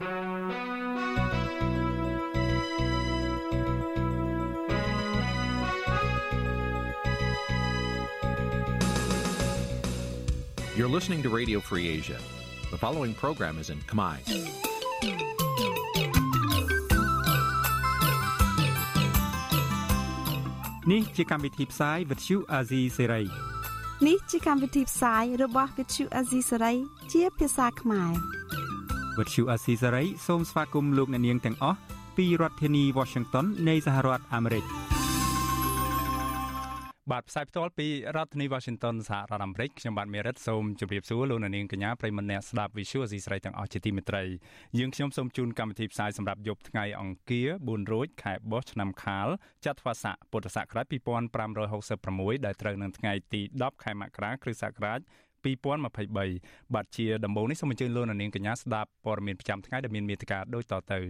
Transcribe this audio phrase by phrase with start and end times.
[0.00, 0.06] You're
[10.86, 12.16] listening to Radio Free Asia.
[12.70, 14.18] The following program is in Khmer.
[20.90, 23.24] នេះជាកម្មវិធីផ្សាយ Vuthu Azizi Serai
[24.06, 26.04] នេះជាកម្មវិធីផ្សាយរបស់ Vuthu
[29.18, 31.78] Azizi Serai ជាភាសាខ្មែរ Vuthu Azizi Serai សូមស្វាគមន៍លោកអ្នកនាងទាំងអស់
[32.16, 34.64] ពីរដ្ឋធានី Washington នៃសហរដ្ឋអាមេរិក
[37.12, 44.24] បាទផ្សាយផ្ទាល់ពីរដ្ឋធានី Washington សហរដ្ឋអាមេរិកខ្ញុំបាទមេរិតសូមជម្រាបសួរលោកអ្នកនាងកញ្ញាប្រិយមិត្តអ្នកស្ដាប់ Visual Asia ស្រីទាំងអស់ជាទីមេត្រី
[44.78, 49.28] យើងខ្ញុំសូមជូនកម្មវិធីផ្សាយសម្រាប់យប់ថ្ងៃអង្គារ4រោចខែបោះឆ្នាំខាល
[49.66, 55.00] ចត្វាស័កពុទ្ធសករាជ2566ដែលត្រូវនឹងថ្ងៃទី10ខែមករាគ្រិស្តសករាជ
[55.44, 61.00] 2023បាទជាដំបូងនេះសូមអញ្ជើញលោកអ្នកនាងកញ្ញាស្ដាប់ព័ត៌មានប្រចាំថ្ងៃដែលមានមេត្តាដូចតទៅ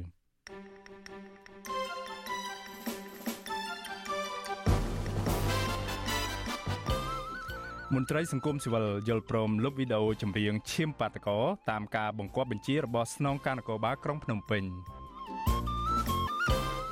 [7.94, 11.38] មន្ត្រីសង្គមស៊ីវិលយល់ព្រមលុបវីដេអូចម្រៀងឈាមបាតកោ
[11.70, 14.64] តាមការបង្គាប់បញ្ជារបស់ស្នងការនគរបាលក្រុងភ្នំពេញ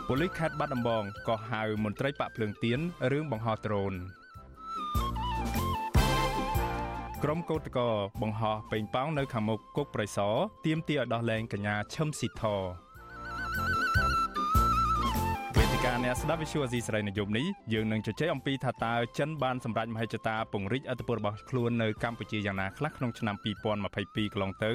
[0.07, 2.79] ប៉ូលីសខេត្តបាត់ដំបងក៏ហៅមន្ត្រីបាក់ភ្លើងទៀន
[3.12, 3.95] រឿងបង្ហោះដ្រូន
[7.29, 7.89] ក្រុមកោតកោ
[8.23, 10.35] បង្ហោះពេញប៉ោងនៅខាងមុខគុកប្រៃសណ
[10.67, 12.43] ទៀមទាឲ្យដោះលែងកញ្ញាឈឹមស៊ីធ
[15.85, 24.73] ការអ្នកស្ដាប់វិទ្យុអេស៊ីសរ៉ៃនៅយប់នេះយើងនឹងជជែកអំពីថាតើចិនបានសម្រេចមហិច្ឆតាពង្រីកអធិបតេយ្យរបស់ខ្លួននៅកម្ពុជាយ៉ាងណាខ្លះក្នុងឆ្នាំ2022កន្លងទៅ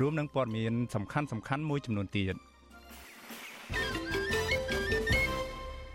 [0.00, 2.34] រួមនឹងព័ត៌មានសំខាន់ៗមួយចំនួនទៀត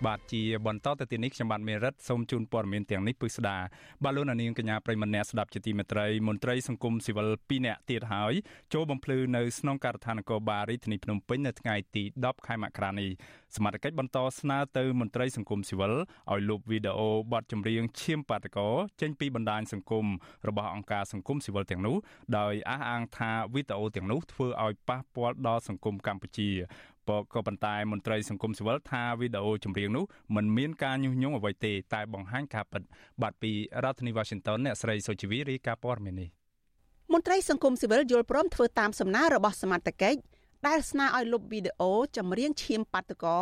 [0.05, 3.57] បាទជាបន្តទៅទីនេះខ្ញុំបាទមេរិតសូមជូនព័ត៌មានទាំងនេះពិស្ដា
[4.03, 8.33] បាទលោកនាងកញ្ញាប្រិមម្នាក់ស្ដាប់ជាទីមេត្រីមន្ត្រីសង្គមស៊ីវិល2នាក់ទៀតហើយ
[8.73, 13.09] ចូលបំភ្លឺនៅស្នងការដ្ឋាននគរបាលរាជធានីភ្នំពេញនៅថ្ងៃទី10ខែមករានេះ
[13.55, 15.93] សមត្ថកិច្ចបន្តស្នើទៅមន្ត្រីសង្គមស៊ីវិល
[16.31, 18.69] ឲ្យលុបវីដេអូបទចម្រៀងឈាមបាតកោ
[19.01, 20.05] ចេញពីបណ្ដាញសង្គម
[20.47, 21.95] របស់អង្គការសង្គមស៊ីវិលទាំងនោះ
[22.37, 26.49] ដោយអះអាងថាវីដេអូទាំងនោះធ្វើឲ្យប៉ះពាល់ដល់សង្គមកម្ពុជា
[27.33, 30.05] ក៏ប៉ុន្តែមន្ត្រីសង្គមស៊ីវិលថាវីដេអូចម្រៀងនោះ
[30.35, 32.81] មិនមានការញុះញង់អ្វីទេតែបង្ហាញការពិត
[33.21, 33.51] បាទពី
[33.83, 36.29] រដ្ឋធានី Washington អ្នកស្រីសុជីវីរាយការណ៍ព័ត៌មាននេះ
[37.13, 40.19] មន្ត្រីសង្គមស៊ីវិលយល់ព្រមធ្វើតាមសំណើរបស់សមត្ថកិច្ច
[40.67, 43.39] ដែលស្នើឲ្យលុបវីដេអូចម្រៀងឈាមបាតុកោ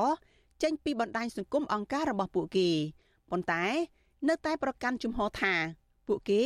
[0.64, 2.70] ចេញពីបណ្ដាញសង្គមអង្គការរបស់ពួកគេ
[3.32, 3.64] ប៉ុន្តែ
[4.30, 5.54] នៅតែប្រកាន់ជំហរថា
[6.08, 6.42] ពួកគេ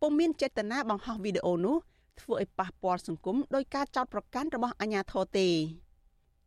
[0.00, 1.76] ពុំមានចេតនាបង្ហោះវីដេអូនោះ
[2.20, 5.48] ធ្វើឲ្យប៉ះពាល់សង្គមដោយការចោទប្រកាន់របស់អាជ្ញាធរទេ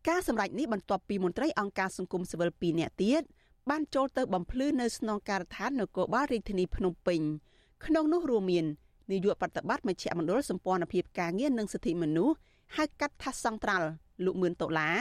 [0.07, 3.23] ការសម្រេចនេះបន្ទាប់ពីមន្ត្រីអង្គការសង្គមស៊ីវិល2នាក់ទៀត
[3.69, 7.21] បានចូលទៅបំភ្លឺនៅស្នងការដ្ឋាននគរបាលរាជធានីភ្នំពេញ
[7.85, 8.65] ក្នុងនោះរួមមាន
[9.11, 12.35] នាយកប្រតិបត្តិមជ្ឈមណ្ឌលសម្ព័ន្ធភាពការងារនិងសិទ្ធិមនុស្ស
[12.77, 13.87] ហៅកាត់ថាសង្ត្រាល់
[14.25, 14.97] លោកមឿនដុល្លារ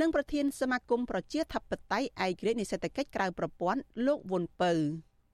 [0.00, 4.72] និងប្រធានសមាគមប្រជាធិបតេយ្យឯករាជ្យនៃសេដ្ឋកិច្ចក្រៅប្រព័ន្ធលោកវុនពៅ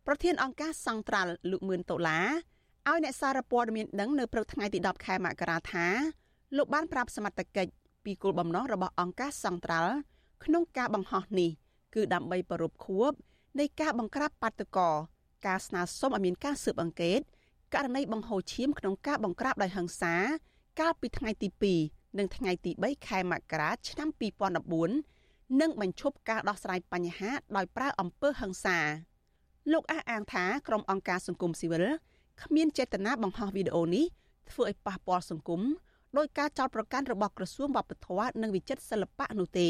[0.07, 2.29] ប្រធានអង្គការសង្ត្រាល់លោកមឿនដុល្លារ
[2.89, 5.87] ឲ្យអ្នកសារព័ត៌មានដឹងនៅព្រឹកថ្ងៃទី10ខែមករាថា
[6.57, 7.73] លោកបានប្រាប់សមត្ថកិច្ច
[8.04, 9.94] ពីគោលបំណងរបស់អង្គការសង្ត្រាល់
[10.44, 11.50] ក្នុងការបង្ហោះនេះ
[11.94, 13.10] គឺដើម្បីប្រពខួប
[13.59, 14.94] នៃការបង្ក្រាបបាតុករ
[15.47, 17.20] ការស្នើសុំឲ្យមានការស៊ើបអង្កេត
[17.75, 20.15] ករណីបង្ហូរឈាមក្នុងការបង្ក្រាបដោយហិង្សា
[20.81, 21.48] កាលពីថ្ងៃទី
[21.82, 24.09] 2និងថ្ងៃទី3ខែមករាឆ្នាំ
[24.84, 28.78] 2014និងបញ្ឈប់ការដោះស្រាយបញ្ហាដោយប្រើអំពើហិង្សា
[29.72, 31.84] លោកអះអាងថាក្រុមអង្គការសង្គមស៊ីវិល
[32.42, 34.04] គ្មានចេតនាបង្ហោះវីដេអូនេះ
[34.50, 35.60] ធ្វើឲ្យប៉ះពាល់សង្គម
[36.17, 39.69] ដោយការចោទប្រកាន់របស់ក្រសួងវប្បធម៌និងវិចិត្រសិល្បៈនោះទេ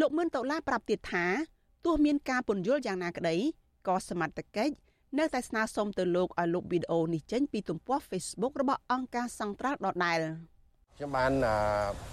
[0.00, 1.26] លោកមឿនតូឡាប្រាប់ទៀតថា
[1.84, 3.36] ទោះមានការពន្យល់យ៉ាងណាក្តី
[3.86, 4.74] ក៏សមត្ថកិច្ច
[5.18, 10.18] នៅតែស្នើសុំទៅលោកឲ្យលុបវីដេអូនេះចេញពីទំព័រ Facebook របស់អង្គការសង្ត្រាល់ដដែល
[10.96, 11.32] ខ្ញុំបាន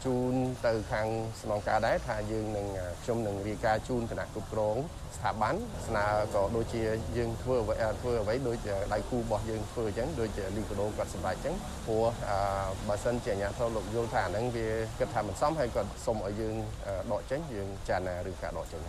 [0.06, 0.34] ជូន
[0.66, 1.08] ទៅខាង
[1.42, 2.68] ស្នងការដែរថាយើងនឹង
[3.04, 4.78] ខ្ញុំនឹងរាយការណ៍ជូនគណៈគ្រប់គ្រង
[5.16, 5.56] ស្ថាប័ន
[5.88, 6.82] ស្នើក៏ដូចជា
[7.18, 8.58] យើងធ្វើអ្វីធ្វើអ្វីដូច
[8.94, 12.06] ដៃគូរបស់យើងធ្វើអញ្ចឹងដូចលីកដោគាត់សម្រេចអញ្ចឹងព្រោះ
[12.88, 14.68] បើសិនជាអាជ្ញាធរលោកយល់ថាហ្នឹងវា
[15.00, 16.56] គិតថាមិនសមហើយគាត់សុំឲ្យយើង
[17.12, 18.82] ដកចេញយើងចារណាឬការដកចេញ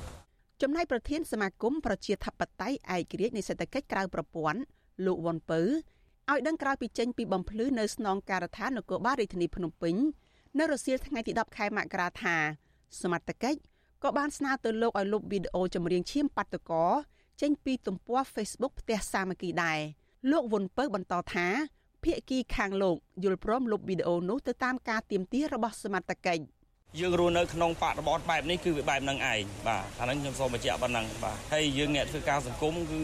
[0.62, 4.60] ចំណែកប្រធានសមាគមប្រជាធិបតេយ្យឯករាជ្យនៃសេដ្ឋកិច្ចក្រៅប្រព័ន្ធ
[5.06, 5.60] លោកវ៉ុនពៅ
[6.28, 9.94] ឲ្យដឹងក្រោយពីចេញពីបំភ្លឺនៅស្នងការដ្ឋាននគរបាលរាជធានីភ្នំពេញ
[10.58, 12.36] នៅរសៀលថ្ងៃទី10ខែមករាថា
[13.00, 13.58] សមត្ថកិច្ច
[14.02, 16.86] ក៏បានស្នើទៅលោកឲ្យលុបវីដេអូចម្រៀងឈាមបាតុកោ
[17.40, 19.78] ចេញពីទំព័រ Facebook ផ្ទះសាមគ្គីដែរ
[20.30, 21.46] លោកវុនពៅបន្តថា
[22.04, 26.42] ភៀកគីខាងលោកយល់ព្រមលុបវីដេអូនោះទៅតាមការទៀមទារបស់សមត្ថកិច្ច
[26.98, 33.00] យើងរស់នៅក្នុងបរិបទបែបនេះគឺវាបែបហ្នឹងឯងបាទអាហ្នឹងខ្ញុំសូមបញ្ជាក់ប៉ុណ្ណឹងបាទហើយយើងអ្នកធ្វើការសង្គមគឺ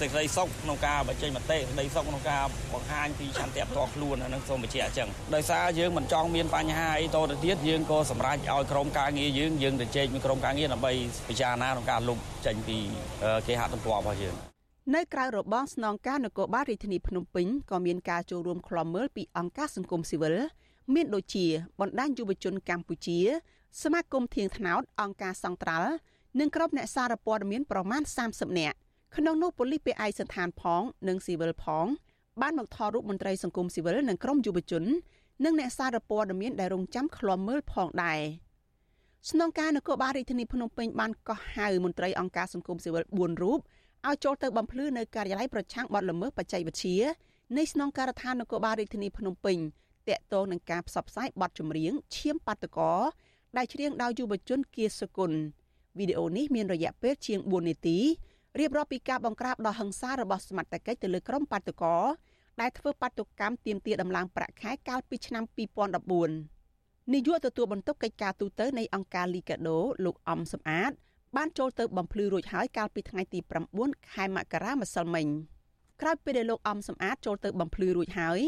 [0.00, 2.42] សេចក្តីសុខក្នុងការបញ្ចេញមតិសេចក្តីសុខក្នុងការ
[2.74, 10.92] បង្ហាញពីឆន្ទៈផ្ទាល់ខ្លួនអាហ្នឹងសូមបញ្ជាក់អញ្ចឹងដោយសារយើងមិនចង់មានបញ្ហាអីតទៅទៀតយើងក៏សម្រេចឲ្យក្រុមការងារយើងយើងទៅជែកមួយក្រុមការងារដើម្បី
[11.28, 12.78] ពិចារណាក្នុងការលុបចេញពី
[13.46, 14.34] គេហទំព័ររបស់យើង
[14.94, 20.36] នៅក្រៅរបងស្នងការនគរបាលរាជធានីភ្នំពេញក៏មានការចូលរួមខ្លំមើលពីអង្គការសង្គមស៊ីវិល
[20.94, 21.46] មានដូចជា
[21.80, 23.18] បណ្ដាញយុវជនកម្ពុជា
[23.82, 25.90] សមាគមធៀងថ្នោតអង្គការសង្ត្រាល់
[26.40, 28.76] និងក្រុមអ្នកសារព័ត៌មានប្រមាណ30នាក់
[29.16, 31.86] ក្នុងនោះប៉ូលីសពាក់ឯកសណ្ឋានផងនិងស៊ីវិលផង
[32.40, 34.84] បានមកថតរូបមន្ត្រីសង្គមស៊ីវិលនិងក្រុមយុវជន
[35.44, 38.20] និងអ្នកសារព័ត៌មានដែលរងចាំឃ្លាំមើលផងដែរ
[39.30, 43.58] ស្នងការនគរបាលរាជធានីភ្នំពេញបានកោះហៅមន្ត្រីអង្គការសង្គមស៊ីវិល4រូប
[44.08, 46.98] ឲ្យចូលទៅបំភ្លឺនៅការិយាល័យប្រឆាំងបទល្មើសបច្ចេកវិទ្យា
[47.56, 49.58] នៃស្នងការដ្ឋាននគរបាលរាជធានីភ្នំពេញ
[50.08, 52.92] តាក់ទងនឹងការផ្សព្វផ្សាយបទចម្រៀងឈាមបាតកោ
[53.56, 55.32] ដែលច្រៀងដោយយុវជនគៀសគុណ
[55.98, 57.98] វីដេអូនេះមានរយៈពេលជាង4នាទី
[58.58, 61.96] រៀបរាប់ពីការបង្ក្រាបដ៏ហិង្សារបស់សមត្ថកិច្ចទៅលើក្រុមបាតកោ
[62.60, 65.44] ដែលធ្វើបាតុកម្មទាមទារដំឡើងប្រាក់ខែកាលពីឆ្នាំ
[66.28, 70.92] 2014នាយកទទួលបន្ទុកកិច្ចការទូតនៃអង្គការលីកាដូលោកអំសំអាត
[71.36, 73.38] បានចូលទៅបំភ្លឺរួចហើយកាលពីថ្ងៃទី
[73.76, 75.26] 9ខែមករាម្សិលមិញ
[76.00, 78.40] ក្រោយពេលដែលលោកអំសំអាតចូលទៅបំភ្លឺរួចហើយ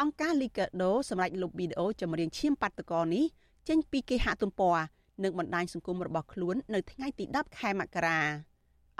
[0.00, 3.24] អង្គការ Liga do សម្រាប់លុបវីដេអូចម្រៀងឈាមបាតកោនេះ
[3.68, 4.76] ចេញពីគេហទំព័រ
[5.24, 8.20] និងបណ្ដាញសង្គមរបស់ខ្លួននៅថ្ងៃទី10ខែមករា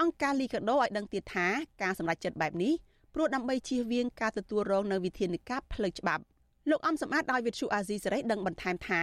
[0.00, 1.47] អង្គការ Liga do ឲ្យដឹងទៀតថា
[1.83, 2.73] ការសម្រេចចិត្តបែបនេះ
[3.15, 6.23] ព្រោះដើម្បីជៀសវាងការទទួលរងនៅវិធានការផ្លូវច្បាប់
[6.71, 9.03] លោកអំសម្បត្តិដោយវិទ្យុអាស៊ីសេរីដឹងបន្ថែមថា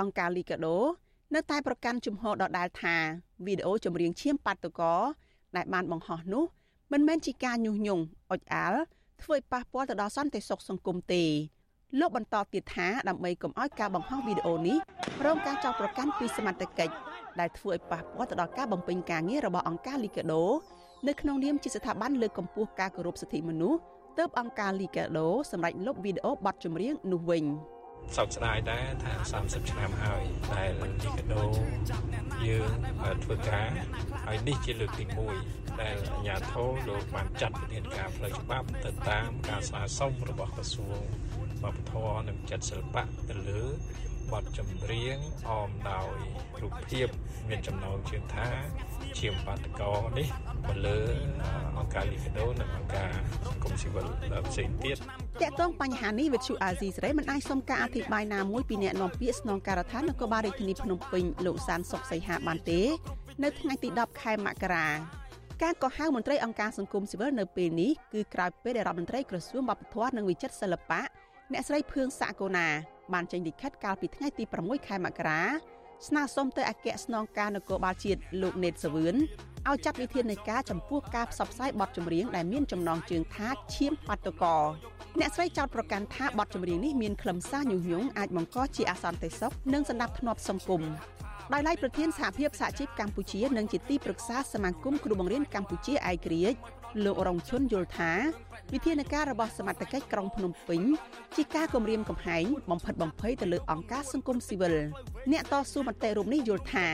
[0.00, 0.76] អង្គការ Liga do
[1.34, 2.96] នៅតែប្រកាន់ជំហរដដែលថា
[3.46, 4.94] វីដេអូចម្រៀងឈាមបាតុកោ
[5.56, 6.44] ដែលបានបង្ហោះនោះ
[6.92, 8.80] មិនមែនជាការញុះញង់អុចអាល់
[9.22, 11.24] ធ្វើឲ្យប៉ះពាល់ទៅដល់សន្តិសុខសង្គមទេ
[12.00, 14.78] លោកបន្តទៀតថាដើម្បីកុំឲ្យការបង្ហោះវីដេអូនេះ
[15.26, 16.94] រងការចោទប្រកាន់ពីសមត្ថកិច្ច
[17.40, 20.44] ដែលធ្វើឲ្យប៉ះពាល់ទៅដល់ការបំពេញការងាររបស់អង្គការលីកាដូ
[21.08, 23.80] នៅក្នុងនាមជាស្ថាប័នលើកកម្ពស់ការគោរពសិទ្ធិមនុស្ស
[24.18, 27.44] ទើបអង្គការលីកាដូសម្រេចលុបវីដេអូបទចម្រៀងនោះវិញ។
[28.14, 29.12] សោកស្ដាយដែរថា
[29.42, 30.22] 30ឆ្នាំហើយ
[30.54, 31.44] ដែលលីកាដូ
[32.46, 32.70] យើង
[33.24, 33.70] ធ្វើការ
[34.26, 35.04] ហើយនេះជាលើកទី
[35.42, 40.98] 1ដែលអាជ្ញាធរលោកបានចាត់វិធានការផ្លូវច្បាប់ទៅតាមការស្នើសុំរបស់ក្រសួង
[41.62, 43.62] វប្បធម៌និងចិត្តសិល្បៈទៅលើ
[44.32, 45.16] បទចម្រៀង
[45.48, 46.16] អមដោយ
[46.62, 47.06] រូបភាព
[47.48, 48.48] មានចំណងជើងថា
[49.18, 50.28] ជាបាតកោនេះ
[50.66, 50.98] មកលើ
[51.78, 53.10] អង្គការលីកាដូនិងអង្គការ
[53.62, 54.06] កុំស៊ីវិល
[54.50, 62.80] ផ្សេងទៀតតកតងបញ្ហានេះវិទ្យុអាស៊ីសេរីមិនអាចសុំការអធិប្បាយណាមួយពីអ្នកនាំពាក្យស្នងការដ្ឋាននគរបាលរាជធានីភ្នំពេញលោកសានសុកសីហាបានទេ
[63.42, 64.88] នៅថ្ងៃទី10ខែមករា
[65.62, 71.02] ការកោះហៅមន្ត្រីអង្គការសង្គមស៊ីវិលនៅពេលនេះគឺក្រោយពេលដែលរដ្ឋមន្ត្រីក្រសួងវប្បធម៌និងវិចិត្រសិល្បៈ
[71.52, 72.68] អ្នកស្រីភឿងសាកូណា
[73.12, 75.42] បានចេញលិខិតកាលពីថ្ងៃទី6ខែមករា
[76.06, 79.16] ស្នើសុំទៅអគ្គស្នងការនគរបាលជាតិលោកណេតសាវឿន
[79.68, 84.56] ឲ្យចាត់វិធានការចំពោះការផ្សព្វផ្សាយបទចម្រៀងដែលមានចំណងជើងថាឈាមបាតុកោ
[85.20, 90.82] អ្នកស្រីចោទប្រកាន់ថាបទចម្រៀងនេះមានខ្លឹមសារញុះញង់អាចបង្កជាអសន្តិសុខនិងសន្តិភាពសង្គម
[91.52, 96.56] ដោយឡែកប្រធានសហភាពសហជីពកម្ពុជានិងជាទីប្រឹក្សាសមាគមគ្រូបង្រៀនកម្ពុជាឯករាជ្យ
[97.04, 98.12] លោករងឈុនយល់ថា
[98.72, 100.82] វិធានការរបស់សមត្ថកិច្ចក្រុងភ្នំពេញ
[101.36, 104.74] ជាការគំរាមកំហែងបំផិតបំភ័យទៅលើអង្គការសង្គមស៊ីវិល
[105.32, 106.86] អ្នកតស៊ូមតិរូបនេះយល់ថា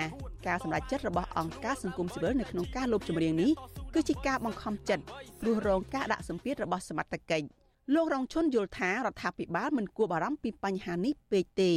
[0.46, 3.50] ការសម្រេចចិត្តរបស់អង្គការសង្គមស៊ីវិលនៅក្នុងការលុបចម្រៀងនេះ
[3.94, 5.04] គឺជាការបង្ខំចិត្ត
[5.40, 7.46] ព្រោះរងការដាក់សម្ពាធរបស់សមត្ថកិច្ច
[7.94, 11.72] លោករងឈុនយល់ថារដ្ឋាភិបាលមិនគួរបារម្ភពីបញ្ហានេះពេកទេ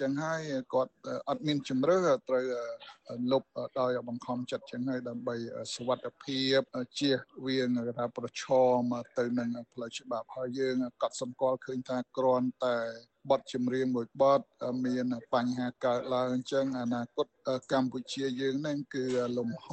[0.00, 0.40] ចឹងហើយ
[0.74, 0.92] គាត់
[1.28, 1.98] អត់មានជំរឿ
[2.28, 2.44] ត្រូវ
[3.32, 3.42] លុប
[3.80, 5.36] ដោយបង្ខំចិត្តចឹងហើយដើម្បី
[5.74, 6.60] សុវត្ថិភាព
[6.98, 8.44] ជៀសវាងការប្រឈ
[8.78, 8.80] ម
[9.18, 12.78] ទៅនឹងផ្លូវច្បាប់ហើយយើងកត់សម្គាល់ឃើញថាគ្រាន់តែ
[13.30, 14.40] បទចម្រៀងមួយបទ
[14.86, 17.26] មានបញ្ហាកើតឡើងអញ្ចឹងអនាគត
[17.72, 19.04] កម្ពុជាយើងនឹងគឺ
[19.38, 19.68] លំហ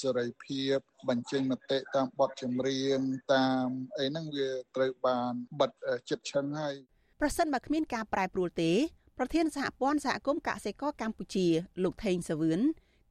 [0.00, 2.98] សេរីភាពបញ្ចេញមតិតាមបទចម្រៀង
[3.34, 3.66] តាម
[3.98, 5.70] អីហ្នឹងវាត្រូវបានបិទ
[6.10, 6.74] ចិត្តឆឹងហើយ
[7.20, 8.72] ប្រសិនបើគ្មានការប្រែប្រួលទេ
[9.22, 11.46] ប្រធានសហព័ន្ធសហគមន៍កសិករកម្ពុជា
[11.82, 12.60] លោកថេងសាវឿន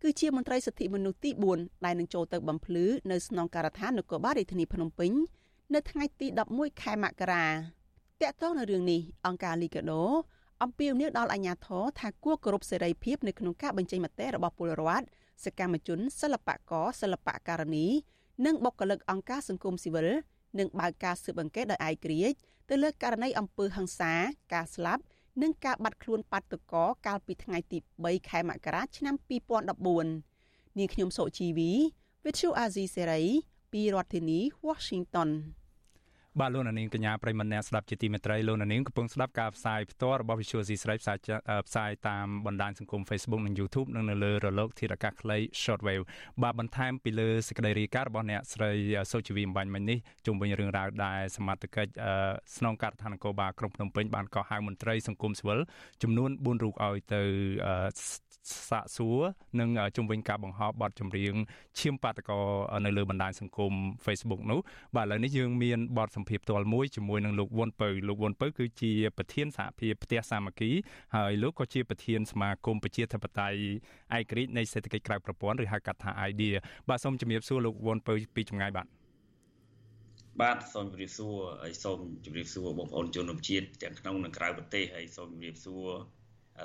[0.04, 5.12] គឺជាមន្ត្រីសិទ្ធិមនុស្សទី4ដែលនឹងចូលទៅបំភ្លឺនៅស្នងការដ្ឋាននគរបាលរាជធានីភ្នំពេញ
[5.74, 7.48] នៅថ្ងៃទី11ខែមករា
[8.22, 10.04] តកតងនៅរឿងនេះអង្គការលីកាដូ
[10.63, 15.06] អំពាវនាវដល់អាជ្ញាធរថាគួរគោរពសេរីភាពនៅក្នុងការបញ្ចេញមតិរបស់ពលរដ្ឋ
[15.46, 17.86] សកម្មជនសិល្បករសិល្បករនី
[18.46, 20.08] និងបុគ្គលិកអង្គការសង្គមស៊ីវិល
[20.60, 22.38] និងបើកការស៊ើបអង្កេតដោយឯករាជ្យ
[22.70, 24.13] ទៅលើករណីអំពើហិង្សា
[24.56, 25.04] ការស្លាប់
[25.41, 29.15] និងការបាត់ខ្លួនបាតុកោកាលពីថ្ងៃទី3ខែមករាឆ្នាំ
[29.77, 31.72] 2014នាងខ្ញុំសុជីវី
[32.24, 33.24] With you Azizi Serai
[33.72, 35.29] ពីរដ្ឋធានី Washington
[36.39, 41.17] បាទលោកនាងកញ្ញាប្រិមមអ្នកស្ដាប់ជាទីមេត្រីលោកនាងកំពុងស្ដាប់ការផ្សាយផ្ទាល់របស់ Visual C ស្រីផ្សាយ
[41.67, 46.03] ផ្សាយតាមបណ្ដាញសង្គម Facebook និង YouTube និងនៅលើរលកធាតុអាកាសខ្លី Shortwave
[46.41, 48.72] បាទបន្ថែមពីលើសេចក្តីរាយការណ៍របស់អ្នកស្រី
[49.12, 51.91] សុជីវីអំបញ្ញមិញនេះជុំវិញរឿងរ៉ាវដែលសមត្ថកិច្ច
[52.58, 55.60] ស្នងការដ្ឋាននគរបាលក្រុងភ្នំពេញបានកោះហៅមន្ត្រីសង្គមស៊ីវិល
[56.03, 57.22] ចំនួន4រូបឲ្យទៅ
[58.69, 59.19] សាកសួរ
[59.60, 61.34] និងជំវិញការបង្ហោបបទចម្រៀង
[61.79, 62.39] ឈាមបាតកោ
[62.86, 63.74] នៅលើបណ្ដាញសង្គម
[64.05, 64.60] Facebook នោះ
[64.96, 70.72] បាទឥឡូវនេះយើងមានបទសម្ភាសន៍ផ្ទាល់មួយជាមួយនឹងលោកវុនពៅលោកវុនពៅគឺជាប្រធានសហភាពផ្ទះសាមគ្គី
[71.15, 73.62] ហើយលោកក៏ជាប្រធានសមាគមប្រជាធិបតេយ្យ
[74.17, 76.58] ឯករាជ្យនៃសេដ្ឋកិច្ចក្រៅប្រព័ន្ធឬហៅកាត់ថា IDEA
[76.89, 78.88] បាទសូមជំរាបសួរលោកវុនពៅពីចម្ងាយបាទ
[80.41, 85.88] បាទសូមជម្រាបសួរហើយសូមជម្រាបសួរបងប្អូនជនរួមជាតិទាំងក្នុងនិងក្រៅប្រទេសហើយសូមជម្រាបសួរ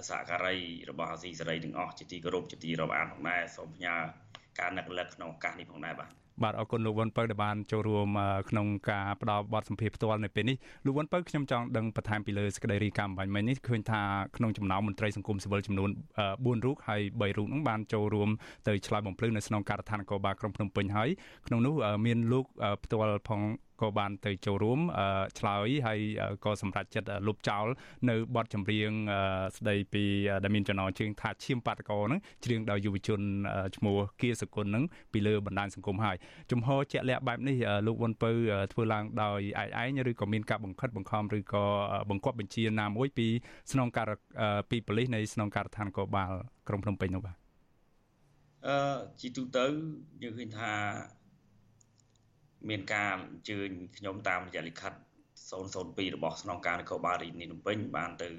[0.08, 0.56] សហការី
[0.90, 3.94] របស់អាស៊ីសេរីទាំងអស់ជាទីគោរពជាទីរាប់អានផងដែរសូមផ្ញើ
[4.60, 6.10] ការនឹករលឹកក្នុងឱកាសនេះផងដែរបាទ
[6.42, 8.08] បាទអរគុណលោកវ៉ុនពៅដែលបានចូលរួម
[8.50, 14.00] ក្នុងការផ្ដល់បទសម្ភាសផ្ទាល់នៅពេលនេះលោកវ៉ុនពៅខ្ញុំចង់ដឹងបន្ថែមពីលើសេចក្តីរាយការណ៍បាញ់មិញនេះឃើញថា
[14.36, 15.90] ក្នុងចំណោមមន្ត្រីសង្គមស៊ីវិលចំនួន
[16.28, 18.28] 4រូបហើយ3រូបហ្នឹងបានចូលរួម
[18.68, 21.08] ទៅឆ្លើយបំភ្លឺនៅក្នុងការដ្ឋាននគរបាលក្រុងភ្នំពេញហើយ
[21.46, 21.74] ក្នុងនោះ
[22.06, 22.44] មានលោក
[22.84, 23.40] ផ្ទាល់ផង
[23.80, 24.80] ក៏បានទៅចូលរួម
[25.38, 26.00] ឆ្លើយហើយ
[26.44, 27.66] ក៏សម្រេចចិត្តលុបចោល
[28.08, 28.90] នៅបទចម្រៀង
[29.56, 30.04] ស្ដីពី
[30.42, 33.20] ដែលមានចំណងជើងថាឈាមបាតកោហ្នឹងច្រៀងដោយយុវជន
[33.76, 36.16] ឈ្មោះគៀសគុណហ្នឹងពីលើបណ្ដាញសង្គមហើយ
[36.50, 38.30] ជំហរជាក់លាក់បែបនេះលោកវុនពៅ
[38.72, 41.64] ធ្វើឡើងដោយឯកឯងឬក៏មានការបង្ខិតបង្ខំឬក៏
[42.10, 43.26] បង្គាប់បញ្ជាណាមួយពី
[43.72, 44.06] ស្នងការ
[44.70, 46.30] ពីប៉ូលីសនៃស្នងការដ្ឋានកោបាល
[46.68, 47.36] ក្រុងភ្នំពេញនោះបាទ
[48.66, 48.76] អឺ
[49.20, 49.64] ជីទូទៅ
[50.22, 50.70] យើងឃើញថា
[52.68, 54.92] មានការអញ្ជើញខ្ញុំតាមរយៈលិខិត
[55.54, 58.30] 002របស់ស្នងការនគរបាលរាជធានីភ្នំពេញបានទៅ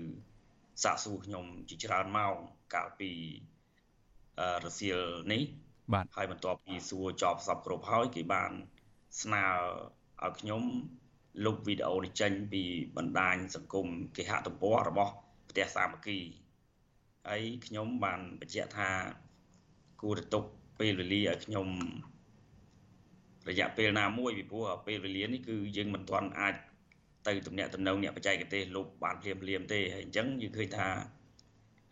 [0.84, 2.36] សាកសួរខ្ញុំជាច្រើនម៉ោង
[2.74, 3.12] កាលពី
[4.66, 5.00] រសៀល
[5.32, 5.42] នេះ
[5.94, 8.52] បាទហើយបន្ទាប់ពីសួរចប់សពគ្រប់ហើយគេបាន
[9.22, 9.46] ស្នើ
[10.24, 10.64] ឲ្យខ្ញុំ
[11.46, 12.64] លុបវីដេអូនេះចេញពី
[12.98, 15.14] បណ្ដាញសង្គមគេហទំព័ររបស់
[15.50, 16.20] ផ្ទះសាមគ្គី
[17.28, 18.90] ហើយខ្ញុំបានបញ្ជាក់ថា
[20.02, 20.44] គួរទៅទុក
[20.80, 21.68] ពេលវេលាឲ្យខ្ញុំ
[23.50, 26.56] រយៈពេលណាមួយពីព្រោះពេលវេលានេះគឺយើងមិនទាន់អាច
[27.28, 30.88] ទៅទំនាក់ទំនងអ្នកបច្ចេកទេសលុបបានភ្លាមភ្លាមទេហើយអញ្ចឹងយើងឃើញថា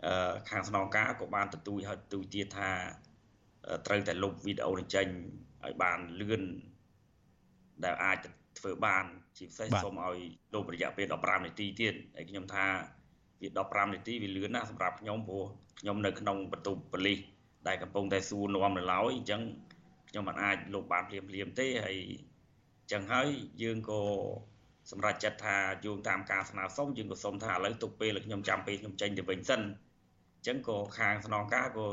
[0.05, 2.69] អឺខាងស្នងការក៏បានទទូចឲ្យទទូចទៀតថា
[3.85, 5.07] ត្រូវតែលុបវីដេអូនេះចេញ
[5.65, 6.43] ឲ្យបានលឿន
[7.83, 8.17] ដែលអាច
[8.59, 9.05] ធ្វើបាន
[9.37, 10.19] ជាពិសេសសូមឲ្យ
[10.53, 12.65] លុបរយៈពេល15នាទីទៀតហើយខ្ញុំថា
[13.41, 15.45] វា15នាទីវាលឿនណាស់សម្រាប់ខ្ញុំព្រោះ
[15.79, 17.19] ខ្ញុំនៅក្នុងបន្ទប់ប៉ូលីស
[17.67, 19.41] ដែលកំពុងតែសួរនាំនៅឡើយអញ្ចឹង
[20.13, 21.97] ខ្ញុំមិនអាចលោកបានភ្លាមភ្លាមទេហើយ
[22.91, 23.27] ចឹងហើយ
[23.61, 24.01] យើងក៏
[24.91, 25.55] សម្រាប់ចិត្តថា
[25.85, 31.87] យោងតាមការស្នើសុំយើងក៏សុំថាឥឡូវទុកពេលខ្ញុំចាំពេលខ្ញុំចេញទៅវិញសិនអញ្ចឹងក៏ខាងស្នងការក៏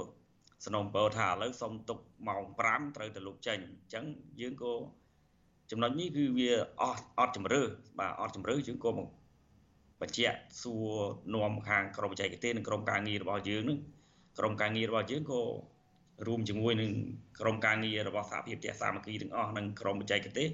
[0.67, 1.99] สนំពោថាឥឡូវសុំទុក
[2.29, 4.05] ម៉ោង5ត្រូវទៅលុបចេញអញ្ចឹង
[4.41, 4.75] យើងក៏
[5.71, 6.51] ចំណុចនេះគឺវា
[6.81, 7.63] អត់អត់ជំរឿ
[7.99, 8.91] បាទអត់ជំរឿយើងក៏
[10.01, 10.91] បញ្ជាក់សួរ
[11.35, 13.79] នាំខាងក្រមបច្ចេកទេសនិងក្រមការងាររបស់យើងនឹង
[14.39, 15.41] ក្រមការងាររបស់យើងក៏
[16.27, 16.91] រួមជាមួយនឹង
[17.41, 20.49] ក្រុមការងាររបស់សហភាពផ្ទះសាមគ្គីទាំងអស់និងក្រុមបច្ចេកទេស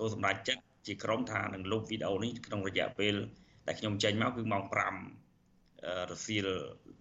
[0.00, 3.14] ក៏សម្រេចចិត្តជាក្រុមថានឹងលុបវីដេអូនេះក្នុងរយៈពេល
[3.66, 6.48] ដែលខ្ញុំចេញមកគឺម៉ោង5រសៀល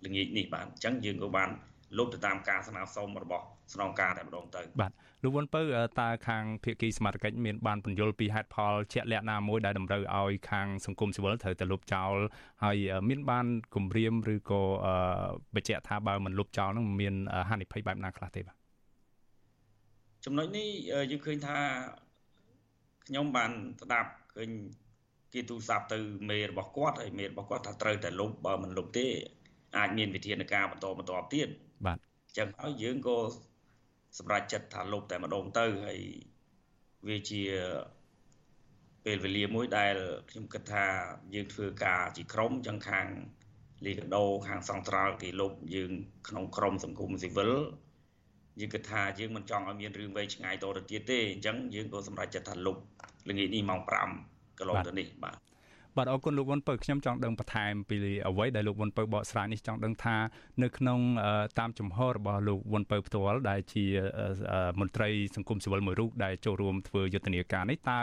[0.05, 1.49] ល្ងាចនេះបាទអញ្ចឹងយើងក៏បាន
[1.97, 4.91] លុបទៅតាមការស្នើសុំរបស់ស្នងការតែម្ដងទៅបាទ
[5.23, 5.61] លោកវុនពៅ
[5.99, 12.13] តើខាងភៀកគីសមាជិកមានបានបញ្យល់ពីហេតុផលជាក់លាក់ណាមួយដែលតម្រូវឲ្យខាងសង្គមស៊ីវិលត្រូវតែលុបចោល
[12.63, 12.77] ហើយ
[13.09, 13.45] មានបាន
[13.75, 14.61] គម្រាមឬក៏
[15.55, 17.15] បញ្ជាក់ថាបើមិនលុបចោលនឹងមាន
[17.49, 18.55] ហានិភ័យបែបណាខ្លះទេបាទ
[20.25, 20.67] ចំណុចនេះ
[21.11, 21.57] យើងឃើញថា
[23.07, 24.49] ខ្ញុំបានស្ដាប់ឃើញ
[25.33, 29.07] គេទូរស័ព្ទទៅមេរបស់គាត់ហើយមេរបស់គាត់ថាត្រូវតែលុបបើមិនលុបទេ
[29.77, 31.47] អាចមានវិធានការបន្តបន្តទៀត
[31.85, 33.17] បាទអញ្ចឹងហើយយើងក៏
[34.17, 35.99] សម្រាប់ចិត្តថាលុបតែម្ដងទៅហើយ
[37.07, 37.41] វាជា
[39.05, 39.95] ពេលវេលាមួយដែល
[40.29, 40.85] ខ្ញុំគិតថា
[41.33, 43.07] យើងធ្វើការជាក្រុមចឹងខាង
[43.85, 45.91] លីកាដូខាងសង្ត្រាល់គេលុបយើង
[46.27, 47.51] ក្នុងក្រុមសង្គមស៊ីវិល
[48.59, 52.77] យើងគិតថាយើងមិនចង់ឲ្យមានរឿងវែងឆ្ងាយតទៅទៀតទេអញ្ចឹងយើងក៏សម្រេចចិត្តថាលុប
[53.29, 55.50] ល្ងាចនេះម៉ោង5កន្លងទៅនេះបាទ
[55.97, 60.15] បាទអរគុណលោកវុនពៅខ្ញុំចង់ដឹងបន្ថែមពីអ្វីដែលលោកវុនពៅបកស្រាយនេះចង់ដឹងថា
[60.63, 60.99] នៅក្នុង
[61.59, 63.85] តាមចំហរបស់លោកវុនពៅផ្ទាល់ដែលជា
[64.79, 67.99] មន្ត្រីសង្គមស៊ីវិលមួយរូបដែលចូលរួមធ្វើយុទ្ធនាការនេះតើ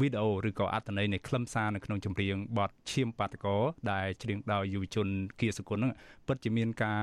[0.00, 3.56] វីដេអូឬក៏អត្ថន័យនៃខ្លឹមសារនៅក្នុងចម្រៀងបទឈាមបាតកោ
[3.92, 5.08] ដែលច្រៀងដោយយុវជន
[5.40, 5.92] គៀសគុណហ្នឹង
[6.26, 7.00] ពិតជាមានការ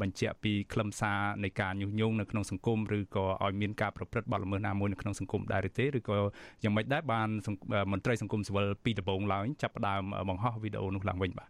[0.00, 6.16] បញ្ជាក់ពីខ្លឹមសារនៃការញុះញង់នៅក្នុងសង្គមឬក៏ឲ្យមានការប្រព្រឹត្តបទល្មើសណាមួយនៅក្នុងសង្គមដែរឬទេឬក៏
[6.62, 7.28] យ៉ាងម៉េចដែរបាន
[7.92, 11.48] មន្ត្រីសង្គមស៊ីវិលពីដំបូងឡើងចាប់ផ្ដើមបង្ហោះវីដេអូនោះឡើងវិញបាទ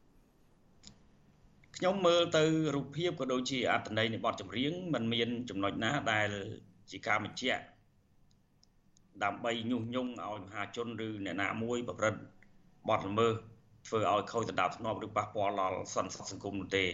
[1.76, 6.28] ខ្ញុំមើលទៅរូបភាពក៏ដូចជាអត្ថន័យនៃបទចម្រៀងมันមានចំណុចណាដែល
[6.90, 7.62] ជាការបញ្ជាក់
[9.22, 12.20] ដើម្បីញុះញង់ឲ្យមហាជនឬអ្នកណាមួយប្រព្រឹត្ត
[12.88, 13.32] បទល្មើស
[13.86, 16.86] ធ្វើឲ្យខូចដណ្ដាប់ធ្នាប់ឬប៉ះពាល់ដល់សន្តិសុខសង្គមនោះទេ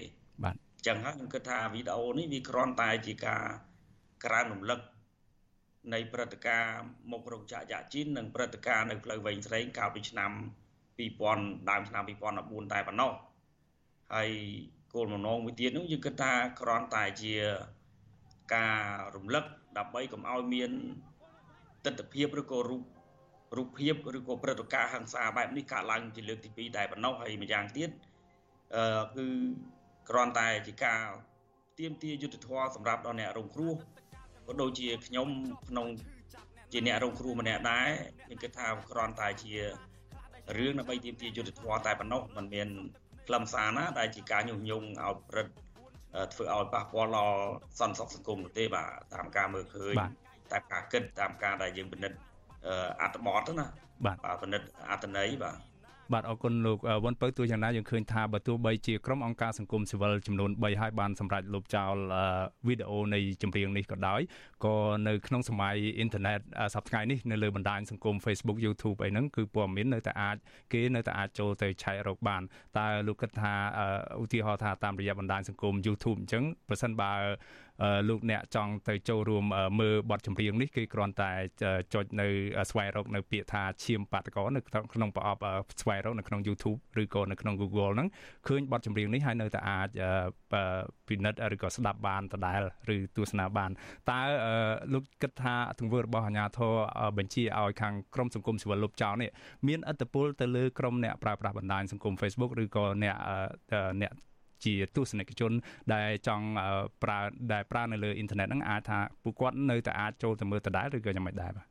[0.42, 3.44] បាទអញ្ចឹងហើយខ្ញុំគិតថាវីដេអូនេះវាគ្រាន់តែជាការ
[4.24, 4.80] ក្រើនរំលឹក
[5.92, 10.30] នៃព្រឹត្តិការណ៍មុខរោគចាក់យ៉ាជីននិងព្រឹត្តិការណ៍នៅផ្លូវវែងស្រេងកាលពីឆ្នាំ
[10.98, 12.04] 2000ដើមឆ្នាំ
[12.38, 13.12] 2014តែប៉ុណ្ណោះ
[14.14, 14.30] ហើយ
[14.94, 17.34] គោលបំណងមួយទៀតនោះយើងគិតថាគ្រាន់តែជា
[18.54, 18.78] ការ
[19.16, 19.44] រំលឹក
[19.78, 20.70] ដើម្បីកុំឲ្យមាន
[21.84, 22.82] ទស្សនវិជ្ជាឬក៏រូប
[23.56, 27.90] រូបភាពឬក៏ព្រឹត្តិការណ៍ហិង្សាបែបនេះកើតឡើងជាលើកទី2តែប៉ុណ្ណោះហើយម្យ៉ាងទៀត
[28.74, 29.26] អឺគឺ
[30.08, 31.02] គ្រាន់តែជាការ
[31.78, 33.74] ទៀមទាយុទ្ធធម៌សម្រាប់ដល់អ្នករងគ្រោះ
[34.46, 35.28] ក៏ដូចជាខ្ញុំ
[35.68, 35.86] ក្នុង
[36.72, 37.88] ជាអ្នករងគ្រោះម្នាក់ដែរ
[38.24, 39.52] ខ្ញុំគិតថាគ្រាន់តែជា
[40.56, 42.68] រឿងដើម្បីទៀមទាយុទ្ធធម៌តែប៉ុណ្ណោះมันមាន
[43.26, 45.52] ខ្លឹមសារណាដែលជាការញុះញង់ឲ្យព្រឹត្ត
[46.32, 47.38] ធ្វើឲ្យប៉ះពាល់ដល់
[47.78, 49.94] សន្តិសុខសង្គមនោះទេបាទតាមការមើលឃើញ
[50.52, 52.16] តាមការគិតតាមការដែលយើងពិនិត្យ
[53.00, 53.66] អត្ថបទណា
[54.04, 55.70] បាទពិនិត្យអត្ថន័យបាទ
[56.12, 61.94] បាទអរគុណលោកវ៉ុនពៅទោះយ៉ាងណាយើងឃើញថាបើទោះបីជាក្រុមអង្គការសង្គមស៊ីវិលចំនួន3ហើយបានសម្រេចលុបចោល
[62.66, 64.20] វីដេអូនៃចម្រៀងនេះក៏ដោយ
[64.64, 64.74] ក៏
[65.08, 66.40] នៅក្នុងសម័យអ៊ីនធឺណិត
[66.74, 70.36] សប្តាហ៍នេះនៅលើបណ្ដាញសង្គម Facebook YouTube អីហ្នឹងគឺព័ត៌មាននៅតែអាច
[70.72, 72.42] គេនៅតែអាចចូលទៅឆែករកបាន
[72.78, 73.54] តើលោកគិតថា
[74.22, 77.12] ឧទាហរណ៍ថាតាមរយៈបណ្ដាញសង្គម YouTube អញ្ចឹងប្រសិនបើ
[78.08, 79.44] លោកអ្នកចង់ទៅចូលរួម
[79.80, 81.30] មើលបទចម្រៀងនេះគឺគ្រាន់តែ
[81.94, 82.26] ចុចនៅ
[82.70, 84.60] ស្វែងរកនៅពាក្យថាឈាមបាតកោនៅ
[84.94, 85.40] ក្នុងប្រអប់
[85.82, 88.08] ស្វែងរកនៅក្នុង YouTube ឬក៏នៅក្នុង Google ហ្នឹង
[88.48, 89.88] ឃើញបទចម្រៀងនេះហើយនៅតែអាច
[91.08, 92.60] ពិនិត្យឬក៏ស្ដាប់បានដដែល
[92.94, 93.70] ឬទស្សនាបាន
[94.10, 94.20] តើ
[94.92, 96.74] លោកគិតថាទង្វើរបស់អាជ្ញាធរ
[97.18, 99.30] បញ្ជាឲ្យខាងក្រមសង្គមស៊ីវិលលុបចោលនេះ
[99.68, 103.16] មានឥទ្ធិពលទៅលើក្រមអ្នកប្រើប្រាស់បណ្ដាញសង្គម Facebook ឬក៏អ្នក
[104.02, 104.12] អ្នក
[104.64, 105.52] ជាទស្សនិកជន
[105.94, 106.46] ដែលចង់
[107.02, 107.18] ប្រើ
[107.52, 111.66] ដែលប្រើនៅលើអ៊ីនធឺណិតហ្នឹងអាចថាពួកគាត់នៅតែអាចចូលទៅមើលដដែលឬក៏យ៉ាងម៉េចដែរបាទ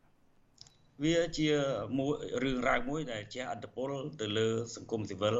[1.03, 1.49] វាជា
[1.99, 3.91] មួយរឿងរ៉ាវមួយដែលជាអត្តពល
[4.21, 5.37] ទៅលើសង្គមស៊ីវិល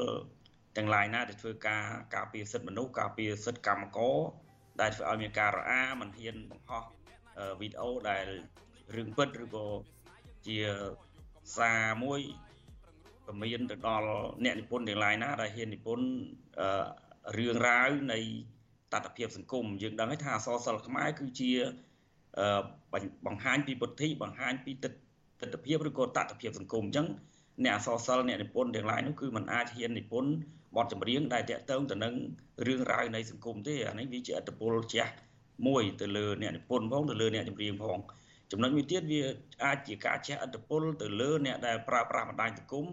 [0.78, 1.84] ទាំងឡាយណាដែលធ្វើការ
[2.16, 4.18] ការពារសិទ្ធិមនុស្សការពារសិទ្ធិកម្មករ
[4.82, 6.84] ដែលធ្វើឲ្យមានការរអាមិនហ៊ានបង្ហោះ
[7.60, 8.26] វីដេអូដែល
[8.96, 9.66] រឿងពិតឬក៏
[10.48, 10.58] ជា
[11.58, 12.22] សារមួយ
[13.26, 14.10] ពមៀនទៅដល់
[14.44, 16.08] អ្នកនិពន្ធទាំងឡាយណាដែលហ៊ាននិពន្ធ
[17.38, 18.20] រឿងរ៉ាវនៃ
[18.94, 21.52] តត្តភាពសង្គមយើងដឹងហើយថាអសរសិល្ប៍ខ្មែរគឺជា
[23.26, 27.08] បង្ហាញពីពុទ្ធិបង្ហាញពីទិដ្ឋភាពឬក៏តត្តភាពសង្គមអញ្ចឹង
[27.66, 30.32] អ្នកអសរសិល្ប៍អ្នកនិពន្ធទាំងឡាយនោះគឺมันអាចហ៊ាននិពន្ធ
[30.76, 32.14] បទចម្រៀងដែលតាក់ទងទៅនឹង
[32.68, 35.06] រឿងរ៉ាវនៃសង្គមទេអានេះវាជាអត្តពលជះ
[35.68, 38.00] មួយទៅលើអ្នកនិពន្ធផងទៅលើអ្នកចម្រៀងផង
[38.52, 39.22] ចំណុចមួយទៀតវា
[39.66, 42.86] អាចជាការជះឥទ្ធិពលទៅលើអ្នកដែលប្រើប្រាស់បណ្ដាញសង្គម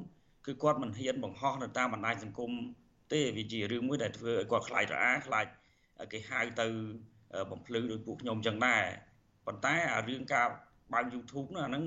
[0.47, 2.53] គឺគាត់មិនហ៊ានបង្ហោះនៅតាមបណ្ដាញសង្គម
[3.13, 5.47] ទេវាជារឿងមួយដែលធ្វើឲ្យគាត់ខ្លាចរអាខ្លាច
[6.13, 6.67] គេហៅទៅ
[7.51, 8.85] បំភ្លឺដោយពួកខ្ញុំចឹងដែរ
[9.47, 10.47] ប៉ុន្តែអារឿងការ
[10.93, 11.85] បើក YouTube នោះអាហ្នឹង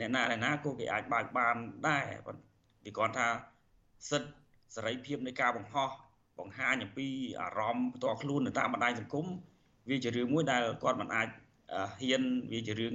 [0.00, 1.56] អ្នកណាអ្នកណាក៏គេអាចបើកបាន
[1.88, 2.04] ដែរ
[2.84, 3.28] វាគ្រាន់ថា
[4.10, 4.30] សិទ្ធិ
[4.74, 5.90] សេរីភាពនៃការបង្ហោះ
[6.38, 7.08] បង្ហាញអំពី
[7.40, 9.26] អារម្មណ៍ផ្ទាល់ខ្លួននៅតាមបណ្ដាញសង្គម
[9.90, 11.28] វាជារឿងមួយដែលគាត់មិនអាច
[12.00, 12.92] ហ៊ានវាជារឿង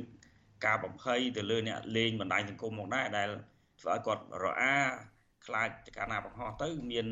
[0.66, 3.30] ការបំភ័យទៅលើអ្នកលេងបណ្ដាញសង្គមមកដែរដែល
[3.80, 4.76] ធ្វើឲ្យគាត់រអា
[5.46, 7.08] ខ្លាចកាលណាបង្ហោះទៅមាន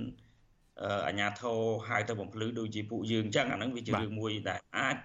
[1.07, 4.97] អាញាធរហៅទៅបំភ្លឺដូចជាពួកយើងអញ្ចឹងអាហ្នឹងវាជារឿងមួយដែលអាច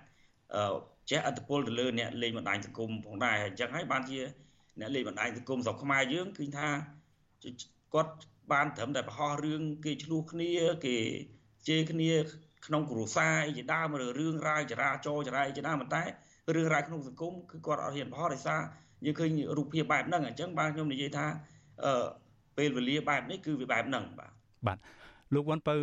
[1.10, 4.18] ចេះអត្តពលទៅលើអ្នកលេងបណ្ដាញសង្គមផងដែរអញ្ចឹងហើយបានជា
[4.80, 6.68] អ្នកលេងបណ្ដាញសង្គមស្រុកខ្មែរយើងគឺថា
[7.94, 8.12] គាត់
[8.52, 10.52] បានត្រឹមតែប្រហោះរឿងគេឆ្លោះគ្នា
[10.86, 10.96] គេ
[11.68, 12.12] ជេរគ្នា
[12.66, 16.02] ក្នុងគ្រួសារអីជាដើមឬរឿងរ៉ាវចរាចរណ៍ចរាយជាដើមប៉ុន្តែ
[16.54, 18.60] រឿងរ៉ាវក្នុងសង្គមគឺគាត់អត់ហ៊ានប្រហោះដោយសារ
[19.04, 21.26] យើងឃើញរូបភាពបែបហ្នឹងអញ្ចឹងបាទខ្ញុំនិយាយថា
[21.84, 22.06] អឺ
[22.58, 24.30] ពេលវេលាបែបនេះគឺវាបែបហ្នឹងបាទ
[24.66, 24.78] បាទ
[25.34, 25.74] លោកវ៉ុនពៅ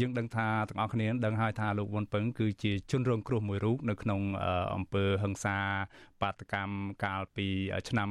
[0.00, 4.20] យើងដឹងថាទាំងអស់គ្នាដឹងហើយថាលោកវ៉ុនពៅគឺជាជនរងគ្រោះមួយរូបនៅក្នុង
[4.74, 5.56] អង្គើហឹង្សា
[6.22, 7.48] បាតកម្មកាលពី
[7.88, 8.08] ឆ្នាំ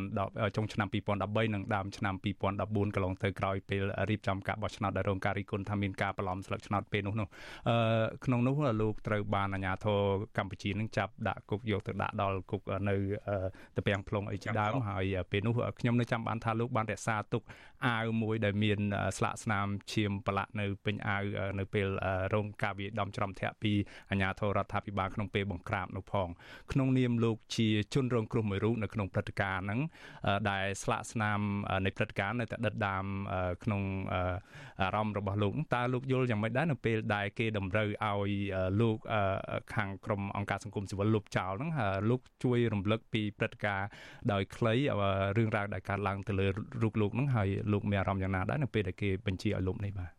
[0.00, 7.28] 2010ចុងឆ្នាំ2013និងដើមឆ្នាំ2014កន្លងទៅក្រោយពេលរៀបចំការបោះឆ្នោតដែលរងការរិះគន់ថាមានការបន្លំស្លឹកឆ្នោតពេលនោះនោះ
[7.68, 7.76] អឺ
[8.24, 10.00] ក្នុងនោះលោកត្រូវបានអាជ្ញាធរ
[10.36, 12.96] កម្ពុជានឹងចាប់ដាក់គុកយកទៅដាក់ដល់គុកនៅ
[13.76, 17.42] តពាំង plong អីជាដើមហើយពេលនោះខ្ញុំនៅចាំបានថាលោកបានរក្សាទុក
[17.86, 18.78] អាវមួយដែលមាន
[19.16, 21.22] ស្លាកស្នាមឈាមប្រឡាក់នៅពេញអាវ
[21.58, 21.88] នៅពេល
[22.34, 23.72] រងការវាយដំច្រំធាក់ពី
[24.10, 26.28] អាជ្ញាធររដ្ឋាភិបាលក្នុងពេលបង្ក្រាបនោះផង
[26.72, 29.80] ក្នុងនាមលោកជាជនរងគ្រោះមួយរូបនៅក្នុងព្រឹត្តិការណ៍ហ្នឹង
[30.50, 31.40] ដែលស្លាកស្នាម
[31.84, 33.04] នៃព្រឹត្តិការណ៍នៅតែដិតដាម
[33.64, 33.82] ក្នុង
[34.82, 38.30] អារម្មណ៍របស់លោកតើលោកយល់យ៉ាងម៉េចដែរនៅពេលដែលគេតម្រូវឲ្យ
[38.80, 38.96] លោក
[39.74, 41.70] ខាងក្រមអង្គការសង្គមស៊ីវិលលុបចោលហ្នឹង
[42.10, 43.88] លោកជួយរំលឹកពីព្រឹត្តិការណ៍
[44.32, 44.74] ដោយខ្លី
[45.36, 46.46] រឿងរ៉ាវដែលកើតឡើងទៅលើ
[46.82, 50.10] រូបលោកហ្នឹងហើយលោកមានអារម្មណ៍យ៉ាងណាដែរនៅពេលដែលគេបញ្ជាឲ្យលុបនេះបាទ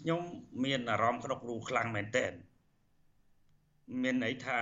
[0.00, 0.20] ខ្ញុំ
[0.64, 2.32] មានអារម្មណ៍ក្នុងរូខ្លាំងមែនទែន
[4.02, 4.60] មានន័យថា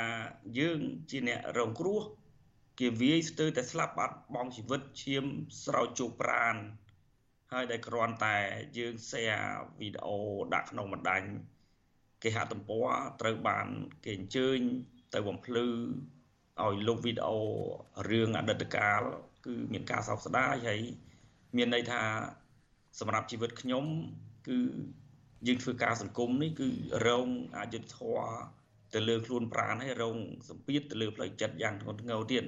[0.59, 0.81] យើង
[1.11, 2.01] ជាអ្នករងគ្រោះ
[2.79, 5.25] គេវាយស្ទើរតែស្លាប់បាត់បង់ជីវិតឈាម
[5.65, 6.55] ស្រោចជោគប្រាន
[7.53, 8.37] ហើយដែលគ្រាន់តែ
[8.79, 9.45] យើង share
[9.81, 10.19] វីដេអូ
[10.55, 11.23] ដាក់ក្នុងបណ្ដាញ
[12.23, 12.87] គេហទំព័រ
[13.21, 13.67] ត្រូវបាន
[14.05, 14.59] គេអញ្ជើញ
[15.15, 15.67] ទៅបំភ្លឺ
[16.63, 17.39] ឲ្យលុបវីដេអូ
[18.11, 19.01] រឿងអតីតកាល
[19.47, 20.83] គឺមានការសោកស្ដាយហើយ
[21.57, 22.03] មានន័យថា
[23.01, 23.85] សម្រាប់ជីវិតខ្ញុំ
[24.49, 24.59] គឺ
[25.47, 26.69] យើងធ្វើការសង្គមនេះគឺ
[27.07, 27.29] រង
[27.59, 28.60] អយុត្តិធម៌
[28.95, 30.17] ទៅលើខ្លួនប្រាណហើយរង
[30.49, 32.45] សម្ពាធទៅលើផ្លូវចិត្តយ៉ាងធ្ងន់ធ្ងរទៀត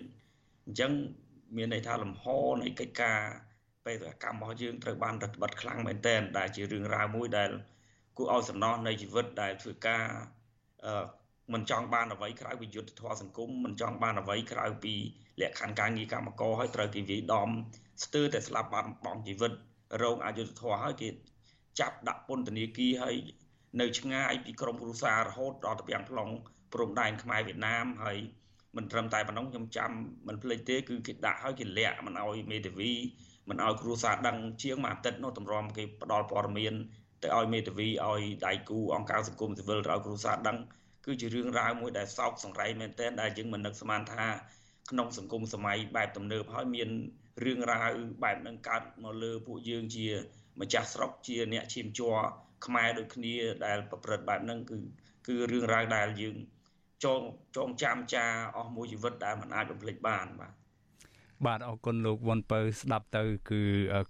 [0.66, 0.92] អញ្ចឹង
[1.56, 2.24] មានន័យថាលំហ
[2.62, 3.18] នៃកិច្ចការ
[3.86, 7.50] បេសកកម្មរបស់យើងត្រូវបានរដ្ឋបတ်ខ្លាំងមែនទែនដែលជារឿងរ៉ាវមួយដែល
[8.16, 10.04] គួរឲ្យសំណោះនៃជីវិតដែលធ្វើការ
[10.84, 11.04] អឺ
[11.52, 14.94] មិនចង់បានអ្វីក្រៅពីយុទ្ធធម៌សង្គមមិនចង់បានអ្វីក្រៅពី
[15.40, 17.48] លក្ខខណ្ឌការងារកម្មករហើយត្រូវគេវាយដំ
[18.04, 19.52] ស្ទើរតែស្លាប់បាត់បង់ជីវិត
[20.02, 21.08] រងអយុត្តិធម៌ហើយគេ
[21.80, 23.16] ចាប់ដាក់ពន្ធនាគារហើយ
[23.80, 26.28] នៅឆ្ងាយពីក្រមគ្រួសាររហូតដល់ទៅយ៉ាងផ្លុង
[26.72, 28.18] ព្រំដែនខ្មែរវៀតណាមហើយ
[28.76, 29.90] មិនត្រឹមតែប៉ុណ្ណឹងខ្ញុំចាំ
[30.28, 32.92] មិនភ្លេចទេគឺគេដាក់ឲ្យគេលាក់មិនឲ្យមេធាវី
[33.48, 36.74] មិនឲ្យគ្រួសារដឹងជាងមួយអាទិត្យនោះតម្រាំគេផ្ដល់ព័ត៌មាន
[37.22, 40.58] ទៅឲ្យមេធាវីឲ្យដៃគូអង្គការសង្គមស៊ីវិលទៅឲ្យគ្រួសារដឹង
[41.06, 44.24] គឺជារឿងរ៉ាវមួយដែលសោកសង្រៃមែនទែនដែលយើងមិននឹកស្មានថា
[44.90, 46.88] ក្នុងសង្គមសម័យបែបទំនើបហើយមាន
[47.44, 47.90] រឿងរ៉ាវ
[48.22, 50.06] បែបហ្នឹងកើតមកលើពួកយើងជា
[50.60, 52.18] ម្ចាស់ស្រុកជាអ្នកឈាមជ័រ
[52.64, 53.34] ខ្មែរដូចគ្នា
[53.66, 54.78] ដែលប្រព្រឹត្តបែបហ្នឹងគឺ
[55.26, 56.36] គឺរឿងរ៉ាវដែលយើង
[57.04, 57.20] ចង
[57.56, 60.52] ចងចាំចាអស់មួយជីវិតដែលមិនអាចបំភ្លេចបានបាទ
[61.46, 63.62] បាទអរគុណលោកវ៉ុនពៅស្ដាប់ទៅ គឺ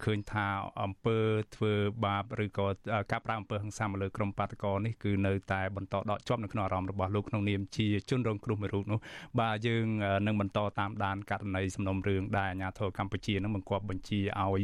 [0.05, 0.47] ឃើញថា
[0.83, 1.19] អង្គើ
[1.55, 1.73] ធ្វើ
[2.05, 2.67] បាបឬក៏
[3.13, 9.01] ការប្រាំអង្គើហិង្សាមកលើក្រុមបាតកោនេះគឺនៅតែបន្តដកជាប់នៅក្នុងអារម្មណ៍របស់លោកក្នុងនាមជាជនរងគ្រោះមួយរូបនោះ
[9.41, 9.87] បាទយើង
[10.27, 14.63] នឹងបន្តតាមដានករណីសំណុំរឿងដែលអាជ្ញាធរកម្ពុជានឹងបង្គាប់បញ្ជាឲ្យ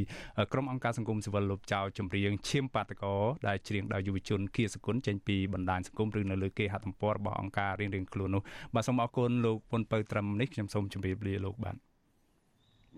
[0.52, 3.14] ក្រុមអង្គការសង្គមស៊ីវិលលុបចោលចម្រៀងឈាមបាតកោ
[3.48, 8.42] ដែលច្រៀងដោយយុវជនគៀសគុណចេញពីបណ្ដាញសង្គមឬនៅលើគេហទំព័ររបស់អង្គការរៀងៗខ្លួននោះ
[8.74, 11.87] បាទសូមអរគុណលោកវ៉ុនពៅត្រឹមនេះខ្ញុំសូមជម្រាបលាលោកបាទ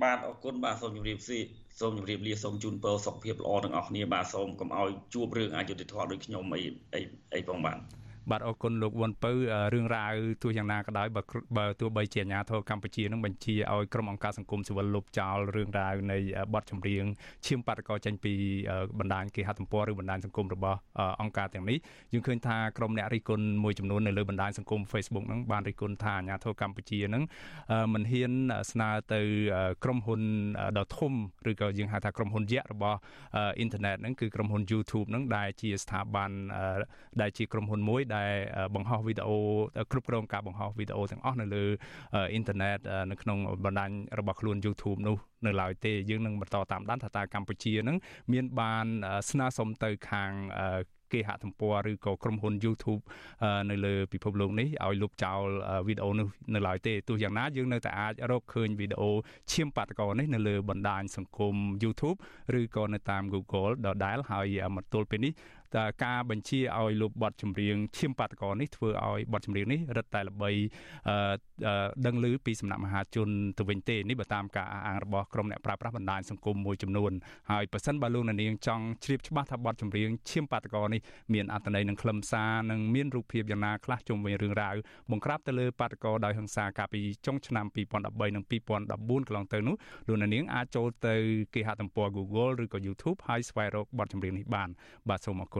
[0.02, 1.38] បាទអរគុណបាទសូមជម្រាបស៊ី
[1.80, 6.62] សូមជម្រាបលាសូមជូនពរសុខភាពល្អទាំងអស់គ្នាបាទសូមកុំឲ្យជួបរឿងអយុត្តិធម៌ដូចខ្ញុំអី
[7.34, 7.78] អីផងបាទ
[8.30, 9.32] បាទអរគុណលោកវ៉ុនពៅ
[9.74, 11.22] រឿងរ៉ាវទោះយ៉ាងណាក៏ដោយបើ
[11.58, 16.18] បើទោះបីជាអាជ្ញាធរកម្ពុជានឹងបញ្ជាឲ្យក្រុមអង្គការសង្គមស៊ីវិលលុបចោលរឿងរ៉ាវនៃ
[16.54, 17.04] បទចម្រៀង
[17.46, 18.34] ឈាមបាតកោចេញពី
[18.98, 20.78] បណ្ដាញគេហទំព័រឬបណ្ដាញសង្គមរបស់
[21.20, 21.78] អង្គការទាំងនេះ
[22.12, 27.22] យើងឃើញថាក្រុមអ្នករិះគន់មួយចំនួននៅលើបណ្ដាញសង្គម Facebook ហ្នឹងបានរិះគន់ថាអាជ្ញាធរកម្ពុជាហ្នឹង
[27.94, 28.32] មិនហ៊ាន
[28.72, 29.20] ស្នើទៅ
[29.84, 30.20] ក្រុមហ៊ុន
[30.78, 31.12] ដ៏ធំ
[31.50, 32.98] ឬក៏យើងហៅថាក្រុមហ៊ុនយក្សរបស់
[33.34, 36.30] អ៊ីនធឺណិតហ្នឹងគឺក្រុមហ៊ុន YouTube ហ្នឹងដែលជាស្ថាប័ន
[37.20, 38.32] ដែលជាក្រុមហ៊ុនមួយដែល
[38.74, 39.36] បង្ហោះវីដេអូ
[39.92, 41.64] គ្រប់គ្រងការបង្ហោះវីដេអូទាំងអស់នៅលើ
[42.14, 42.78] អ៊ីនធឺណិត
[43.10, 47.96] នៅក្នុងបណ្ដាញរបស់ខ្លួន YouTube នោះនៅឡើយទេយើងនឹងបន្តតាមដានថាតើកម្ពុជានឹង
[48.32, 48.86] មានបាន
[49.30, 50.30] ស្នើសុំទៅខាង
[51.12, 53.02] គេហទំព័រឬក៏ក្រុមហ៊ុន YouTube
[53.70, 55.44] នៅលើពិភពលោកនេះឲ្យលុបចោល
[55.86, 59.10] វីដេអូនោះនៅឡើយទេទោះយ៉ាងណាយើងនៅតែអាចរកឃើញវីដេអូ
[59.52, 62.18] ឈាមបាតកោនេះនៅលើបណ្ដាញសង្គម YouTube
[62.60, 65.32] ឬក៏នៅតាម Google ដដែលហើយមកទល់ពេលនេះ
[65.76, 70.50] តើការបញ្ជាឲ្យលុបបទចម្រៀងឈាមបាតកោនេះធ្វើឲ្យបទចម្រៀងនេះរឹតតែល្បី
[72.06, 73.28] ដឹងឮពីសំណាក់មហាជន
[73.58, 77.12] ទៅវិញទេនេះបើតាមការអះអាងរបស់ក្រុមអ្នកប្រើប្រាស់បណ្ដាញសង្គមមួយចំនួន
[77.50, 81.00] ហើយប៉ះសិនបើលោកនាងចង់ជ្រាបច្បាស់ថាបទចម្រៀងឈាមបាតកោនេះ
[81.34, 84.74] មានអត្ថន័យនិងខ្លឹមសារនិងមានរូបភាពយ៉ាងណាខ្លះជុំវិញរឿងរ៉ាវ
[85.10, 87.66] បង្ក្រាបទៅលើបាតកោដោយហិង្សាកាលពីចុងឆ្នាំ
[88.00, 89.76] 2013និង2014កន្លងទៅនោះ
[90.08, 91.14] លោកនាងអាចចូលទៅ
[91.54, 94.68] គេហទំព័រ Google ឬក៏ YouTube ហើយស្វែងរកបទចម្រៀងនេះបាន
[95.08, 95.59] បាទសូមអរគុ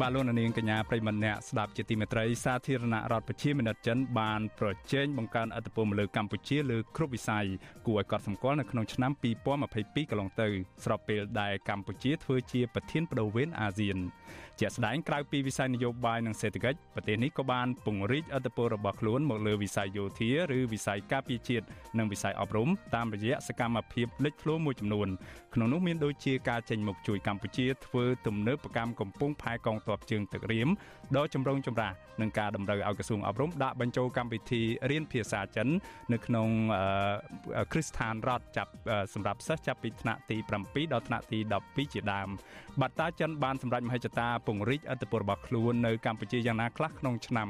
[0.00, 7.46] បាទបាទលោកនាងកញ្ញាប្រិមម្នាក់ស្ដាប់ជាទីមេត្រីសាធារណរដ្ឋប្រជាមានិតចិនបានប្រជែងបង្កើនអធិបតេយ្យលើកម្ពុជាលើគ្រប់វិស័យ
[7.86, 9.12] គួរឲ្យកត់សម្គាល់នៅក្នុងឆ្នាំ
[9.62, 10.48] 2022កន្លងទៅ
[10.84, 13.98] ស្របពេលដែលកម្ពុជាធ្វើជាប្រធានបដូវវេនអាស៊ាន
[14.60, 21.64] ជាក់ស្ដែងក្រៅពីវិស័យនយោបាយនិងសេដ្ឋកិច្ចប្រទេសនេះក៏បានពង្រីកអធិបតេយ្យរបស់ខ្លួនមកលើវិស័យយោធាឬវិស័យការពារជាតិ
[21.98, 25.08] និងវិស័យអប់រំតាមរយៈសកម្មភាពលេចធ្លោមួយចំនួន
[25.54, 30.68] ក្នុងនោះមានដូចជាការចេញមុខជួយកម្ពុជាធ្វើទំនើបកម្មកំពុងផែកងទ័ពជើងទឹករៀម
[31.16, 35.68] ដ៏ចម្រុងចម្រាស់នឹងការតម្រូវឲ្យក្រសួងអប់រំដាក់បញ្ចូលកម្មវិធីរៀនភាសាចិន
[36.12, 36.48] នៅក្នុង
[37.72, 38.72] គ្រឹះស្ថានរដ្ឋចាប់
[39.14, 42.28] សម្រាប់សិស្សចាប់ពីថ្នាក់ទី7ដល់ថ្នាក់ទី12ជាដើម
[42.80, 47.48] បាត់តាចិនបានសម្រេចមហិច្ឆតាពង្រីកអធិបតេយ្យរបស់ខ្លួននៅកម្ពុជាយ៉ាងណាខ្លះក្នុងឆ្នាំ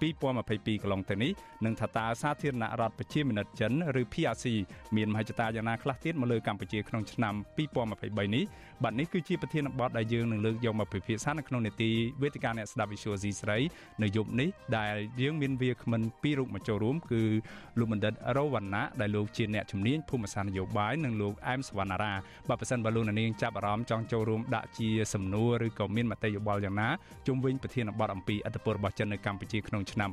[0.00, 1.32] 2022កន្លងទៅនេះ
[1.64, 4.46] នឹងថាតើសាធារណរដ្ឋប្រជាមានិតចិនឬ PRC
[4.96, 8.44] មានមហិច្ឆតាយ៉ាងណាខ្លះទៀតមកលើកម្ពុជាក្នុងឆ្នាំ2023នេះ
[8.82, 11.90] បាទនេះគឺជាប្រធានបទដែលយើងនឹងលើកយកមកពិភាក្សានៅក្នុងនេតិ
[12.22, 13.58] វេទិកាអ្នកស្ដាប់ Visual C ស្រី
[14.02, 17.22] នៅយប់នេះដែលយើងមានវាគ្មិនពីររូបមកចូលរួមគឺ
[17.78, 22.12] លោកបណ្ឌិតរវណ្ណៈដែលលោកជាអ្នកជំនាញភូមិសាស្ត្រនយោបាយនិងលោកអែមសវណ្ណារា
[22.48, 26.88] បើប្រសិនបើលោកនាងចាប់អារម្មណ៍ចង់ចូលរួមដាក់ជាសំណួរឬក៏មានមតិយោបល់យ៉ាងណា
[27.26, 30.10] ជុំវិញប្រធានបទអំពីអធិបតេយ្យរបស់ចិននៅកម្ពុជាក្នុងឆ្នាំ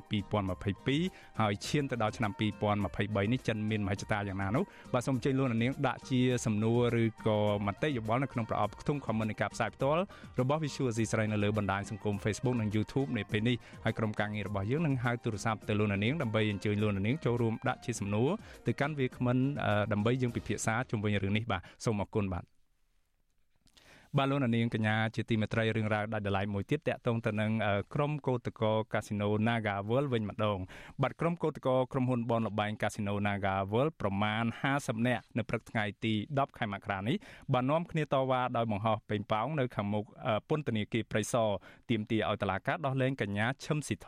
[0.70, 10.02] 2022ហើយឈានទៅដល់ឆ្នាំ2023នេះចិនមានមហិច្ឆតាយ៉ាងណានោះបាទសូមអញ្ជើញលោកនាងដាក់ជាសំណួរឬក៏មតិយោបល់នៅក្នុងប្រអប់ខ្ទង់ comment នៃការផ្សាយផ្ទាល់
[10.40, 18.30] របស់ Visual C ស្រីនៅលើបណ្ដាញសង្គម Facebook និង YouTube នៅពេលនេះហើយក្រុមការងាររបស់យើងនឹងហៅទូរស័ព្ទទៅលោកនាងដើម្បីអញ្ជើញលោកនាងចូលរួមដាក់ជាសំណួរ
[18.68, 19.38] ទៅកាន់វាគ្មិន
[19.94, 22.55] ដើម្បីយើងពិភាក្សាជុំវិញរឿងនេះបាទសូមអរគុណបាទ
[24.20, 27.52] បាទលោកនាងកញ្ញាជាទីមេត្រីរឿងរ៉ាវដាច់ដライមួយទៀតតកតងទៅនឹង
[27.94, 30.58] ក្រុមកោតកោកាស៊ីណូ Naga World វិញម្ដង
[31.02, 34.44] បាទក្រុមកោតកោក្រុមហ៊ុនបនលបែងកាស៊ីណូ Naga World ប្រមាណ
[34.76, 37.16] 50នាក់នៅព្រឹកថ្ងៃទី10ខែមករានេះ
[37.54, 40.04] បាននាំគ្នាតវ៉ាដោយបង្ហោះពេញប៉ោងនៅខាងមុខ
[40.50, 41.50] ពន្ធនាគារព្រៃសរ
[41.90, 44.08] ទាមទារឲ្យតុលាការដោះលែងកញ្ញាឈឹមស៊ីធ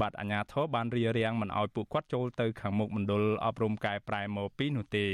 [0.00, 5.06] បាទអាជ្ញាធរបានរៀបរៀងមិនឲ្យពួកគាត់ចូលទៅខាងមុខមណ្ឌលអប់រំកែប្រែមកពីនោះទេ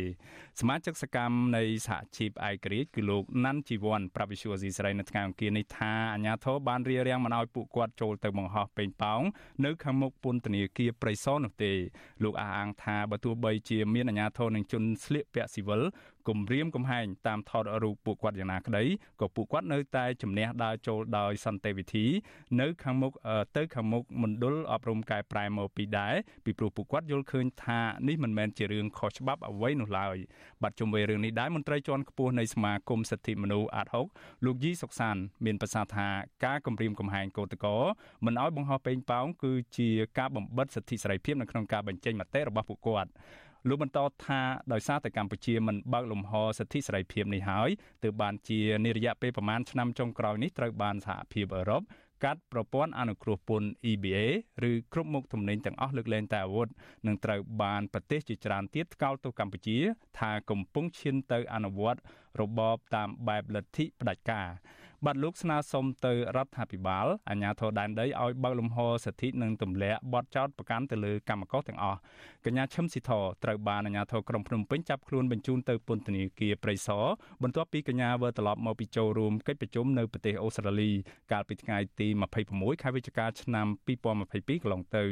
[0.60, 9.20] សមាជិកសកម្មនៃសហជីពឯករាជ្យគឺលោកណាន់ជីវ័នប្រាប់វិសុវអេស៊ីស្រីនៅថ្ងៃអង្គារនេះថាអាជ្ញាធរបានរៀបរៀងមិនឲ្យពួកគាត់ចូលទៅបង្ហោះពេញប៉ោង
[9.64, 11.72] នៅខាងមុខពន្ធនាគារព្រៃសរនោះទេ
[12.24, 15.82] លោកអះអាងថាបើទោះបីជាមានអាជ្ញាធរនឹងជន់ស្លៀកពាក់ស៊ីវិល
[16.28, 18.84] គំរាមកំហែងតាមថតរូបពួកគាត់យ៉ាងណាក្តី
[19.20, 22.06] ក៏ពួកគាត់នៅតែជំនះដើរចូលដោយសន្តិវិធី
[22.60, 23.12] នៅខាងមុខ
[23.56, 30.16] ទៅខាងមុខមណ្ឌលអប់រំកែប្រែមកពីដែរពីព្រោះពួកគាត់យល់ឃើញថានេះមិនមែនជារឿងខុសច្បាប់អ្វីនោះឡើយ
[30.62, 33.86] បាទជុំវិញរឿងនេះដែរមន្ត្រីជាន់ខ្ពស់នៃសមាគមសិទ្ធិមនុស្សអាត
[34.16, 36.08] 6លោកយីសុកសាន មានប្រសាសន៍ថា
[36.44, 37.76] ការគម្រាមកំហែងកោតកោ
[38.26, 43.10] មិនឲ្យបង្ហោះពេញប៉ោងគឺជាការបំបិទសិទ្ធិសេរីភាពនៅក្នុងការបញ្ចេញមតិរបស់ពួកគាត់
[43.68, 44.40] លោកបន្តថា
[44.72, 47.70] ដោយសារតែកម្ពុជាមិនបើកលំហសិទ្ធិសេរីភាពនេះហើយ
[48.02, 51.82] ទើបបានជានារយៈពេលប្រមាណឆ្នាំចុងក្រោយនេះត្រូវបានសហភាពអឺរ៉ុប
[52.24, 54.26] កាត់ប្រព័ន្ធអនុគ្រោះពន្ធ EBA
[54.70, 56.68] ឬគ្រប់មុខទំនិញទាំងអស់លើកលែងតែអាវុធ
[57.06, 59.78] នឹងត្រូវបានប្រទេសជាច្រើនទៀតថ្កោលទោសកម្ពុជា
[60.18, 62.00] ថាកំពុងឈានទៅអនុវត្ត
[62.40, 64.48] របបតាមបែបលទ្ធិផ្ដាច់ការ
[65.04, 71.98] បាទលោកស្នើសុំទៅរដ្ឋាភិបាលអាជ្ញាធរដែនដីឲ្យបើកលំហសិទ្ធិនិងទម្លាក់បទចោទប្រកាន់ទៅលើកម្មករទាំងអស់
[72.46, 73.10] កញ្ញាឈឹមស៊ីធ
[73.44, 77.04] ត្រូវបានអាជ្ញាធរក្រុងភ្នំពេញចាប់ខ្លួនបញ្ជូនទៅពន្ធនាគារព្រៃសរ
[77.42, 80.90] បន្ទាប់ពីកញ្ញាវិលត្រឡប់មកពីចូលរួមកិច្ចប្រជុំនៅប្រទេសអូស្ត្រាលី
[81.32, 82.08] កាលពីថ្ងៃទី
[82.46, 83.66] 26ខែវិច្ឆិកាឆ្នាំ
[84.16, 85.04] 2022កន្លងទៅ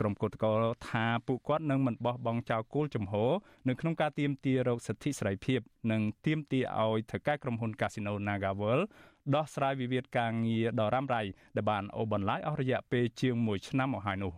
[0.00, 3.30] ក្រុមកោតក្រថាពួកគាត់នឹងមិនបោះបង់ចោលគោលជំហរ
[3.68, 5.60] នៅក្នុងការទាមទាររកសិទ្ធិសេរីភាព
[5.92, 8.84] និងទាមទារឲ្យថៅកែក្រុមហ៊ុន Casino NagaWorld
[9.32, 11.22] ដោះស្រាយវិវាទការងារដ៏រ៉ាំរ៉ៃ
[11.56, 14.32] ដែលបានអូសបន្លាយអស់រយៈពេលជាង1ឆ្នាំមកហើយនោះ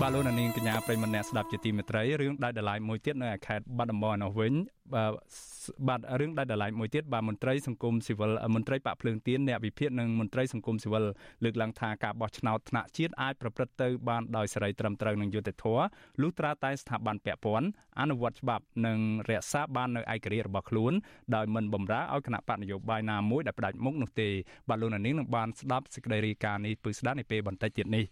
[0.00, 4.52] បាទលោកនាងកញ្ញាប្រិមម្នាក់ស្ដាប់ជាទីមេត្រីរឿងដាច់ដライមួយទៀតនៅខេត្តបាត់ដំបងនោះវិញ
[5.88, 11.04] បាទរឿងដាច់ដライមួយទៀតបាទមន្ត្រីសង្គមស៊ីវិលមន្ត្រីបាក់ភ្លើងទៀនអ្នកវិភាគនិងមន្ត្រីសង្គមស៊ីវិល
[11.44, 15.84] លើកឡើងថាការបោះឆ្នោតថ្នាក់ជាតិអាចប្រព្រឹត្តទៅបានដោយសេរីត្រឹមត្រូវនិងយុត្តិធម៌
[16.20, 17.68] លុះត្រាតែស្ថាប័នពាក់ព័ន្ធ
[18.00, 18.98] អនុវត្តច្បាប់និង
[19.30, 20.92] រក្សាបាននៅឯករាជ្យរបស់ខ្លួន
[21.34, 24.28] ដោយមិនបំរើឲ្យគណៈបកនយោបាយណាមួយដែលផ្ដាច់មុខនោះទេ
[24.68, 28.04] បាទលោកនាងនឹងបានស្ដាប់សេចក្តីរាយការណ៍នេះពឹស្ដារនៅពេលបន្តិចទៀតនេះ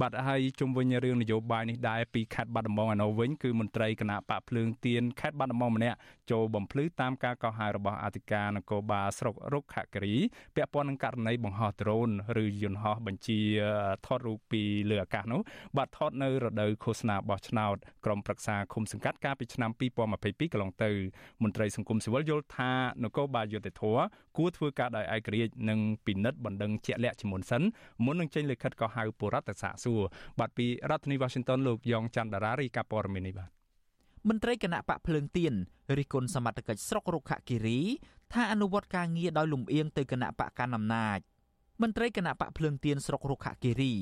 [0.00, 5.96] បាទហើយជុំវិញរឿងនយោបាយនេះដែរពីខេត្តបាត់ដំបងឯនោះវិញគឺមន្ត្រីគណៈបកភ្លើងទៀនខេត្តបាត់ដំបងម្នាក់
[6.30, 10.14] ចូលបំភ្លឺតាមការកោះហៅរបស់អធិការនគរបាលស្រុករុក្ខគិរី
[10.56, 12.08] ពាក់ព័ន្ធនឹងករណីបង្ហោះដ្រូន
[12.42, 13.40] ឬយន្តហោះបញ្ជា
[14.06, 15.40] ថតរូបពីលើអាកាសនោះ
[15.76, 19.70] បាទថតនៅរដូវឃោសនាបោះឆ្នោតក្រុមប្រឹក្សាឃុំសង្កាត់កាលពីឆ្នាំ
[20.12, 20.90] 2022កន្លងទៅ
[21.42, 22.72] មន្ត្រីសង្គមស៊ីវិលយល់ថា
[23.04, 23.82] នគរបាលយុតិធធ
[24.36, 27.62] គួរធ្វើការដោយឯករាជ្យនិងពិនិត្យបណ្ដឹងជាក់លាក់ជាមុនសិន
[28.04, 30.00] មុននឹងចេញលិខិតកោះហៅបុរដ្ឋសាកសួរ
[30.38, 33.61] បាទពីរដ្ឋធានី Washington លោកយ៉ងច័ន្ទដារារីកាព័រមីននេះបាទ
[34.28, 35.52] មន្ត្រីគណៈបកភ្លើងទៀន
[35.98, 37.80] រិះគន់សមត្ថកិច្ចស្រុករុក្ខគិរី
[38.32, 41.18] ថាអនុវត្តការងារដោយលំអៀងទៅគណៈបកកណ្ដាលអំណាច
[41.82, 43.92] មន្ត្រីគណៈបកភ្លើងទៀនស្រុករុក្ខគិរី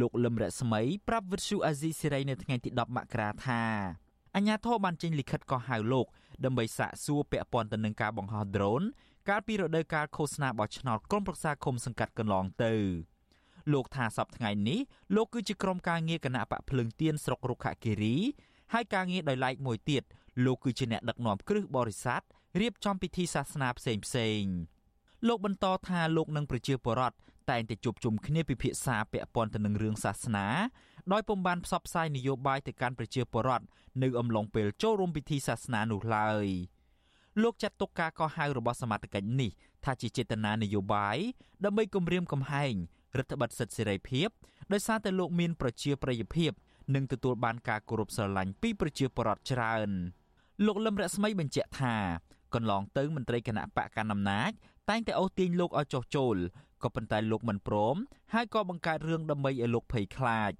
[0.00, 3.62] លោកលឹមរស្មីប្រាប់វិទ្យុអាស៊ីសេរីនៅថ្ងៃទី10មករាថា
[4.36, 6.06] អញ្ញាធិបបានចេញលិខិតកោះហៅលោក
[6.44, 8.82] ដើម្បីសាកសួរពាក់ព័ន្ធទៅនឹងការបង្ហោះដ្រូន
[9.28, 12.74] កាលពីរដូវកាលឃោសនាបោះឆ្នោតក្រុមប្រឹក្សាឃុំសង្កាត់កន្លងទៅ
[13.72, 14.80] លោកថាសប្តាហ៍ថ្ងៃនេះ
[15.14, 18.16] លោកគឺជាក្រុមការងារគណៈបកភ្លើងទៀនស្រុករុក្ខគិរី
[18.72, 20.02] ហើយការងារដោយឡែកមួយទៀត
[20.44, 22.22] លោកគឺជាអ្នកដឹកនាំគ្រឹះបរិស័ទ
[22.60, 24.42] រៀបចំពិធីសាសនាផ្សេងផ្សេង
[25.28, 27.16] លោកបន្តថាលោកនិងប្រជាពលរដ្ឋ
[27.50, 30.46] តែងតែជួបជុំគ្នាពិភាក្សាពាក់ព័ន្ធទៅនឹងរឿងសាសនា
[31.12, 33.64] ដោយពុំបានផ្សព្វផ្សាយនយោបាយទៅកាន់ប្រជាពលរដ្ឋ
[34.02, 36.46] នៅអំឡុងពេលចូលរួមពិធីសាសនានោះឡើយ
[37.42, 39.50] លោកចាត់ទុកការកោះហៅរបស់សមាជិកនេះ
[39.84, 41.16] ថាជាចេតនានយោបាយ
[41.64, 42.74] ដើម្បីគម្រាមកំហែង
[43.18, 44.28] រដ្ឋបတ်សិទ្ធិសេរីភាព
[44.72, 46.50] ដោយសារតែលោកមានប្រជាប្រិយភាព
[46.94, 49.90] និងទទួលបានការគោរពស្រឡាញ់ពីប្រជាពលរដ្ឋច្រើន
[50.66, 51.96] លោកលឹមរស្មីបញ្ជាក់ថា
[52.54, 54.50] កន្លងទៅមន្ត្រីគណៈបកកណ្ដាលអំណាច
[54.90, 56.36] តែងតែអូសទាញលោកឲ្យចុះចូល
[56.82, 57.96] ក៏ប៉ុន្តែលោកមិនព្រម
[58.34, 60.52] ហើយក៏បង្កើតរឿងដើម្បីឲ្យលោកភ័យខ្លាច។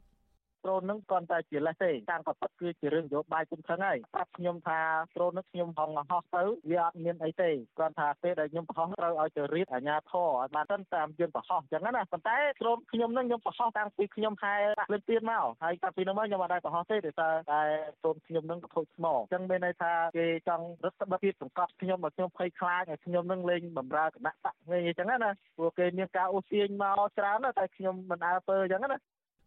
[0.64, 4.80] ដ្រូនហ្នឹងគ្រាន់តែជាលេសទេតាមក៏ពិតគឺជារឿងនយោបាយគុំខឹងហើយប្រាប់ខ្ញុំថា
[5.16, 17.60] ដ្រូនហ្នឹងខ្ញុំហងហោះទៅវាអត់មានអីទេគ្រាន់ថាពេលដែលខ្ញុំបរោះត្រូវឲ្យទៅរៀបអាជ្ញាធរឲ្យបានទៅតាមយន្តបរោះអញ្ចឹងណាប៉ុន្តែដ្រូនខ្ញុំហ្នឹងខ្ញុំបរោះតាំងពីខ្ញុំហែដាក់លឿនទៀនមកហើយតាំងពីនោះមកខ្ញុំអត់ដែរបរោះទេដោយសារតែ
[18.02, 28.98] ដ្រូនខ្ញុំហ្នឹងខូចស្មោអញ្ចឹងមានន័យថាគេចង់រឹតបន្តឹងសង្កត់ខ្ញុំឲ្យខ្ញុំភ័យខ្លាចឲ្យខ្ញុំនឹងលេងបំរើគណៈបកវិញអញ្ចឹងណាព្រោះគេមានការអូសទាញមកច្រើនតែខ្ញុំមិនអើពើអញ្ចឹងណា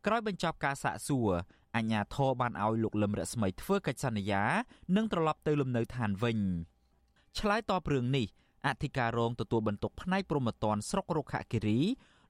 [0.05, 1.31] ក្រោយបញ្ចប់ការសាកសួរ
[1.75, 4.43] អញ្ញាធរបានឲ្យលោកលឹមរស្មីធ្វើកិច្ចសន្យា
[4.95, 6.39] និងត្រឡប់ទៅលំនៅឋានវិញ
[7.39, 8.27] ឆ្លើយតបរឿងនេះ
[8.67, 11.79] អធិការរងទទួលបន្ទុកផ្នែកព្រំប្រទានស្រុករុក្ខគិរី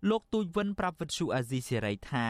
[0.10, 2.28] លោកទូចវិនប្រាប់វិទ្យុអាស៊ីសេរីថា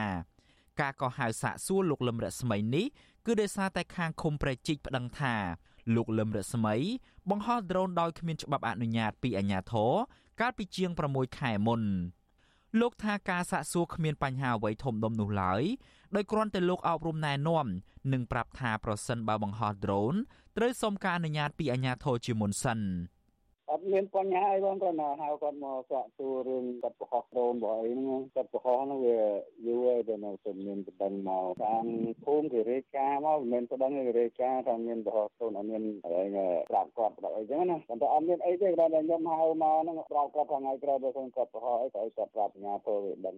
[0.82, 2.86] ការកោះហៅសាកសួរលោកលឹមរស្មីនេះ
[3.26, 5.36] គឺដោយសារតែខាងឃុំប្រែជីកប្តឹងថា
[5.96, 6.76] លោកលឹមរស្មី
[7.30, 9.92] បង្ហោះដ្រូនដោយគ្មានច្បាប់អនុញ្ញាតពីអាជ្ញាធរ
[10.42, 11.82] កាលពីជាង6ខែមុន
[12.80, 15.64] លោកថាការសាកសួរគ្មានបញ្ហាអ្វីធំដុំនោះឡើយ
[16.16, 17.68] ដោយគ្រាន់តែលោកអប់រំណែនាំ
[18.14, 20.14] និងប្រាប់ថាប្រសិនបើបង្ហោះដ្រូន
[20.58, 22.80] ត្រូវសុំការអនុញ្ញាតពីអាជ្ញាធរជាមុនសិន
[23.74, 29.20] អត់មានបញ្ហាអីបងគាត់ណាហៅគាត់មកសាកសួររឿងគាត់ប្រហោះដ្រូនរបស់អីហ្នឹងគាត់ប្រហោះហ្នឹងវា
[29.66, 31.86] យូរហើយតែនៅតែមានបណ្ដឹងមកតាម
[32.26, 36.26] ភូមិគេរាយការណ៍មកមិនមែនបណ្ដឹងគេរាយការណ៍ថាមានប្រហោះដ្រូនអត់មានអី
[36.72, 43.36] ប្រាប់គាត់ប្រាប់អីចឹងណាប៉ុន្តែអត់មានអីទេគាត់តែខ្ញុំហៅមកហ្នឹងប្រាប់គាត់ថ្ងៃក្រោយបើគាត់ប្រហោះអីក៏ឲ្យគាត់ប្រាប់អាជ្ញាធរវាដឹង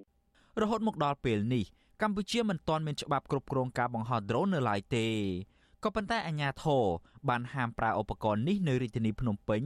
[0.62, 1.66] រហូតមកដល់ពេលនេះ
[2.02, 5.08] កម្ពុជាមិនទាន់មានច្បាប់គ្រប់គ្រងការបង្ហោះដ្រូននៅឡើយទេ
[5.86, 6.84] ក៏ប៉ុន្តែអាជ្ញាធរ
[7.30, 9.64] បានហាមប្រើឧបករណ៍នេះនៅរាជធានីភ្នំពេញ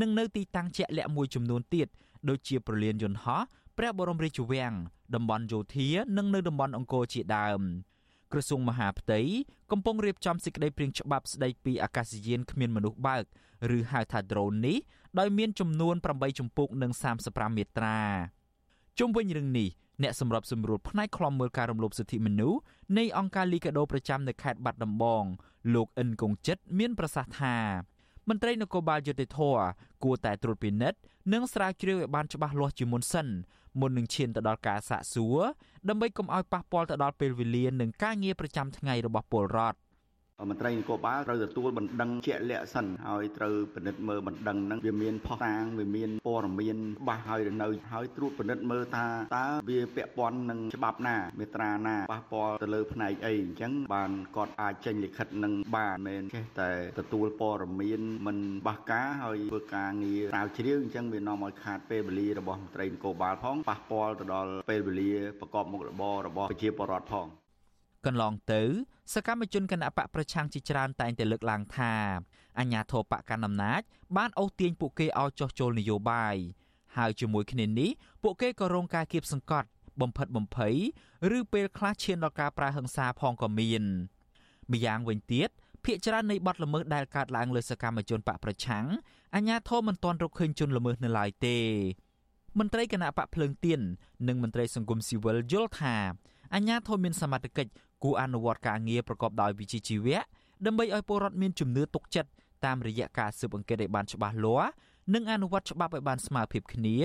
[0.00, 1.88] និងនៅទីតាំងជាក់លាក់មួយចំនួនទៀត
[2.28, 3.42] ដូចជាប្រលានយន្តហោះ
[3.78, 4.72] ព្រះបរមរាជវាំង
[5.14, 7.60] តំបន់យោធា និងនៅតំបន់អង្គរជាដើម
[8.32, 9.20] ក្រសួងមហាផ្ទៃ
[9.70, 13.24] កំពុងរៀបចំសេចក្តីព្រាងច្បាប់ស្តីពីអាកាសយានគ្មានមនុស្សបើក
[13.76, 14.78] ឬហៅថា drone នេះ
[15.18, 16.92] ដោយមានចំនួន8ជំពូកនិង
[17.24, 18.00] 35មាត្រា
[18.98, 19.68] ជុំវិញរឿងនេះ
[20.02, 22.60] អ្នកសម្របសម្រួលផ្នែកខ្លំមើលការរំលោភសិទ្ធិមនុស្ស
[22.98, 25.24] នៃអង្គការលីកាដូប្រចាំនៅខេត្តបាត់ដំបង
[25.74, 27.56] លោកអិនកងចិត្តមានប្រសាសន៍ថា
[28.28, 29.40] មន្ត្រីនគរបាលយុតិធធ
[30.04, 30.98] គួរតែត្រួតពិនិត្យ
[31.32, 33.28] និងស្រាវជ្រាវឲ្យបានច្បាស់លាស់ជាមុនសិន
[33.80, 35.40] មុននឹងឈានទៅដល់ការសាកសួរ
[35.88, 39.78] ដើម្បីកុំឲ្យប៉ះពាល់ទៅដល់ពេលវេលានិងការងារប្រចាំថ្ងៃរបស់ពលរដ្ឋ
[40.48, 67.28] មន្ត្រីនគរបាលត្រូវទទួលបណ្ដឹងជាក់លាក់សិនហើយត្រូវពិនិត្យមើលបណ្ដឹងហ្នឹងវាមានផុសតាងវាមានព័ត៌មានច្បាស់ហើយនៅហើយត្រួតពិនិត្យមើលថាតើវាពាក់ព័ន្ធនឹងច្បាប់ណាមេត្រាណាប៉ះពាល់ទៅលើផ្នែកអីអញ្ចឹងបានគាត់អាចចេញលិខិតនឹងបានមិនចេះតែទទួលព័ត៌មានមិនបះការហើយធ្វើការងារស្រាវជ្រាវអញ្ចឹងវានាំឲ្យខាតពេលវេលារបស់មន្ត្រីនគរបាលផងប៉ះពាល់ទៅដល់ពេលវេលាប្រកបមុខរបររបស់ប្រជាពលរដ្ឋផង
[68.06, 68.62] កន្លងទៅ
[69.12, 71.94] សកម្មជនគណបកប្រឆាំងជាច្រើនតែងតែលើកឡើងថា
[72.58, 73.82] អញ្ញាធរបកកណ្ដាលអំណាច
[74.16, 76.36] បានអូសទាញពួកគេឲ្យចោះចូលនយោបាយ
[76.96, 77.90] ហើយជាមួយគ្នានេះ
[78.22, 79.68] ពួកគេក៏រងការគៀបសង្កត់
[80.00, 80.76] បំផិតបំភ័យ
[81.36, 83.84] ឬពេលខ្លះឈានដល់ការប្រើហិង្សាផងក៏មាន
[84.72, 85.48] ម្យ៉ាងវិញទៀត
[85.84, 88.86] ភាកច្រើននៃបទល្មើសដែលកើតឡើងលើសកម្មជនបកប្រឆាំង
[89.34, 91.58] អញ្ញាធមមិនទាន់រកឃើញជនល្មើសនៅឡើយទេ
[92.58, 93.80] មន្ត្រីគណៈបកភ្លើងទៀន
[94.28, 95.96] និងមន្ត្រីសង្គមស៊ីវិលយល់ថា
[96.54, 97.70] អញ្ញាធមមានសមត្ថកិច្ច
[98.04, 100.18] គួរអនុវត្តការងារប្រកបដោយវិជ្ជាជីវៈ
[100.66, 102.30] ដើម្បីឲ្យពលរដ្ឋមានជំនឿទុកចិត្ត
[102.64, 104.70] តាមរយៈការស៊ើបអង្កេតឲ្យបានច្បាស់លាស់
[105.14, 106.96] និងអនុវត្តច្បាប់ឲ្យបានស្មើភាពគ្នា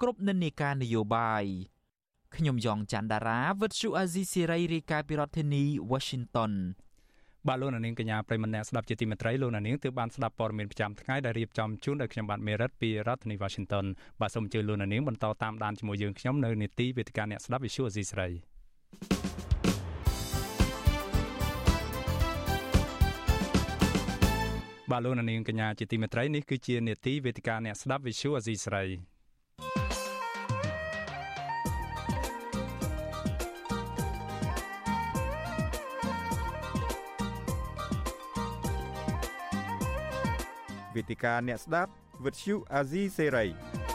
[0.00, 1.44] គ្រប់និន្នាការនយោបាយ
[2.36, 6.52] ខ្ញុំយ៉ងច័ន្ទដារាវិទ្យុអាស៊ីសេរីរាយការណ៍ពីរដ្ឋធានី Washington
[7.46, 13.86] បាទលោកនាងកញ្ញាប្រិមម្នាក់ស្ដាប់ជាទីមេត្រីលោកនាងទើបបានស្ដាប់ព័ត៌មានប្រចាំថ្ងៃដែលរៀបចំជូនដោយខ្ញុំបាទមេរិតពីរដ្ឋធានី Washington
[14.20, 18.28] បាទសូមអញ្ជើញលោកនាងបន្តតាមដានជាមួយយើងខ្ញុំនៅនេតិវេទិកាអ្នកស្ដាប់ Visual Asia ស្រី
[24.92, 28.84] បាទលោកនាងកញ្ញាជាទីមេត្រីនេះគឺជានេតិវេទិកាអ្នកស្ដាប់ Visual Asia ស្រី
[40.94, 41.90] វេទិកាអ្នកស្ដាប់
[42.24, 43.87] Visual Asia សេរី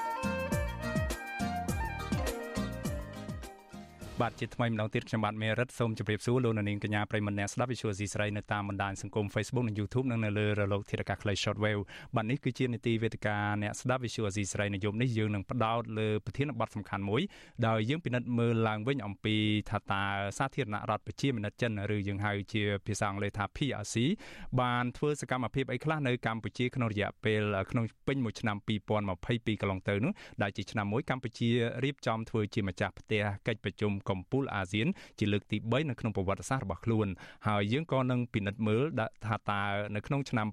[4.23, 11.81] បាទជាថ្មីម្ដងទៀតខ្ញុំបាទមេរិតសូមជម្រាបសួរលោកនាងកញ្ញាប្រិមមអ្នកស្ដាប់ Visual C ស្រីនៅតាមបណ្ដាញសង្គម Facebook និង YouTube និងនៅលើរលកធាតុអាកាសខ្លី Shortwave
[12.15, 17.21] បាទនេះគឺជានីតិវេទិកាអ្នកស្ដាប់ Visual C ស្រីនៅយប់នេះយើងនឹងផ្ដោតលើប្រធានបទសំខាន់មួយ
[17.67, 19.35] ដោយយើងពិនិត្យមើលឡើងវិញអំពី
[19.69, 20.03] ថាតើ
[20.37, 23.95] សាធារណរដ្ឋប្រជាមានិតចិនឬយើងហៅជាភាសាអង់គ្លេសថា PRC
[24.59, 27.41] បានធ្វើសកម្មភាពអីខ្លះនៅកម្ពុជាក្នុងរយៈពេល
[27.71, 31.49] ក្នុងពេញមួយឆ្នាំ2022កន្លងទៅនោះដែលជាឆ្នាំមួយកម្ពុជា
[31.83, 34.87] រៀបចំធ្វើជាម្ចាស់ផ្ទះកិច្ចប្រជុំកំពូលអាស៊ាន
[35.19, 37.07] ជាលើកទី3នៅក្នុងប្រវត្តិសាស្ត្ររបស់ខ្លួន
[37.47, 38.83] ហើយយើងក៏នឹងពិនិត្យមើល
[39.25, 39.61] ថាតើ
[39.95, 40.47] នៅក្នុងឆ្នាំ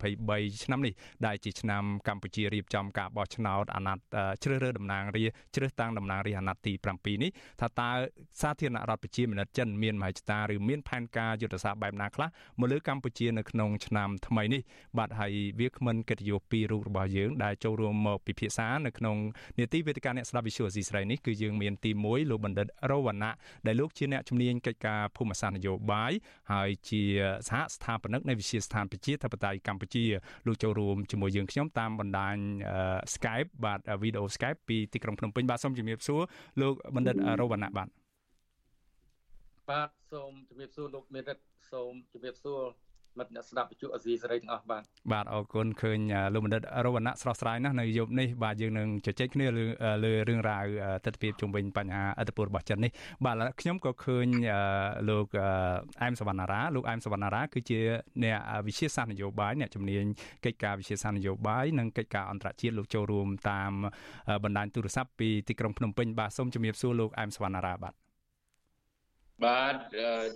[0.00, 0.94] 2023ឆ្នាំនេះ
[1.26, 7.90] ដែលជាឆ្នាំកម្ពុជារៀបចំការបោះឆ្នោតអាណត្តិជ្រើសរើសតំណាងរាជ្រើសតាំងតំណាងរាអាណត្តិទី7នេះថាតើ
[8.40, 12.28] សាធារណរដ្ឋប្រជាមានិតចិនមានមហិច្ឆតាឬមានផែនការយុទ្ធសាស្ត្របែបណាខ្លះ
[12.60, 14.62] មកលើកម្ពុជានៅក្នុងឆ្នាំថ្មីនេះ
[14.98, 19.16] បាទហើយវាគ្មិនកិត្តិយសពីររូបរបស់យើងដែលចូលរួមមកពិភាក្សានៅក្នុង
[19.58, 23.34] នេតិវេទិកាអ្នកស្ដាប់វិទ្យុអស៊ីស្រីនេះគឺយើងមានទី1លោកបណ្ឌិតរវណ្ណៈ
[23.66, 26.12] ដែលលោកជាអ្នកជំនាញកិច្ចការភូមិសាស្ត្រនយោបាយ
[26.52, 27.02] ហើយជា
[27.48, 30.04] សហស្ថាបនិកនៃវិទ្យាស្ថានប្រជាធិបតេយ្យកម្ពុជា
[30.46, 32.36] លោកចូលរួមជាមួយយើងខ្ញុំតាមបណ្ដាញ
[33.14, 36.20] Skype បាទវីដេអូ Skype ពីទីក្រុងភ្នំពេញបាទសូមជំរាបសួរ
[36.60, 37.88] លោកបណ្ឌិតរវណ្ណៈបាទ
[39.70, 41.38] បាទសូមជំរាបសួរលោកមេរិត
[41.72, 42.60] សូមជំរាបសួរ
[43.18, 44.82] មិត្តអ្នកស្ដាប់វិទ្យុអេស៊ីសេរីទាំងអស់បាទ
[45.12, 45.98] បាទអរគុណឃើញ
[46.34, 49.64] លោកបណ្ឌិតរវណ្ណៈស្រស់ស្រាយណាស់នៅយប់នេះបាទយើងនឹងជជែកគ្នាលើ
[50.04, 50.64] លើរឿងរ៉ាវ
[51.04, 52.90] ទស្សនវិជ្ជាជុំវិញបញ្ហាអធិបុលរបស់ចិននេះ
[53.24, 54.26] បាទខ្ញុំក៏ឃើញ
[55.10, 55.26] លោក
[56.02, 57.80] អែមសវណ្ណារាលោកអែមសវណ្ណារាគឺជា
[58.24, 60.04] អ្នកវិទ្យាសាស្ត្រនយោបាយអ្នកជំនាញ
[60.44, 63.72] កិច្ចការវិទ្យាសាស្ត្រនយោបាយនិងកិច្ចការអន្តរជាតិលោកចូលរួមតាម
[64.44, 67.94] បណ្ដាញទូរស័ព្ទពីទីក្រុងភ្នំពេញបាទសូមជម្រាបសួរលោកអែមសវណ្ណារាបាទ
[69.44, 69.74] បាទ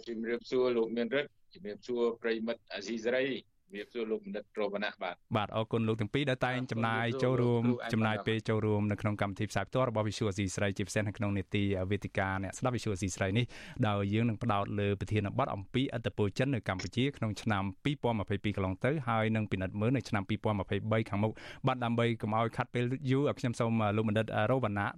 [0.09, 3.27] ជំរាបសួរលោកមានរិទ្ធ ជំរាបសួរប្រិមិត្តអាស៊ីសេរី
[3.67, 7.63] ជំរាបសួរលោកបណ្ឌិតរវណ្ណៈបាទបាទអរគុណលោកទាំងពីរដែលតែងចំណាយចូលរួម
[7.93, 13.45] ចំណាយពេលចូលរួមនៅក្នុងកម្មវិធីផ្សាយផ្ទាល់របស់ Visual Asia ស្រីជាពិសេសនៅក្នុងនេតិវេទិកាអ្នកស្ដាប់ Visual Asia ស្រីនេះ
[13.89, 17.63] ដោយយើងនឹងផ្ដោតលើប្រធានបទអំពីអត្តពលចិននៅកម្ពុជាក្នុងឆ្នាំ
[18.15, 20.23] 2022កន្លងទៅហើយនឹងពិនិត្យមើលនៅឆ្នាំ
[20.67, 21.33] 2023ខាងមុខ
[21.67, 24.89] បាទដើម្បីកុំឲ្យខាត់ពេលយូរខ្ញុំសូមលោកបណ្ឌិតរវណ្ណៈ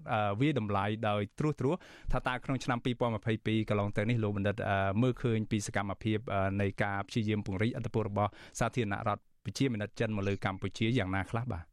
[0.41, 1.77] វាតម្លៃដោយត្រួសត្រាស
[2.13, 2.79] ថាតើក្នុងឆ្នាំ
[3.25, 4.57] 2022កន្លងទៅនេះលោកបណ្ឌិត
[5.03, 6.19] មើលឃើញពីសកម្មភាព
[6.61, 11.65] នៃការព្យាយាមពង្រីកអត្តពលរបស់សាធារណរដ្ឋប្រជាមានិតចិនមកលើកម្ពុជាយ៉ាងណាខ្លះបាទ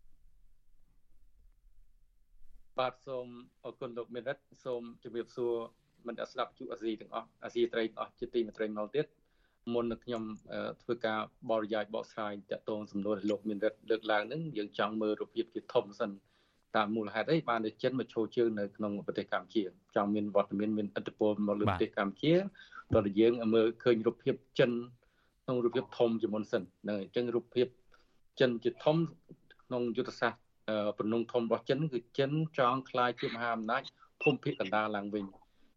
[2.79, 3.27] បាទសូម
[3.65, 5.53] អរគុណលោកមេរិតសូមជម្រាបសួរ
[6.07, 9.05] មិត្តស្ដាប់ជួអាស៊ីទាំងអស់អាស៊ីត្រីទាំងអស់ជាទីមេត្រីមកទៀត
[9.73, 10.23] មុននឹងខ្ញុំ
[10.81, 11.19] ធ្វើការ
[11.49, 16.11] បរិយាយបកស្រាយតកតងសំណួរលោកមានរិទ្ធលើកឡើងនឹងយើងចង់មើលរូបភាពជាធំសិន
[16.75, 19.63] តាមមូលហេតុអីបានតែចិនមកឈោជើងនៅក្នុងប្រទេសកម្ពុជា
[19.95, 22.33] ចង់មានវត្តមានមានឥទ្ធិពលមកលើប្រទេសកម្ពុជា
[22.95, 24.71] តើយើងមើលឃើញរូបភាពចិន
[25.45, 27.67] ក្នុងរូបភាពធំជាមុនសិនហ្នឹងអញ្ចឹងរូបភាព
[28.39, 28.97] ចិនជាធំ
[29.63, 30.41] ក្នុងយុទ្ធសាស្ត្រ
[30.97, 33.81] បំណងធំរបស់ចិនគឺចិនចង់ក្លាយជាមហាអំណាច
[34.21, 35.25] ភូមិភាគកណ្ដាលឡើងវិញ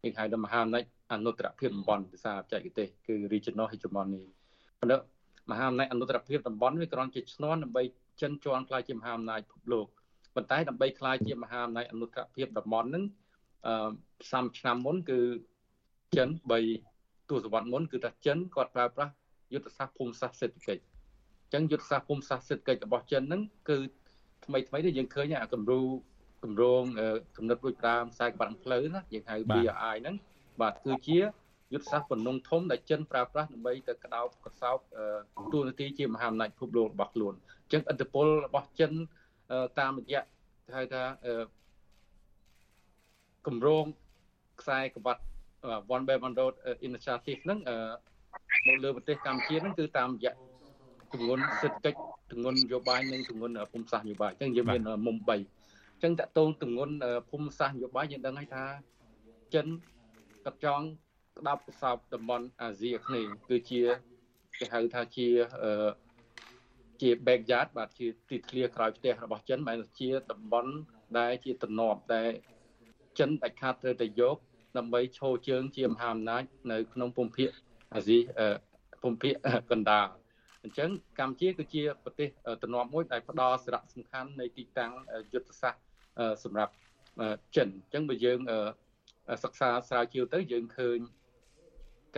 [0.03, 4.23] គេហៅថាមហាអំណាចអនុត្តរភាពតំបន់ភាសាបច្ចេកទេសគឺ regional hegemony
[4.81, 4.97] ប៉ុន្តែ
[5.51, 7.83] មហាអំណាចអនុត្តរភាពតំបន់វាគ្រាន់ជាឈ្នន់ដើម្បី
[8.21, 9.87] ចិនជន់ក្លាយជាមហាអំណាចពិភពលោក
[10.35, 13.05] ប៉ុន្តែដើម្បីក្លាយជាមហាអំណាចអនុត្តរភាពតំបន់ហ្នឹង
[13.67, 13.75] អឺ
[14.33, 15.19] 30ឆ្នាំមុនគឺ
[16.17, 16.29] ចិន
[16.81, 19.13] 3ទសវត្សរ៍មុនគឺថាចិនគាត់ប្រើប្រាស់
[19.53, 20.83] យុទ្ធសាស្ត្រភូមិសាស្ត្រសេដ្ឋកិច្ច
[21.45, 23.79] អញ្ចឹងយុទ្ធសាស្ត្រភូមិសាស្ត្រសេដ្ឋកិច្ចរបស់ចិនហ្នឹងគឺ
[24.45, 25.81] ថ្មីថ្មីនេះយើងឃើញអាគំរូ
[26.45, 26.83] គម្រោង
[27.37, 30.17] កំណត់រួចតាមខ្សែក្បាត់ផ្លូវណាយើងហៅ BRI ហ្នឹង
[30.61, 31.19] បាទគឺជា
[31.73, 34.79] យុទ្ធសាស្ត្របំណងធំដែលចិនប្រើប្រាស់ដើម្បីទៅក្តោបកសោប
[35.53, 38.93] ទូនាទីជាមហាអំណាចពិភពលោករបស់ខ្លួនអញ្ចឹងឥទ្ធិពលរបស់ចិន
[39.79, 40.23] តាមរយៈ
[40.77, 41.03] ហៅថា
[43.47, 43.85] គម្រោង
[44.61, 45.23] ខ្សែក្បាត់
[45.95, 46.55] One Belt One Road
[46.89, 47.59] Initiative ហ្នឹង
[48.67, 50.33] មកលើប្រទេសកម្ពុជាហ្នឹងគឺតាមរយៈ
[51.13, 51.99] ទម្ងន់សេដ្ឋកិច្ច
[52.31, 56.95] ទម្ងន់នយោបាយនិងទម្ងន់ភូមិសាស្ត្រនយោបាយអញ្ចឹងយើងមានមុំ3អញ្ចឹងតកតងទម្ងន់
[57.31, 58.65] ភូមិសាស្ត្រនយោបាយយើងដឹងហើយថា
[59.55, 59.67] ចិន
[60.45, 60.85] កាត់ចង់
[61.39, 63.83] ក្តាប់កសោបតំបន់អាស៊ីអាគ្នេយ៍គឺជា
[64.59, 65.29] គេហៅថាជា
[67.01, 70.73] ជា backyard បាទជាទីធ្លាក្រោយផ្ទះរបស់ចិនបែរជាតំបន់
[71.19, 72.31] ដែលជាតំណប់ដែល
[73.19, 74.37] ចិនដាច់ខាតត្រូវតែយក
[74.77, 76.43] ដើម្បីឈរជើងជាមហាអំណាច
[76.73, 77.51] នៅក្នុងភូមិភាគ
[77.95, 78.19] អាស៊ី
[79.03, 79.35] ភូមិភាគ
[79.71, 80.07] កណ្ដាល
[80.63, 82.29] អញ្ចឹងកម្ពុជាគឺជាប្រទេស
[82.63, 84.93] តំណមួយដែលផ្ដល់សារៈសំខាន់នៃទីតាំង
[85.33, 85.83] យុទ្ធសាស្ត្រ
[86.45, 86.73] សម្រាប់
[87.57, 88.39] ចិនអញ្ចឹងបើយើង
[89.45, 90.99] សិក្សាស្រាវជ្រាវទៅយើងឃើញ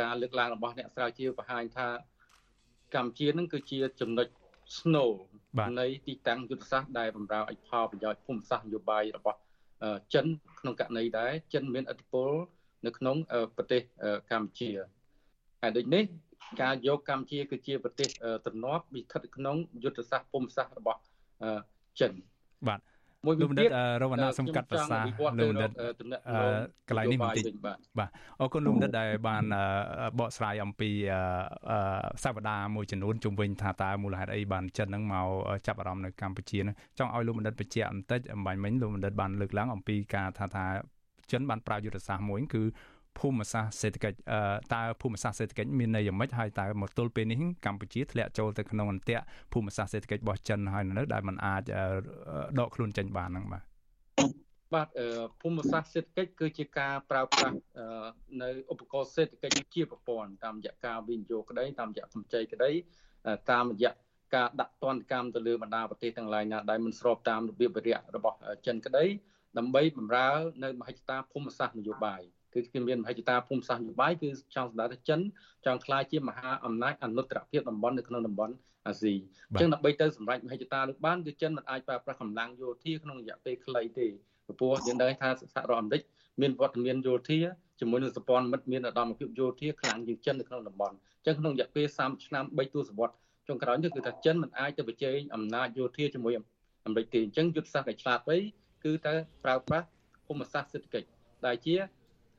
[0.01, 1.89] ការលើកឡើងរបស់អ្នកស្រាវជ្រាវបង្ហាញថា
[2.95, 4.29] កម្ពុជានឹងគឺជាចំណុច
[4.79, 5.11] snow
[5.81, 9.39] នៃទីតាំងយុទ្ធសាស្ត្រដែលបម្រើឲ្យផលប្រយោជន៍ភូមិសាស្ត្រនយោបាយរបស់
[10.15, 10.27] ចិន
[10.61, 12.31] ក្នុងករណីដែលចិនមានឥទ្ធិពល
[12.87, 13.17] នៅក្នុង
[13.57, 13.83] ប្រទេស
[14.31, 14.71] កម្ពុជា
[15.63, 16.05] ហើយដូចនេះ
[16.63, 18.09] ការយកកម្ពុជាគឺជាប្រទេស
[18.47, 21.01] ទំនាប់វាស្ថិតក្នុងយុទ្ធសាស្ត្រភូមិសាស្ត្ររបស់
[22.01, 22.13] ចិន
[22.69, 22.81] បាទ
[23.27, 23.71] មួយលោកបណ្ឌិត
[24.03, 25.71] រវណ្ណៈសំកាត់ប្រសាលោកបណ្ឌិត
[26.89, 27.45] កន្លែងនេះបន្តិច
[27.99, 28.09] បាទ
[28.41, 29.45] អរគុណលោកបណ្ឌិតដែលបាន
[30.19, 30.91] បកស្រាយអំពី
[32.25, 35.29] សវតាមួយចំនួនជុំវិញថាតើមូលហេតុអីបានចិនហ្នឹងមក
[35.67, 40.65] ចាប់អារម្មណ៍នៅកម្ពុជាហ្នឹងចង់ឲ្យលោកបណ្ឌិតបញ្ជាក់បន្តិចអំបញ្ញមិញលោកបណ្ឌិតបានលើកឡើងអំពីការថាថា
[41.33, 42.63] ចិនបានប្រើយុទ្ធសាស្ត្រមួយគឺ
[43.19, 44.17] ភូមិសាស្ត្រសេដ្ឋកិច្ច
[44.75, 51.63] តើភូមិសាស្ត្រសេដ្ឋកិច្ចមានន័យយ៉ាងម៉េចហើយតើមកទល់ពេលនេះកម្ពុជាធ្លាក់ចូលទៅក្នុងអន្ទាក់ភូមិសាស្ត្រសេដ្ឋកិច្ចរបស់ចិនហើយនៅដែលมันអាច
[52.61, 53.65] ដកខ្លួនចេញបានហ្នឹងបាទ
[54.75, 54.89] បាទ
[55.41, 57.57] ភូមិសាស្ត្រសេដ្ឋកិច្ចគឺជាការប្រើប្រាស់
[58.43, 62.71] នៅឧបករណ៍សេដ្ឋកិច្ចជាប្រព័ន្ធតាមរយៈការវិនិយោគក្តីតាមរយៈកម្ចីក្តី
[63.51, 63.93] តាមរយៈ
[64.35, 68.37] ការដាក់ទណ្ឌកម្មទៅលើបណ្ដាប្រទេសទាំងឡាយណាដែលមិនស្របតាមរបៀបវិរៈរបស់
[68.67, 69.05] ចិនក្តី
[69.59, 70.29] ដើម្បីបម្រើ
[70.65, 72.23] នៅមហិច្ឆតាភូមិសាស្ត្រនយោបាយ
[72.55, 75.21] គឺគេមានមហិច្ឆតាភូមិសាស្ត្រនយោបាយគឺចង់សម្ដៅថាចិន
[75.67, 78.55] ចង់ក្លាយជាមហាអំណាចអនុត្តរភាពតំបន់នៅក្នុងតំបន់
[78.87, 79.15] អាស៊ី
[79.51, 84.07] អញ្ចឹងដើម្បីទៅសម្រេចមហិច្ឆតានោះបានគឺចិនមិនអាចប្រើប្រាស់កម្លាំងយោធាក្នុងរយៈពេលខ្លីទេ
[84.59, 86.03] ព្រោះយើងដឹងថាសហរដ្ឋអាមេរិក
[86.41, 87.39] មានវត្តមានយោធា
[87.81, 93.17] ជាមួយនឹងសពនមិត្តមានឧត្តមភាពយោធាខ្លាំងជាងចិននៅក្នុងតំបន់អញ្ចឹងក្នុងរយៈពេល30ឆ្នាំ3ទសវត្សរ៍
[93.49, 96.33] ចុងក្រោយនេះគឺថាចិនមិនអាចទៅប្រជែងអំណាចយោធាជាមួយ
[96.87, 98.37] អាមេរិកទេអញ្ចឹងយុទ្ធសាស្ត្រដែលឆ្លាតវៃ
[98.85, 99.87] គឺតែប្រើប្រាស់
[100.27, 101.09] ភូមិសាស្ត្រសេដ្ឋកិច្ច
[101.47, 101.75] ដែលជា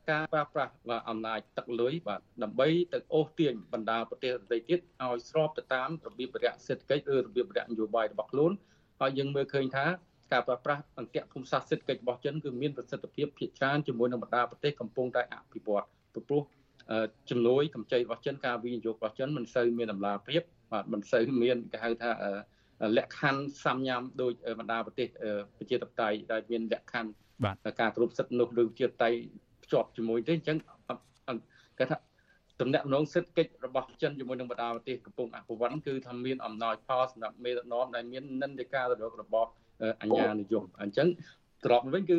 [0.09, 8.51] ការប្រើប្រាស់បាទអំណាចទឹកលុយបាទដើម្បីទៅអូសទាញបណ្ដាប្រទេសដទៃទៀតឲ្យស្របទៅតាមរបៀបរយៈសេដ្ឋកិច្ចឬរបៀបរយៈនយោបាយរបស់ខ្លួន
[8.99, 9.85] ហើយយើងមើលឃើញថា
[10.31, 15.85] ការប្រើប្រាស់អន្តៈភូមិសាស្ត្រសេដ្ឋកិច្ចរបស់ចិនគឺមានប្រសិទ្ធភាពភាគច្រើនជាមួយនឹងបណ្ដាប្រទេសកំពុងតែអភិវឌ្ឍ
[16.27, 16.43] ព្រោះ
[17.29, 20.41] ចំនួនកម្ចីរបស់ចិនការវិនិយោគរបស់ចិនមិនសូវមានតម្លាភាព
[20.71, 22.11] បាទមិនសូវមានគេហៅថា
[22.97, 25.07] លក្ខខណ្ឌសាមញ៉ាំដោយបណ្ដាប្រទេស
[25.57, 27.11] ប្រជាធិបតេយ្យដែលមានលក្ខខណ្ឌ
[27.79, 29.09] ការគ្រប់សិទ្ធិមនុស្សឬជាតៃ
[29.71, 30.57] ភ្ជាប់ជាមួយទេអញ្ចឹង
[31.79, 31.97] គេថា
[32.61, 39.47] តំណែងនងសេដ្ឋកិច្ចរបស់ចិនជាមួយនឹងបណ្ដាប្រទេសកំពុងអភិវឌ្ឍគឺថាមានអំណោយផលសម្រាប់មេដឹកនាំដែលមាននិន្នាការរករបប
[40.01, 41.07] អញ្ញានិយមអញ្ចឹង
[41.65, 42.17] ត្រប់វិញគឺ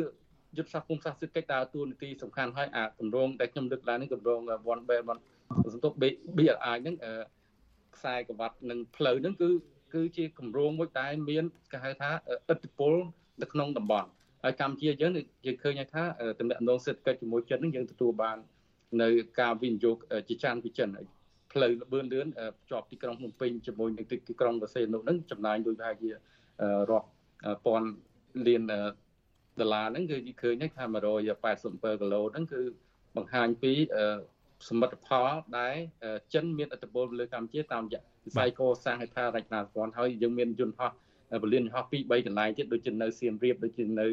[0.57, 4.39] យុទ្ធសាស្ត្រគុំសាស្ត្រសេដ្ឋកិច្ចដើរតួនាទីសំខាន់ហើយអាគម្រោងដែលខ្ញុំលើកឡើងនេះគម្រោង
[4.73, 5.21] One Belt One
[5.73, 5.93] សន្ទុក
[6.37, 6.95] BRI ហ្នឹង
[7.95, 9.49] ខ្សែក្រវ៉ាត់និងផ្លូវហ្នឹងគឺ
[9.93, 12.09] គឺជាគម្រោងមួយដែលមានគេហៅថា
[12.51, 12.93] ឥទ្ធិពល
[13.41, 14.09] នៅក្នុងតំបន់
[14.43, 15.11] ហើយកម្ពុជាយើង
[15.45, 16.03] យើងឃើញថា
[16.39, 18.37] តំណែងសេដ្ឋកិច្ចជាមួយចិនហ្នឹងយើងទទួលបាន
[19.01, 20.89] នៅការវិនិយោគជាច្រើនពីចិន
[21.51, 22.27] ផ្លូវលបឿនលឿន
[22.59, 26.09] ភ្ជាប់ទីក្រុងភ្នំពេញជាមួយនឹងទីក្រុងបរសេនុហ្នឹងចំណាយដូចប្រហែលជា
[26.91, 27.07] រាប់
[27.65, 27.89] ពាន់
[28.47, 28.63] លាន
[29.59, 32.61] ដុល្លារហ្នឹងគឺឃើញថា187គីឡូហ្នឹងគឺ
[33.15, 33.73] បង្ហាញពី
[34.69, 35.27] សមិទ្ធផល
[35.59, 35.75] ដែល
[36.33, 40.91] ចិនមានឥទ្ធិពលលើកម្ពុជាតាមរយៈវិស័យកសាងហេដ្ឋារចនាសម្ព័ន្ធហើយយើងមានយន្តហោះ
[41.43, 44.07] ពលានហោះ2 3កន្លែងទៀតដូចជានៅសៀមរាបដូចជានៅ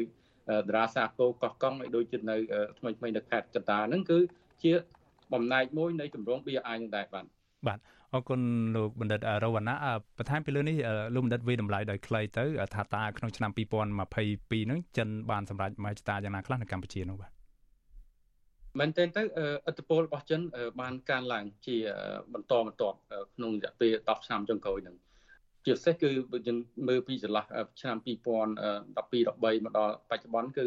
[0.67, 2.35] តារាសាគោកោះកុងហើយដូចជានៅ
[2.79, 4.19] ថ្មីថ្មីនៅខេត្តកតាហ្នឹងគឺ
[4.63, 4.71] ជា
[5.33, 7.25] បំណែកមួយនៃគម្រោង BRI នឹងដែរបាទ
[7.67, 7.79] បាទ
[8.13, 8.41] អរគុណ
[8.75, 9.77] លោកបណ្ឌិតរវណ្ណៈ
[10.17, 10.77] បន្ថែមពីលើនេះ
[11.13, 12.45] លោកបណ្ឌិតវិតម្លៃដោយខ្លីទៅ
[12.75, 17.31] ថាតើក្នុងឆ្នាំ2022ហ្នឹងចិនបានសម្រេចមហិច្ឆតាយ៉ាងណាខ្លះនៅកម្ពុជានោះបាទ
[18.79, 19.21] មែនទែនទៅ
[19.67, 20.41] អត្តពលរបស់ចិន
[20.81, 21.77] បានកើនឡើងជា
[22.33, 22.97] បន្តបន្ទាប់
[23.35, 24.95] ក្នុងរយៈពេល10ឆ្នាំចុងក្រោយហ្នឹង
[25.65, 26.09] ជាពិសេសគឺ
[26.47, 26.57] យើង
[26.87, 27.45] មើលពីចន្លោះ
[27.81, 30.65] ឆ្នាំ2012 13មកដល់បច្ចុប្បន្នគឺ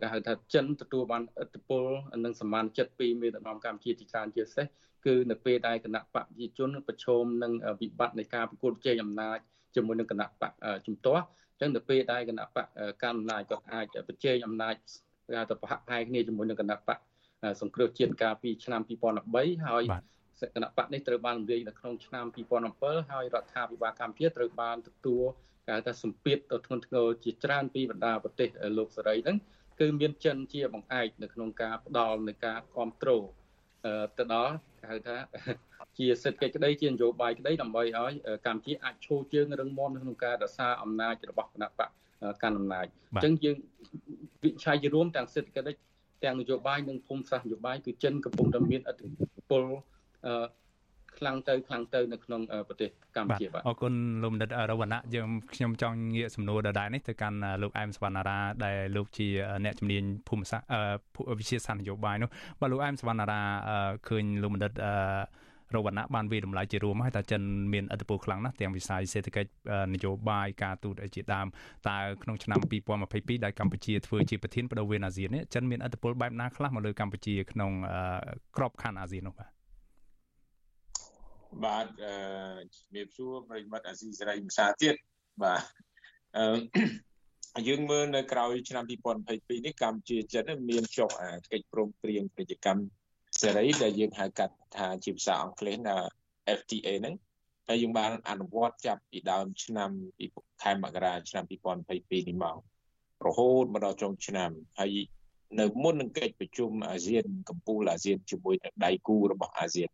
[0.00, 1.84] គេហៅថាចិនទទួលបានឥទ្ធិពល
[2.24, 4.66] និងសមានចិត្តពីមេដឹកនាំកម្ពុជាជាច្រើនជាពិសេស
[5.06, 9.38] គឺនៅពេលដែលគណៈបកប្រជាជនប្រឈមនឹងវិបត្តិនៃការប្រកួតប្រជែងអំណាច
[9.74, 10.52] ជាមួយនឹងគណៈបក
[10.86, 12.66] ជំទាស់អញ្ចឹងនៅពេលដែលគណៈបក
[13.02, 14.74] កាន់អំណាចក៏អាចប្រជែងអំណាច
[15.28, 16.98] គេទៅប្រហាក់ប្រហែលគ្នាជាមួយនឹងគណៈបក
[17.60, 19.84] សង្គ្រោះជាតិកាលពីឆ្នាំ2013ហើយ
[20.54, 22.26] គណៈបកនេះត្រូវបានរំលាយនៅក្នុងឆ្នាំ
[22.68, 25.24] 2007ហើយរដ្ឋាភិបាលកម្ពុជាត្រូវបានទទួល
[25.66, 29.36] គេហៅថាសម្ពាធទៅធ្ងន់ធ្ងរជាច្រើនពីបណ្ដាប្រទេសលោកសេរីហ្នឹង
[29.80, 33.24] គឺមានចិនជាបង្អែកនៅក្នុងការផ្ដល់នៃការគ្រប់គ្រង
[34.18, 35.16] ទៅដល់គេហៅថា
[35.98, 38.12] ជាសេដ្ឋកិច្ចក្តីជានយោបាយក្តីដើម្បីឲ្យ
[38.46, 41.90] កម្ពុជាអាចឈរជើងរឹងមាំក្នុងការរក្សាអំណាចរបស់គណៈបក
[42.42, 43.56] កាន់អំណាចអញ្ចឹងយើង
[44.44, 45.78] វិឆ័យរួមទាំងសេដ្ឋកិច្ច
[46.24, 49.06] ទាំងនយោបាយនិងភូមិសាស្ត្រនយោបាយគឺចិនកំពុងតែមានឥទ្ធិ
[49.50, 49.64] ពល
[51.18, 59.28] ខ្លាំងទៅខ្លាំងទៅនៅក្នុងប្រទេសកម្ពុជាបាទអរគុណលោកបណ្ឌិតរវណ្ណៈយើងខ្ញុំចង់ងាកសំណួរដដែលនេះទៅកាន់លោកអែមសវណ្ណារាដែលលោកជា
[59.64, 63.40] អ្នកជំនាញភូមិសាស្ត្រវិទ្យាសាស្ត្រនយោបាយនោះបាទលោកអែមសវណ្ណារា
[64.08, 64.72] ឃើញលោកបណ្ឌិត
[65.74, 69.50] រវណ្ណៈបានវិតម្លៃជារួមហើយថាចិនមានឥទ្ធិពលខ្លាំងណាស់ទាំងវិស័យសេដ្ឋកិច្ច
[69.94, 71.46] នយោបាយការទូតជាដើម
[71.88, 72.58] តើក្នុងឆ្នាំ
[73.02, 77.70] 2022ដែលកម្ពុជាធ្វើជាប្រធានបដូវវេនអាស៊ាននេះចិនមានឥទ្ធិពលបែបណាខ្លះមកលើកម្ពុជាក្នុង
[78.56, 79.55] ក្របខ័ណ្ឌអាស៊ាននោះបាទ
[81.64, 82.14] បាទអឺ
[82.74, 84.94] ជំរាបសួរប្រិយមិត្តអាស៊ីសេរីភាសាទៀត
[85.42, 85.62] បាទ
[86.36, 92.84] អឺយើងមើលនៅក្រោយឆ្នាំ2022នេះកម្ពុជាចិនមានចុះអាកិច្ចព្រមព្រៀងពាណិជ្ជកម្ម
[93.40, 95.96] សេរីដែលយើងហៅកាត់ថាជាភាសាអង់គ្លេសថា
[96.58, 97.14] FTA ហ្នឹង
[97.68, 99.90] ហើយយើងបានអនុវត្តចាប់ពីដើមឆ្នាំ
[100.62, 102.56] ខែមករាឆ្នាំ2022នេះមក
[103.26, 104.50] រហូតមកដល់ចុងឆ្នាំ
[104.80, 104.94] ហើយ
[105.60, 109.90] នៅមុននឹងកិច្ចប្រជុំអាស៊ានកម្ពុជាអាស៊ានជាមួយនឹងដៃគូរបស់អាស៊ាន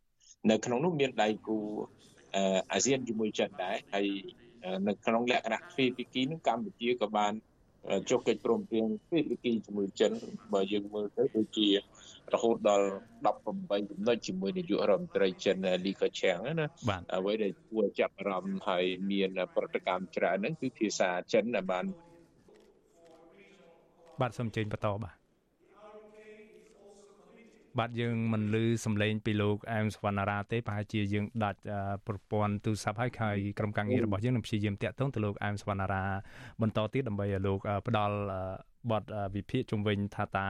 [0.51, 1.59] នៅក្នុងនោះមានដៃគូ
[2.73, 4.07] អាស៊ានជាមួយចិនដែរហើយ
[4.89, 7.33] នៅក្នុងលក្ខណៈទ្វេភាគីនឹងកម្ពុជាក៏បាន
[8.11, 10.13] ចុះកិច្ចព្រមព្រៀងទ្វេភាគីជាមួយចិន
[10.55, 11.69] បើយើងមើលទៅដូចជា
[12.35, 12.87] រហូតដល់
[13.37, 16.67] 18ចំណុចជាមួយនាយករដ្ឋមន្ត្រីចិនលីកឆាំងណា
[17.15, 21.85] អ្វីដែលគួរចាប់អារម្មណ៍ហើយមានប្រតិកម្មច្រើនហ្នឹងគឺភាសាចិនដែលបាន
[24.21, 25.22] បាទសូមជើញបន្តបាទ
[27.79, 31.61] បាទយើងមិនលឺសំឡេងពីលោកអែមសវណ្ណារាទេប្រហែលជាយើងដាច់
[32.07, 36.05] ប្រព័ន្ធទូរស័ព្ទហើយហើយក្រុមការងាររបស់យើងនឹងព្យាយាមតាក់ទងទៅលោកអែមសវណ្ណារា
[36.63, 38.17] បន្តទៀតដើម្បីឲ្យលោកផ្ដល់
[38.91, 39.03] បទ
[39.35, 40.47] វិភាគជំវិញថាតើ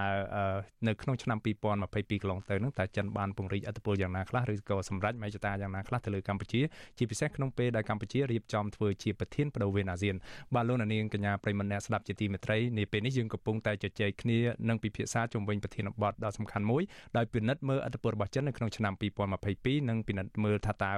[0.89, 6.61] នៅក្នុងឆ្នាំ2022កន្លងទៅនឹងតើចិនបានពង្រីកអធិបតេយ្យយ៉ាងណាខ្លះឬក៏សម្រេចមហិច្ឆតាយ៉ាងណាខ្លះទៅលើកម្ពុជា
[6.99, 10.17] ជាពិសេសក្នុងពេលដែលកម្ពុជារៀបចំធ្វើជាប្រធានបដូវវេនអាស៊ាន
[10.55, 16.83] បាទលោកនាងកញ្ញាប្រិមមអ្នកស្ដាប់ជាទីមេត្រីនាពេលនេះយើងកំពុងតែជជែកគ្នានិងពិភាក្សាជំវិញប្រធានបទដ៏សំខាន់មួយ
[17.17, 20.93] ដោយពិនិត្យមើលអធិបតេយ្យរបស់ចិននៅក្នុងឆ្នាំ2022និងពិនិត្យមើលថាតើ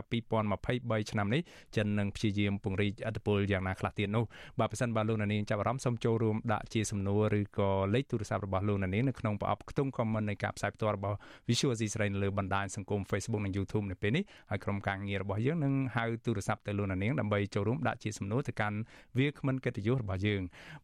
[0.53, 1.43] 2023ឆ្នាំនេះ
[1.77, 4.25] ចិននឹងព្យាយាមពង្រីកអធិបតេយ្យយ៉ាងណាខ្លះទៀតនោះ
[4.59, 11.17] បាទប្រសិនបើលោកនាងចាប់អារម្មណ៍សូមចូលរួមដាក់ជាសំណួរឬក៏លេខទូរស័ព្ទរបស់លោកនាងនៅក្នុងប្រអប់ខ្ទង់ comment នៃការផ្សាយផ្ទាល់របស់
[11.49, 18.79] Visual Asia ស្រីនៅលើបណ្ដាញសង្គម Facebook និង YouTube នៅពេលនេះហើយក្រុមការងាររបស់យើងនឹងហៅទូរស័ព្ទទៅលោកនាងដើម្បីចូលរួមដាក់ជាសំណួរទៅកាន់
[19.19, 20.43] វាគ្មិនកិត្តិយសរបស់យើង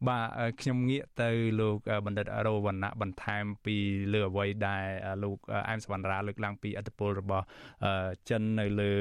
[0.09, 0.27] បាទ
[0.61, 1.31] ខ្ញុំងាកទៅ
[1.61, 1.77] លោក
[2.07, 3.77] បណ្ឌិតរោវណ្ណៈបន្ថែមពី
[4.13, 4.87] លើអ្វីដែល
[5.23, 5.37] លោក
[5.69, 7.45] អែមសវណ្ណរាលើកឡើងពីអធិបុលរបស់
[8.29, 8.93] ចិននៅលើ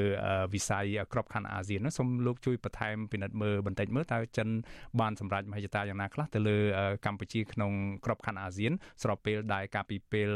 [0.53, 4.47] វិស័យក្របខ័ណ្ឌអាស៊ាននោះសូមលោកជួយបន្ថែមពិនិត្យមើលបន្តិចមើលតើចិន
[4.99, 6.57] បានសម្រេចមហិច្ឆតាយ៉ាងណាខ្លះទៅលើ
[7.05, 7.71] កម្ពុជាក្នុង
[8.05, 8.71] ក្របខ័ណ្ឌអាស៊ាន
[9.03, 10.31] ស្របពេលដែលកាលពីពេល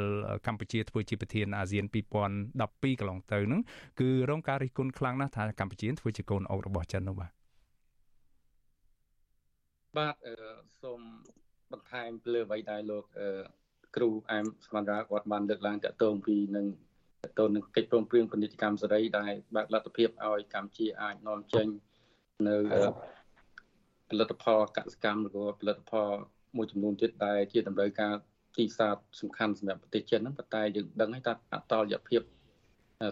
[0.48, 3.62] កម្ពុជាធ្វើជាប្រធានអាស៊ាន2012កន្លងទៅហ្នឹង
[4.00, 7.32] គឺរងការរិះគន់ខ្លាំងណាស់ថាកម្ពុជាធ្វើជាកូនអុករបស់ចិននោះបាទ
[9.98, 10.16] បាទ
[10.82, 11.02] សូម
[11.72, 13.06] បន្ថែមលើអ្វីដែលលោក
[13.96, 16.66] គ្រូអែមស្មានរាគាត់បានលើកឡើងតកតងពីនឹង
[17.24, 21.68] តកតងនឹងកិច្ចព្រមព្រៀងពាណិជ្ជកម្មសេរីដែលបើកលទ្ធភាពឲ្យកម្ពុជាអាចនាំចេញ
[22.48, 22.58] នៅ
[24.10, 26.16] ផលិតផលកសិកម្មឬផលិតផល
[26.58, 28.14] មួយចំនួនទៀតដែលជាតម្រូវការ
[28.58, 32.22] ទីផ្សារសំខាន់សម្រាប់ប្រទេសចិនហ្នឹងប៉ុន្តែយើងដឹងហើយថាអតលយភាព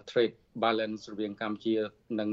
[0.09, 1.75] trade balance រវាងកម្ពុជា
[2.19, 2.29] និង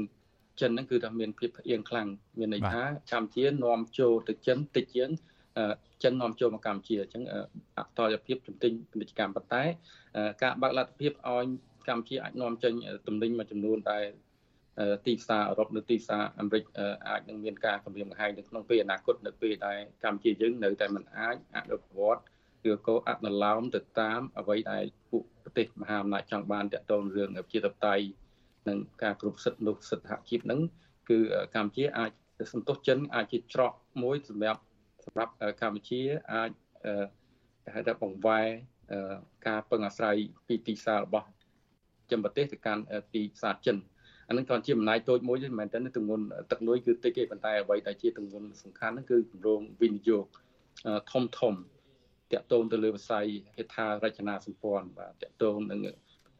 [0.61, 2.07] ចិនហ្នឹងគឺថាមានភាពផ្អៀងខ្លាំង
[2.39, 2.81] មានន័យថា
[3.11, 5.09] កម្ពុជានាំចូលទៅចិនតិចជាង
[6.03, 7.23] ចិននាំចូលមកកម្ពុជាអញ្ចឹង
[7.77, 9.63] អតលភាពជំទិញពាណិជ្ជកម្មប៉ុន្តែ
[10.43, 11.45] ការបើកលទ្ធភាពឲ្យ
[11.87, 12.73] កម្ពុជាអាចនាំចេញ
[13.07, 14.03] ទំនិញមួយចំនួនដែល
[15.05, 16.63] ទីផ្សារអឺរ៉ុបឬទីផ្សារអាមេរិក
[17.07, 22.21] អាចនឹងមានការគម្រាមកំហែងនៅក្នុងពេលអនាគតនៅពេលដែលកម្ពុជាយើងនៅតែមិនអាចអនុវត្ត
[22.69, 28.05] ឬក៏អនុលោមទៅតាមអ្វីដែលពួកប្រទេសមហាអំណាចចង់បានតាក់ទងរឿងប្រជាធិបតេយ្យ
[28.67, 30.59] និងការគ្រប់សិទ្ធិមនុស្សសិទ្ធិសហជីពហ្នឹង
[31.09, 31.19] គឺ
[31.55, 32.11] កម្ពុជាអាច
[32.53, 33.73] សន្ទុះចិនអាចជាច្រក
[34.03, 34.61] មួយសម្រាប់
[35.05, 36.01] សម្រាប់កម្ពុជា
[36.33, 36.49] អាច
[37.63, 38.47] គេហៅថាបង្វែរ
[39.47, 40.15] ការពឹងអាស្រ័យ
[40.47, 41.27] ពីទីផ្សាររបស់
[42.11, 43.98] ចិនប្រទេសទៅកាន់ទីផ្សារចិនអា
[44.37, 50.25] នឹងគ្រាន់ជាអំណាចតូចមួយទេមិនមែនទេទម្ងន់ទឹកលុយគឺតិចទេប៉ុន្តែអ្វីដែលជាទម្ងន់សំខាន់ហ្នឹងគឺគម្រោងវិនិយោគ
[51.11, 51.53] ធំធំ
[52.31, 53.25] តកតងទៅលើវិស័យ
[53.55, 55.79] ហេដ្ឋារចនាសម្ព័ន្ធបាទតកតងនឹង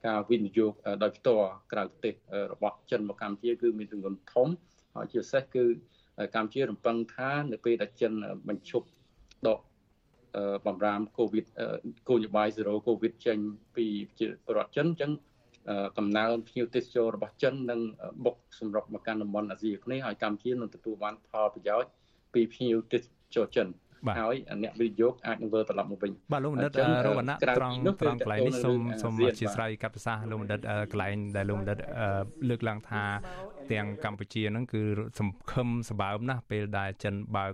[0.06, 0.74] ការវិនិយោគ
[1.04, 2.14] ដោយផ្ទាល់ក្រៅប្រទេស
[2.54, 4.48] របស់ចិនមកកម្ពុជាគឺមានទម្ងន់ធំ
[4.96, 5.66] ហើយជាពិសេសគឺ
[6.36, 8.14] កម្ពុជារំពឹងថានៅពេលដែលចិន
[8.48, 8.88] បញ្ឈប់
[9.48, 9.60] ដក
[10.68, 11.46] បំរាមកូវីដ
[12.10, 13.38] គោលនយោបាយ0កូវីដចេញ
[13.76, 15.12] ពីប្រជាពលរដ្ឋចិនអញ្ចឹង
[15.98, 17.80] កំណើនភ្ញៀវទេសចររបស់ចិននឹង
[18.26, 21.90] បុកសម្រុកមកកាន់តំបន់អាស៊ីអាគ្នេយ៍ហើយកម្ពុជានឹងទទួលបានផលប្រយោជន៍
[22.34, 23.02] ពីភ្ញៀវទេស
[23.36, 23.68] ចរចិន
[24.20, 26.72] ហើយអ្នកវិនិយោគអាចនឹងវិលត្រឡប់មកវិញបាទលោកបណ្ឌិត
[27.08, 30.60] រវណ្ណៈត្រង់ត្រង់កន្លែងនេះសូមសូមអធិស្ឋានកាត់ប្រសាសន៍លោកបណ្ឌិត
[30.92, 31.78] កន្លែងដែលលោកបណ្ឌិត
[32.50, 33.04] លើកឡើងថា
[33.72, 34.82] ទាំងកម្ពុជាហ្នឹងគឺ
[35.20, 37.54] សង្ឃឹមសម្បើមណាស់ពេលដែលចិនបើក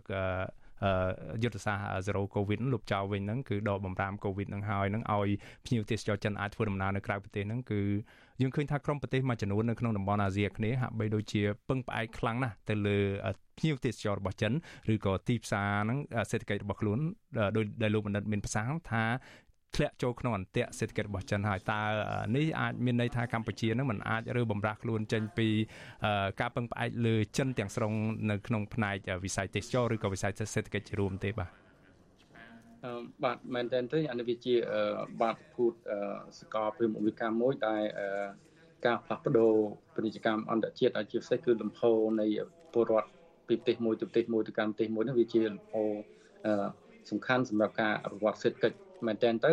[1.44, 5.30] យុទ្ធសាស្ត្រ zero covid លុបចោលវិញហ្នឹងគឺដកបំរាម covid ហ្នឹងហើយហ្នឹងឲ្យ
[5.66, 7.82] ភ្ញៀវទេសចរចិនអាចធ្វើដំណើរនៅក្រៅប្រទេសហ្នឹងគឺ
[8.42, 12.98] យើងឃើញថាក្រុមប្រទេសមួយចំនួននៅក្នុងតំបន់អាស៊ីអាគ្នេយ៍ហាក់បីដូចជាពឹងផ្អែកខ្លាំងណាស់ទៅលើ
[13.58, 14.54] ភ្ញៀវទេសចររបស់ចិន
[14.94, 16.00] ឬក៏ទីផ្សារហ្នឹង
[16.32, 17.00] សេដ្ឋកិច្ចរបស់ខ្លួន
[17.56, 19.04] ដោយដែលលោកបណ្ឌិតមានប្រសាសន៍ថា
[19.76, 21.82] ធ្លាក់ចូលក្នុងអន្ទាក់សេដ្ឋកិច្ចរបស់ចិនហើយតើ
[22.36, 25.48] នេះអាចមានន័យថាកម្ពុជានឹងមិនអាចរើបំរាស់ខ្លួនចេញពី
[26.42, 27.94] ការពឹងផ្អែកលើចិនទាំងស្រុង
[28.32, 31.50] នៅក្នុងផ្នែកវិស័យទេសចរឬក៏វិស័យសេដ្ឋកិច្ចរួមទេបាទ
[33.24, 34.56] បាទមែនតើទេអានេះវាជា
[35.22, 35.74] បាតុភូត
[36.40, 37.84] សកលព្រមវិកម្មមួយដែល
[38.86, 39.54] ការផ្លាស់ប្ដូរ
[39.96, 42.28] ពាណិជ្ជកម្មអន្តរជាតិឲ្យជាពិសេសគឺលំហូរនៃ
[42.74, 43.10] ពលរដ្ឋ
[43.48, 45.92] ពីប្រទេសមួយទៅប្រទេសមួយទៅកាន់ប្រទេសមួយនោះវាជាលំហូរ
[47.12, 49.52] សំខាន់សម្រាប់ការអភិវឌ្ឍសេដ្ឋកិច្ច មែនតើទៅ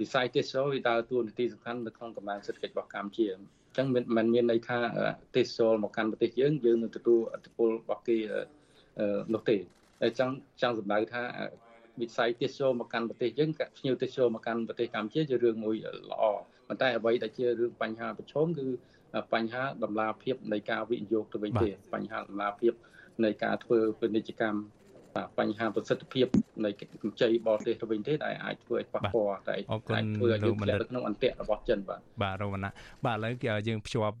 [0.00, 4.78] វិស័យទេសចរវាដើរតួនាទីសំខាន់នៅក្នុងកម្លាំងសេដ្ឋកិច្ចរបស់កម្ពុជាអញ្ចឹងមិនមិនមានន័យថា
[5.36, 8.18] ទេសចរមកកាន់ប្រទេសយើងយើងនឹងទទួលឥទ្ធិពលរបស់គេ
[9.34, 9.56] នោះទេ
[10.02, 11.22] ដែលចង់ចង់សម្ដៅថា
[12.00, 15.76] វិស័យទេសចរមកកាន់ប្រទេសយើងភ្ញៀវទេសចរមកកាន់ប្រទេសកម្ពុជាជារឿងមួយ
[16.10, 16.22] ល្អ
[16.68, 18.66] ប៉ុន្តែអ្វីដែលជារឿងបញ្ហាប្រឈមគឺ
[19.34, 22.72] បញ្ហាដំណាភាពនៃការវិនិយោគទៅវិញទេបញ្ហាដំណាភាព
[23.24, 24.60] នៃការធ្វើពាណិជ្ជកម្ម
[25.38, 26.26] បញ្ហាប្រសិទ្ធភាព
[26.64, 26.70] នៃ
[27.02, 29.56] កម្ចីបរទេសទៅវិញទេដែលអាចធ្វើឲ្យប៉ះពាល់តែ
[29.96, 32.72] អាចធ្វើឲ្យយើងធ្លាក់ទៅក្នុងអន្ទាក់របស់ចិនបាទបាទរវណ្ណៈ
[33.06, 33.34] បាទឥឡូវ
[33.68, 34.16] យើងភ្ជាប់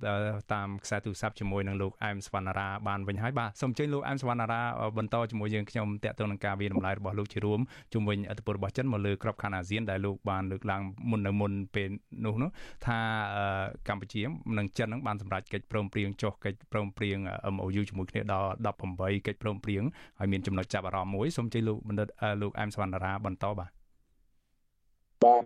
[0.54, 4.62] តាមខ្សែទូរស័ព្ទជាមួយនឹងលោកអែមសវណ្ណារាបានវិញហើយបាទសូមអញ្ជើញលោកអែមសវណ្ណារា
[4.98, 7.60] បន្តជាមួយយើងខ្ញុំតាក់ទងនឹងការវិតម្លៃរបស់លោកជារួម
[7.92, 11.90] ជុំវិញអធិបតេយ្យរបស់ចិនមកលើក្របខ័ណ្ឌអាស៊ានដែលលោកបានលើកឡើងមុននៅមុនពេល
[12.24, 12.50] នោះនោះ
[12.86, 12.98] ថា
[13.88, 14.22] កម្ពុជា
[14.58, 17.18] និងចិននឹងបានសម្រេចកិច្ចព្រមព្រៀងចុះកិច្ចព្រមព្រៀង
[17.54, 18.50] MOU ជាមួយគ្នាដល់
[18.88, 19.82] 18កិច្ចព្រមព្រៀង
[20.18, 22.08] ហើយមានចំណុចចាប់អារម្មណ៍មួយសូមជ័យលោកបណ្ឌិត
[22.42, 23.70] លោកអែមសវណ្ណារាបន្តបាទ
[25.24, 25.42] បាទ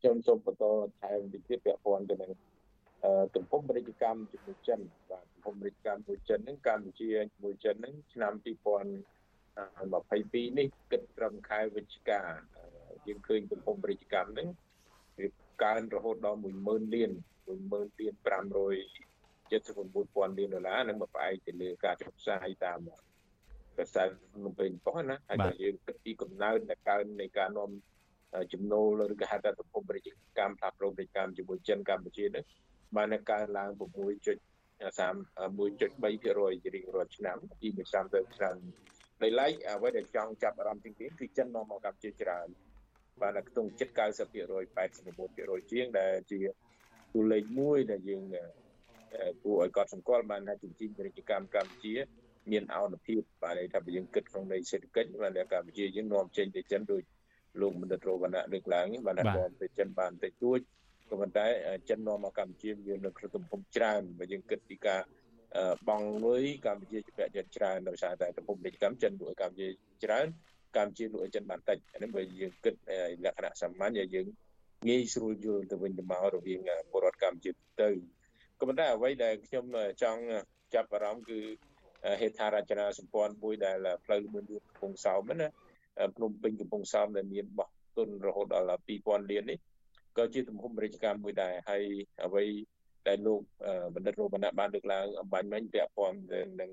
[0.00, 0.64] ខ្ញុំសូមបន្ត
[1.00, 2.30] ថែមវិធីពាក់ព័ន្ធទៅនឹង
[3.34, 12.20] ទំហំពាណិជ្ជកម្មជាមួយចិនបាទទំហំពាណិជ្ជកម្មជាមួយចិនហ្នឹងកម្ពុជាជាមួយចិនហ្នឹងឆ្នាំ2022នេះគិតត្រឹមខែវិច្ឆិកា
[13.06, 14.48] យើងឃើញទំហំពាណិជ្ជកម្មហ្នឹង
[15.18, 15.28] វា
[15.64, 17.10] កើនរហូតដល់10000លាន
[17.46, 22.78] 10000លាន579,000លានដុល្លារនឹងមកផ្អែកទៅលើការចុះផ្សាយតាម
[23.76, 27.70] ប្រាសាទភ្នំពេញប៉ុណ្ណាហើយបើយើងគិតពីកំណើតនៃកើននៃការនាំ
[28.52, 30.08] ចំណូលឬក៏ហៅថាទំហំពាណិជ្ជ
[30.38, 32.42] កម្មផ្លាស់ប្ដូរពាណិជ្ជកម្មជាមួយចិនកម្ពុជានេះ
[32.96, 38.54] បានកើនឡើង6.31.3%ជារៀងរាល់ឆ្នាំពីមួយឆ្នាំទៅឆ្នាំ
[39.22, 42.48] ដោយឡែកអ្វីដែលចង់ចាប់អារម្មណ៍ជាងគេគឺចិននាំមកកម្ពុជាច្រើន
[43.20, 44.00] បានដល់ខ្ទង់ចិត្ត90%
[45.60, 46.40] 89%ជាងដែលជា
[47.12, 48.22] ទូលេខមួយដែលយើង
[49.42, 51.94] គួរឲ្យកត់សម្គាល់បានថាជំនាញពាណិជ្ជកម្មកម្ពុជា
[52.50, 57.02] មានអនុភាពបាទថាបើយើងគិតក្នុងន័យសេដ្ឋកិច្ចបានកម្ពុជាយើងនាំចេញទៅចិនដូច
[57.60, 60.58] លោកបណ្ឌិតរវណ្ណៈលើកឡើងបាននាំទៅចិនបានតិចតួច
[61.08, 61.46] ក៏ប៉ុន្តែ
[61.90, 65.00] ចិននាំមកកម្ពុជាមាននៅក្នុងទំហំច្រើនបើយើងគិតពីការ
[65.88, 69.68] បងលុយកម្ពុជាជាពាក់ចិត្តច្រើនដោយសារតែទំហំពាណិជ្ជកម្មចិនលក់ឲ្យកម្ពុជា
[70.04, 70.26] ច្រើន
[70.76, 72.74] កម្ពុជាលក់ឲ្យចិនបានតិចអានេះបើយើងគិត
[73.24, 74.26] លក្ខណៈសាមញ្ញយើង
[74.88, 77.50] ងាយស្រួលយល់ទៅវិញទៅមករវាងពលរដ្ឋកម្ពុជា
[77.82, 77.88] ទៅ
[78.60, 79.64] ក៏ប៉ុន្តែអ្វីដែលខ្ញុំ
[80.02, 80.22] ចង់
[80.74, 81.38] ចាប់អារម្មណ៍គឺ
[82.20, 85.48] ហេដ្ឋារចនាសម្ព័ន្ធមួយដែលផ្លូវលឿនលឿនកំពង់សោមណា
[86.16, 89.58] ភ្នំពេញកំពង់សោមដែលមានបោះទុនរហូតដល់2000លាននេះ
[90.16, 91.84] ក៏ជាទំហំរាជការមួយដែរហើយ
[92.24, 92.44] អ្វី
[93.08, 93.40] ដែលលោក
[93.94, 96.18] បណ្ឌិតរវណ្ណៈបានលើកឡើងអំបញ្ញមិញពាក់ព័ន្ធ
[96.60, 96.70] នឹង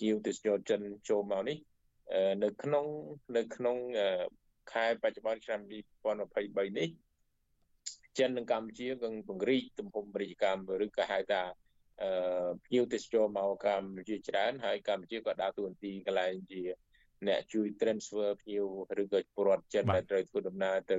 [0.00, 1.56] ជាវទេសចរចិនចូលមកនេះ
[2.44, 2.86] នៅក្នុង
[3.36, 3.76] នៅក្នុង
[4.72, 6.88] ខែបច្ចុប្បន្នឆ្នាំ2023នេះ
[8.18, 11.42] ចិននិងកម្ពុជាកំពង្រីកទំហំរាជកម្មឬក៏ហៅថា
[12.02, 16.60] អឺភ្ញៀវទេសចរមកកម្ពុជាច្រើនហើយកម្ពុជាក៏ដើរតួនាទីកន្លែងជា
[17.28, 18.64] អ្នកជួយ transfer ភ្ញៀវ
[19.02, 20.98] ឬក៏ពលរដ្ឋចិនដែលត្រូវធ្វើដំណើរទៅ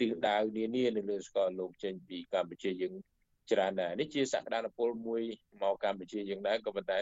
[0.00, 2.94] ទីដាវនានានៅលើស្កលលោកចេញពីកម្ពុជាយើង
[3.52, 5.22] ច្រើនដែរនេះជាសក្តានុពលមួយ
[5.62, 6.98] មកកម្ពុជាយើងដែរក៏ប៉ុន្តែ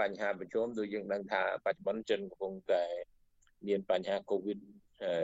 [0.00, 2.84] បញ្ហាប្រឈមដូចយើងដឹងថាបច្ចុប្បន្នចិនកំពុងតែ
[3.66, 4.58] មានបញ្ហាកូវីដ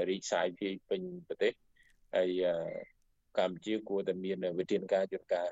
[0.09, 1.53] រីកសាយភាយពេញប្រទេស
[2.17, 2.31] ហើយ
[3.39, 5.49] កម្ពុជាគួរតែមានវិធានការយុទ្ធការ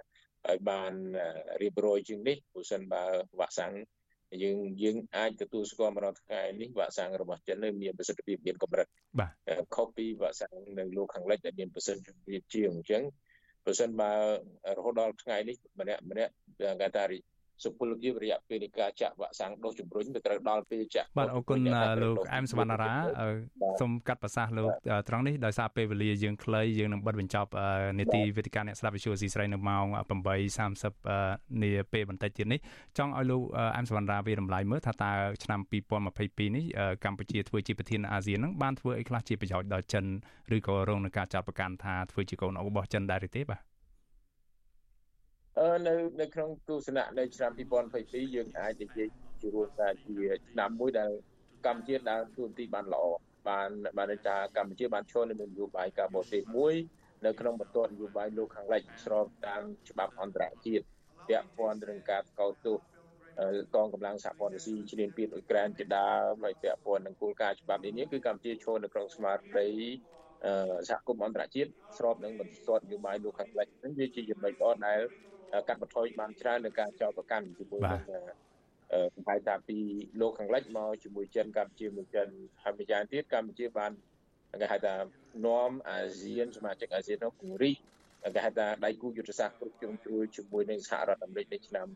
[0.51, 0.93] ឲ្យបាន
[1.63, 3.05] រៀបរយជាងនេះព្រោះសិនបើ
[3.39, 3.75] វ៉ាក់សាំង
[4.43, 8.87] យើងយើងអាចទទួលស្គាល់មកដល់ថ្ងៃនេះវ៉ាក់សាំងរបស់ចិននៅមានប្រសិទ្ធភាពមានកម្រិត
[9.21, 9.31] បាទ
[9.75, 13.03] ខុសពីវ៉ាក់សាំងនៅលោកខាងលិចដែលមានប្រសិទ្ធភាពជាងអញ្ចឹង
[13.65, 14.13] ប្រសិនបើ
[14.77, 16.33] រហូតដល់ថ្ងៃនេះម្នាក់ម្នាក់
[16.81, 17.05] គេថា
[17.65, 21.59] សុពលភាពរយៈពេលនៃការចាក់វ៉ាក់សាំងដូសជំរុញវាត្រូវដល់ពេលចាក់បាទអរគុណ
[22.03, 22.95] លោកអែមសវណ្ណារា
[23.81, 24.71] សូមកាត់ប្រសាសន៍លោក
[25.09, 27.51] ត្រង់នេះដោយសារពេលវេលាយើងខ្លីយើងនឹងបិទបញ្ចប់
[27.99, 29.87] នេតិវេទិកាអ្នកស្ដាប់វិទ្យុស៊ីស្រីនៅម៉ោង
[30.55, 32.61] 8:30នាពេលបន្តិចទៀតនេះ
[32.99, 33.43] ចង់ឲ្យលោក
[33.77, 35.13] អែមសវណ្ណារាវារំលាយមើលថាតើ
[35.45, 35.61] ឆ្នាំ
[36.09, 36.65] 2022នេះ
[37.05, 40.05] កម្ពុជាធ្វើជាប្រធានអាស៊ាននឹងបានធ្វើអីខ្លះជាប្រយោជន៍ដល់ចិន
[40.57, 43.72] ឬក៏រងនឹងការចាត់ប្រកាន់ថាធ្វើជាកូនអុករបស់ចិនដែរឬទេបាទ
[45.59, 47.51] នៅនៅក្នុងទស្សនៈនៅឆ្នាំ
[47.95, 49.09] 2022យើងអាចនិយាយ
[49.41, 50.17] ជារួមថាជា
[50.51, 51.11] ឆ្នាំមួយដែល
[51.67, 53.05] កម្ពុជាដើរទួនាទីបានល្អ
[53.49, 56.75] បានបានថាកម្ពុជាបានឈរនៅនយោបាយការបរទេសមួយ
[57.27, 60.85] នៅក្នុងបន្ទាត់នយោបាយលោកខាងលិចស្របតាមច្បាប់អន្តរជាតិ
[61.29, 62.79] ពាក់ព័ន្ធនឹងការកោតទោស
[63.75, 69.69] កងកម្លាំងសហព័ន្ធរុស្ស៊ីឈ្លានពានអ៊ុយក្រែនជាដើមហើយពាក់ព័ន្ធនឹងគោលការណ៍ច្បាប់នេះគឺកម្ពុជាឈរនៅក្នុងស្មារតី
[70.89, 75.01] សហគមន៍អន្តរជាតិស្របនឹងបន្ទាត់នយោបាយលោកខាងលិចហ្នឹងវាជាចំណុចល្អដែល
[75.69, 78.01] កាត់បន្ថយបានច្រើននៅការចោទប្រកាន់ជាមួយនឹង
[79.15, 79.79] សម្រាប់ថាពី
[80.21, 82.29] លោកខាងលិចមកជាមួយចិនកម្ពុជាមួយចិន
[82.63, 83.93] ហើយម្យ៉ាងទៀតកម្ពុជាបាន
[84.61, 84.95] គេហៅថា
[85.47, 87.77] នាំអាស៊ានសមាជិកអាស៊ាននោះពង្រីក
[88.35, 91.89] គេហៅថាដៃគូយុទ្ធសាស្ត្រគ្រប់ជ្រុងជ្រោយជាមួយនឹងសហរដ្ឋអាមេរិកនៅឆ្នាំ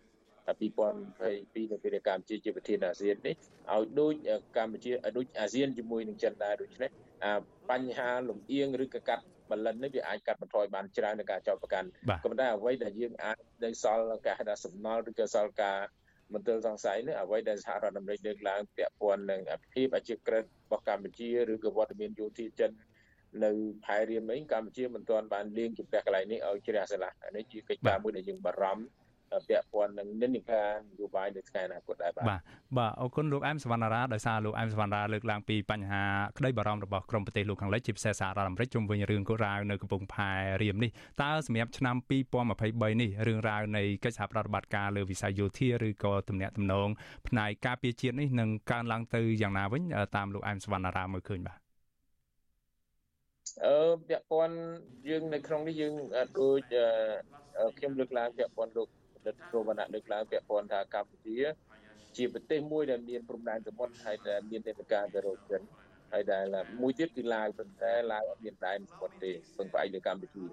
[0.47, 3.35] 2022នៅពេលកម្ពុជាជាប្រធានអាស៊ាននេះ
[3.73, 4.13] ឲ្យដូច
[4.57, 6.91] កម្ពុជាដូចអាស៊ានជាមួយនឹងចិនដែរដូច្នេះ
[7.71, 15.79] បញ្ហាលំអៀងឬក៏កាត់ បលិននេះវាអាចកាត់បន្ថយបានច្រើននៃការចោទប្រកាន់ក៏ប៉ុន្តែអ្វីដែលយើងអាចនៅសល់ការហៅថាសំណល់ឬក៏សល់ការ
[16.35, 19.41] មន្ទិលសង្ស័យនេះអ្វីដែលសហរដ្ឋអាមេរិកលើកឡើងពាក់ព័ន្ធនឹង
[19.75, 22.71] ភាពអជាក្រិតរបស់កម្ពុជាឬក៏វត្តមានយោធាចិន
[23.45, 23.53] នៅ
[23.85, 28.85] ផែរៀមនេះកម្ពុជាមិនទាន់បានលៀងជំនះកន្លែងនេះឲ្យជ្រះស្រឡះនេះជាកិច្ចការមួយដែលយើងបារម្ភ
[29.49, 32.41] ពាក់ព័ន្ធនឹងនិន្នាការនយោបាយនៅថ្ងៃអនាគតដែរបាទបាទ
[32.79, 36.03] បាទអរគុណលោកអែមសវណ្ណារាដោយសារលោកអែមសវណ្ណារាលើកឡើងពីបញ្ហា
[36.39, 40.31] ក្តីបារម្ភរបស់ក្រមប្រទេសលោកខាងលិចជាពិសេសសហរដ្ឋអាមេរិកជុំវិញរឿងកូរ៉ាវនៅកំពង់ផែ
[40.63, 40.91] រៀមនេះ
[41.23, 41.97] តើសម្រាប់ឆ្នាំ
[42.49, 46.89] 2023នេះរឿងរ៉ាវនៃកិច្ចសហប្រតិបត្តិការលើវិស័យយោធាឬក៏ទំនាក់ទំនង
[47.29, 49.83] ផ្នែកការពារជាតិនេះនឹងកើនឡើងទៅយ៉ាងណាវិញ
[50.17, 51.59] តាមលោកអែមសវណ្ណារាមើលឃើញបាទ
[53.65, 53.79] អឺ
[54.09, 54.57] ពាក់ព័ន្ធ
[55.09, 55.93] យើងនៅក្នុងនេះយើង
[56.39, 56.63] ដូច
[57.79, 58.89] ខ្ញុំលើកឡើងពាក់ព័ន្ធលោក
[59.27, 61.39] ដិតប្រវណ្ណៈលើកឡើងពាក់ព័ន្ធថាកម្ពុជា
[62.17, 65.63] ជាប្រទេសមួយដែលមានព្រំដែនសមុទ្រហើយដែលមានទេវការទៅរកចិន
[66.13, 66.45] ហើយដែល
[66.83, 70.45] មួយទៀតគឺឡាវប៉ុន្តែឡាវអត់មានដែនសមុទ្រទេពឹងផ្អែកលើកម្ពុជា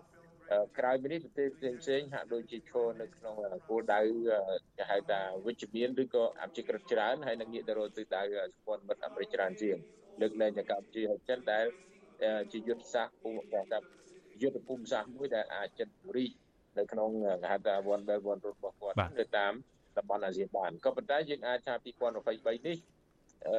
[0.77, 3.35] ក្រៅពីនេះប្រទេសផ្សេងផ្សេងហាក់ដូចជាឈរនៅក្នុង
[3.69, 3.99] គោលដៅ
[4.77, 8.21] គេហៅថាវិជ្ជមានឬក៏អភិក្រិតច្រើនហើយនឹងងាកទៅរកទិសដៅ
[8.53, 9.77] សម្ព័ន្ធមិត្តអាមេរិកច្រើនជាង
[10.21, 11.65] លើកលែងតែកម្ពុជាហើយចិនដែល
[12.51, 13.83] ជាយុទ្ធសាស្ត្រភូមិសាស្ត្រ
[14.41, 16.27] យុទ្ធភូមិសាស្ត្រមួយដែលអាចចិនពូរី
[16.77, 19.53] នៅក្នុងគេហៅថា one belt one road របស់គាត់ទៅតាម
[19.97, 21.73] តំបន់អាស៊ានបានក៏ប៉ុន្តែយើងអាចថា
[22.15, 22.77] 2023នេះ
[23.47, 23.57] អឺ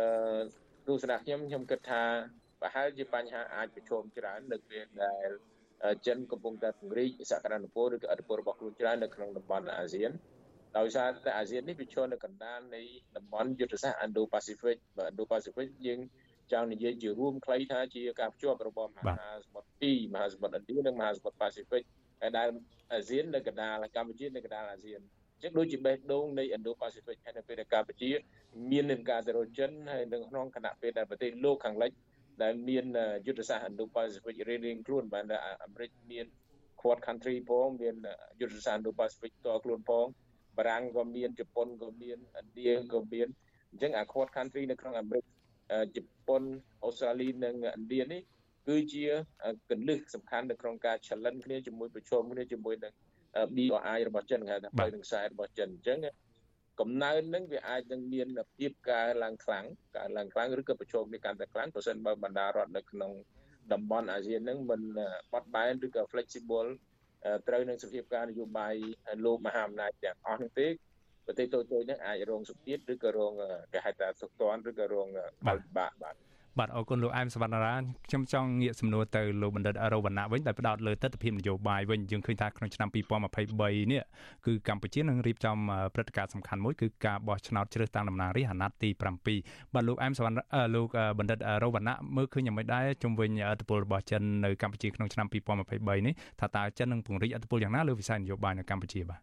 [0.86, 2.02] ទស្សនៈខ្ញុំខ្ញុំគិតថា
[2.60, 5.28] ប្រហែលជាបញ្ហាអាចប្រឈមច្រើននៅពេលដែល
[6.06, 10.10] ចិនកំពុងតែពង្រីកសក្តានុពលឬក៏ឥទ្ធិពលរបស់ខ្លួនច្រើននៅក្នុងតំបន់អាស៊ាន
[10.78, 12.82] ដោយសារតែអាស៊ាននេះវាឈរនៅកណ្ដាលនៃ
[13.16, 16.00] តំបន់យុទ្ធសាស្ត្រ Indo-Pacific បាទ Indo-Pacific យើង
[16.52, 22.03] ចង់និយាយជារួមខ្លីថាជាការភ្ជាប់របស់មហាសមុទ្រពីរមហាសមុទ្រឥណ្ឌានិងមហាសមុទ្រប៉ាស៊ីហ្វិកហើយ
[22.38, 22.48] ដែល
[22.92, 25.00] អាស៊ាននៅកណ្ដាលកម្ពុជានៅកណ្ដាលអាស៊ាន
[25.34, 28.10] អញ្ចឹងដូចជាបេះដូងនៃ Indo-Pacific ហើយនៅពេលដែលកម្ពុជា
[28.70, 31.92] មាននឹងការទៅរចិនហើយនៅក្នុងគណៈពេលដែលប្រទេសលោកខាងលិច
[32.42, 32.84] ដែលមាន
[33.26, 35.24] យុទ្ធសាស្ត្រ Indo-Pacific រៀងៗខ្លួនបាន
[35.64, 36.26] អាមេរិកមាន
[36.80, 37.96] Quad country ផងមាន
[38.40, 40.06] យុទ្ធសាស្ត្រ Indo-Pacific តខ្លួនផង
[40.56, 43.28] បារាំងក៏មានជប៉ុនក៏មានឥណ្ឌាក៏មាន
[43.70, 45.24] អញ្ចឹងអា Quad country នៅក្នុងអាមេរិក
[45.96, 46.42] ជប៉ុន
[46.84, 48.22] អូស្ត្រាលីនិងឥណ្ឌានេះ
[48.68, 49.04] គឺជា
[49.70, 52.92] កលឹះសំខាន់នៅក្នុងការ challenge គ្នាជាមួយប្រជុំគ្នាជាមួយនឹង
[53.56, 55.98] BRI របស់ចិនគេថាបើនឹងខ្សែរបស់ចិនអញ្ចឹង
[56.80, 59.64] កំណើននឹងវាអាចនឹងមានភាពកើឡើងខ្លាំង
[59.96, 63.12] កើឡើងខ្លាំងឬក៏ប្រជុំនេះកាន់តែខ្លាំងប្រសិនបើបណ្ដារដ្ឋនៅក្នុង
[63.72, 64.82] តំបន់អាស៊ាននឹងមិន
[65.32, 66.68] បត់បែនឬក៏ flexible
[67.48, 68.74] ត្រូវនឹងសភាពការនយោបាយ
[69.24, 70.68] លោកមហាអំណាចទាំងអស់នោះទេ
[71.26, 73.32] ប្រទេសតូចៗហ្នឹងអាចរងសម្ពាធឬក៏រង
[73.72, 75.08] គេហៅថាសុខតាន់ឬក៏រង
[75.44, 76.14] ផលពិបាកបាទ
[76.58, 77.74] បាទអរគុណលោកអែមសវណ្ណារា
[78.08, 84.02] ខ្ញុំចង់ងាកសំណួរទៅលោកបណ្ឌិតរវណ្ណៈវិញដែលផ្ដោតលើទស្សនវិជ្ជានយោបាយវិញយើងឃើញថាក្នុងឆ្នាំ2023នេះ
[84.46, 85.56] គឺកម្ពុជានឹងរៀបចំ
[85.94, 88.90] ព្រឹត្តិការណ៍សំខាន់មួយគឺការបោះឆ្នោតជ្រើសតាំងតំណាងរាស្ត្រអាណត្តិទី
[89.36, 90.40] 7បាទលោកអែមសវណ្ណា
[90.74, 90.88] លោក
[91.18, 99.20] បណ្ឌិតរវណ្ណៈមើលឃើញយ៉ាងម៉េចដែរជំវិញអធិបុលរបស់ចិននៅកម្ពុជាក្នុងឆ្នាំ2023នេះថាតើចិននឹងពង្រីកអធិបុលយ៉ាងណាលើវិស័យនយោបាយនៅកម្ពុជាបាទ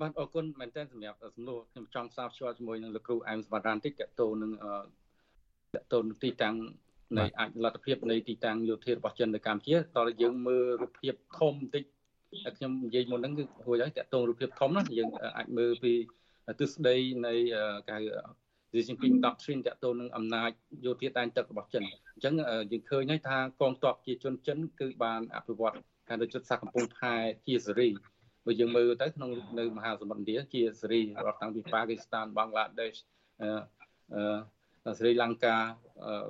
[0.00, 4.50] បាទអរគុណមែនទែនសម្រាប់សំណួរខ្ញុំចង់ផ្សារភ្ជាប់ជាមួយនឹងលោកគ្រូអែមសវណ្ណរានតិចតទៅនឹង
[5.74, 6.56] តទៅនឹងទីតាំង
[7.18, 11.84] នៃអាចលទ្ធភាពនៃទីតាំងយោធារបស់ចិននៅកម្ពុជាតើយើងមើលរូបភាពធំបន្តិច
[12.56, 15.92] ខ្ញុំនិយាយមុនហ្នឹងគឺហួយហើយតទៅរូបភាពធំណាយើងអាចមើលពី
[16.60, 16.96] ទិសដី
[17.26, 17.34] នៃ
[17.90, 17.98] កៅ
[18.72, 20.50] ស៊ីជីនពីង10 trin តទៅនឹងអំណាច
[20.86, 22.34] យោធាដែនទឹករបស់ចិនអញ្ចឹង
[22.72, 25.76] យើងឃើញហើយថាកងទ័ពជាជនចិនគឺបានអភិវឌ្ឍ
[26.08, 27.14] ការដូចចិត្តសាកំពង់ផែ
[27.46, 27.88] ជាសេរី
[28.46, 32.94] បើយើងមើលទៅក្នុងនៅមហាសមុទ្រឥណ្ឌាជាសេរីរាប់តាំងពីប៉ាគីស្ថានបង់ក្លាដេស
[33.42, 33.50] អឺ
[34.14, 34.38] អឺ
[34.98, 35.62] ស្រីលង្ការ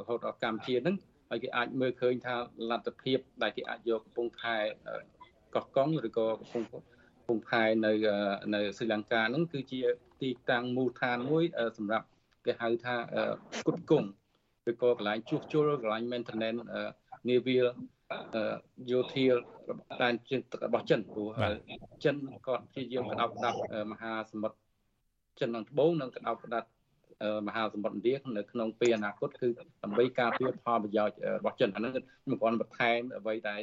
[0.06, 0.96] ហូតដល់កម្ពុជាហ្នឹង
[1.30, 2.34] ហើយគេអាចមើលឃើញថា
[2.70, 4.56] លទ្ធភាព ដែលគេអាចយកកំពង់ផែ
[5.54, 7.92] កោះកុងឬក៏កំពង់កំពង់ផែនៅ
[8.54, 9.80] នៅស្រីលង្កាហ្នឹងគឺជា
[10.22, 11.44] ទីតាំងមូលដ្ឋានមួយ
[11.78, 12.06] សម្រាប់
[12.46, 12.96] គេហៅថា
[13.66, 14.08] គុតគង់
[14.70, 16.60] ឬក៏កន្លែងជួសជុលកន្លែង maintenance
[17.28, 17.66] naval
[18.90, 19.26] យោធា
[20.02, 21.28] ដែនជើងទឹករបស់ចិនព្រោះ
[22.04, 23.58] ចិនក៏ព្យាយាមកដោបដាប់
[23.92, 24.56] មហាសមុទ្រ
[25.40, 26.68] ចិនខាងត្បូងនិងកដោបដាប់
[27.46, 29.48] មហាសមុទ្រឥណ្ឌានៅក្នុងពេលអនាគតគឺ
[29.82, 31.92] ដើម្បីការពារផលប្រយោជន៍របស់ចិនអាហ្នឹង
[32.24, 33.62] ខ្ញុំគ្រាន់បន្ថែមអ្វីដែល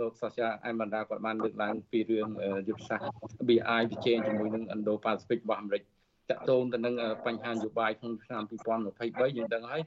[0.00, 2.28] លោកសាស្ត្រាអែមបណ្ដាគាត់បានលើកឡើងពីរឿង
[2.68, 3.08] យុទ្ធសាស្ត្រ
[3.48, 5.82] BI វិជែងជាមួយនឹង Indo-Pacific របស់អាមេរិក
[6.30, 6.94] តកតងទៅនឹង
[7.26, 8.42] បញ្ហានយោបាយក្នុងឆ្នាំ
[8.88, 9.82] 2023យើងដឹងហើយ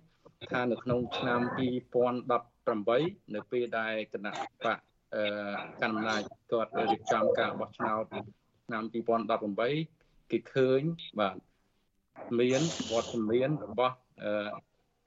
[0.51, 1.39] ថានៅក្នុងឆ្នាំ
[2.17, 4.33] 2018នៅពេលដែលគណៈ
[4.65, 4.77] បក
[5.81, 6.21] កណ្ដាល
[6.51, 8.03] គាត់រៀបចំការបោះឆ្នោត
[8.65, 8.83] ឆ្នាំ
[9.57, 10.81] 2018គេឃើញ
[11.19, 11.35] បាទ
[12.39, 12.61] មាន
[12.91, 13.95] វត្តមានរបស់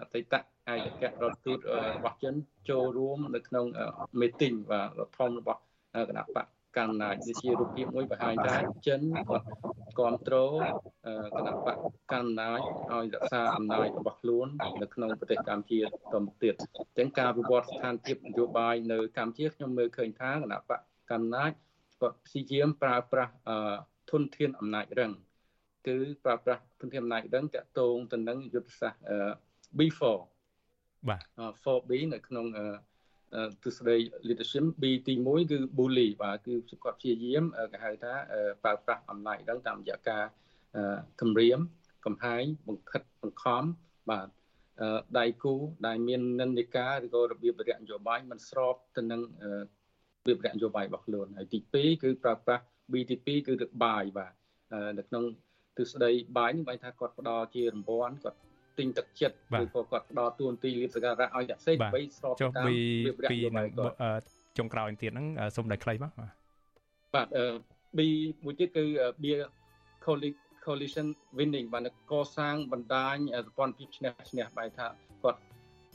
[0.00, 1.58] អតីតឯកអគ្គរដ្ឋទូត
[1.96, 2.34] របស់ចិន
[2.70, 3.66] ចូលរួមនៅក្នុង
[4.20, 5.60] មេទីងបាទរដ្ឋធំរបស់
[6.08, 6.46] គណៈបក
[6.76, 8.56] កាន់អំណាចនេះជារូបភាពមួយបង្ហាញថា
[8.86, 9.46] ចិនគាត់
[9.98, 10.52] គ្រប់គ្រង
[11.36, 11.76] គណៈបក
[12.12, 12.60] កាន់អំណាច
[12.90, 14.46] ឲ្យរក្សាអំណាចរបស់ខ្លួន
[14.82, 21.50] នៅក្នុងប្រទេសកម្ពុជាតទៅទៀតអញ្ចឹងការវិវត្តស្ថានភាពនយោបាយនៅកម្ពុជាខ្ញុំមើលឃើញថាគណៈបកកាន់អំណាច
[22.00, 23.32] គាត់ព្យាយាមប្រើប្រាស់
[24.10, 25.12] ធនធានអំណាចរឹង
[25.86, 29.00] គឺប្រើប្រាស់ធនធានអំណាចដឹងតាក់ទងទៅនឹងយុទ្ធសាស្ត្រ
[29.78, 30.00] B4
[31.08, 31.22] បាទ
[31.64, 32.46] 4B នៅក្នុង
[33.64, 36.54] ទស្សនវិជ្ជា leadership B ទី1គឺ bully បាទគឺ
[36.84, 38.12] គាត់ព្យាយាមគេហៅថា
[38.62, 40.24] ប្រើប្រាស់អំណាចដឹងតាមរយៈការ
[41.20, 41.58] គម្រាម
[42.06, 43.62] កំហែងបង្ខិតបង្ខំ
[44.10, 44.28] បាទ
[45.18, 45.54] ដៃគូ
[45.86, 49.20] ដែលមាននិន្នាការឬក៏របៀបវិរៈនយោបាយមិនស្របទៅនឹង
[50.20, 54.32] របៀបវិរៈនយោបាយរបស់ខ្លួនហើយទី2គឺប្រើប្រាស់ BTP គឺទឹកបាយបាទ
[54.98, 55.24] នៅក្នុង
[55.78, 58.38] ទិសដីបាយនេះបែរថាគាត់ផ្ដល់ជារង្វាន់គាត់
[58.78, 62.78] ទិញទឹកចិត្តឬក៏គាត់ផ្ដល់ទួនាទីលៀបសក្ការៈឲ្យតែផ្សេងដើម្បីស្របតាមរបៀ
[63.12, 63.96] បវិរៈនយោបាយគាត់
[64.58, 66.12] ចុងក្រោយទៀតហ្នឹងសូមតែខ្លីបាទ
[67.14, 67.28] បាទ
[67.96, 68.00] B
[68.44, 68.84] មួយទៀតគឺ
[69.22, 69.40] beer
[70.64, 71.06] coalition
[71.38, 73.16] winning បានកសាងបណ្ដាញ
[73.46, 74.86] សម្ព័ន្ធភាពឈ្នះឈ្នះបែរថា
[75.22, 75.40] គាត់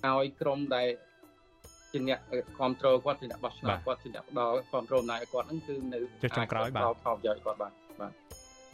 [0.06, 0.88] ឲ្យក្រុមដែល
[1.92, 6.00] ជាអ្នកគ្រប់គ្រងគាត់ជាអ្នកបោះឆ្នោតគាត់ជាអ្នកផ្ដល់គ្រប់គ្រងអំណាចឲ្យគាត់ហ្នឹងគឺនៅ
[6.38, 7.72] ចុងក្រោយបាទផលប្រយោជន៍គាត់បាទ
[8.02, 8.12] បាទ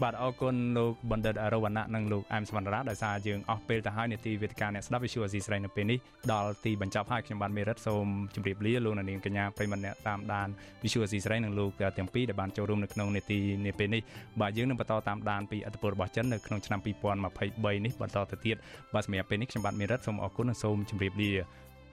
[0.02, 6.00] បាទអរគុណលោកបណ្ឌិតរវណ្ណៈនិងលោកអែមសវណ្ណរាដោយសារយើងអស់ពេលទៅហើយនេតិវេទិកាអ្នកស្ដាប់វិទ្យុអស៊ីស្រីនៅពេលនេះ
[6.34, 10.48] ដល់ទីបញ្ចប់ហើយខ្ញុំបាទមេរិតសូមជម្រាបលាលោកនាងកញ្ញាប្រិមត្តអ្នកតាមដាន
[10.84, 14.02] វិទ្យុអស៊ីស្រីនិងលោកទាំងពីរដែលបានចូលរួមនៅក្នុងនេតិនាពេលនេះ
[14.41, 18.56] បាទយើងនឹងបន្តតាមដានពីអត្តពលរបស់ចិននៅក្នុងឆ្នាំ2023នេះបន្តទៅទៀត
[18.94, 21.32] បាទសម្រាប់ពេលនេះខ្ញុំបាទមេរិតសូមអរគុណនិងសូមជម្រាបលា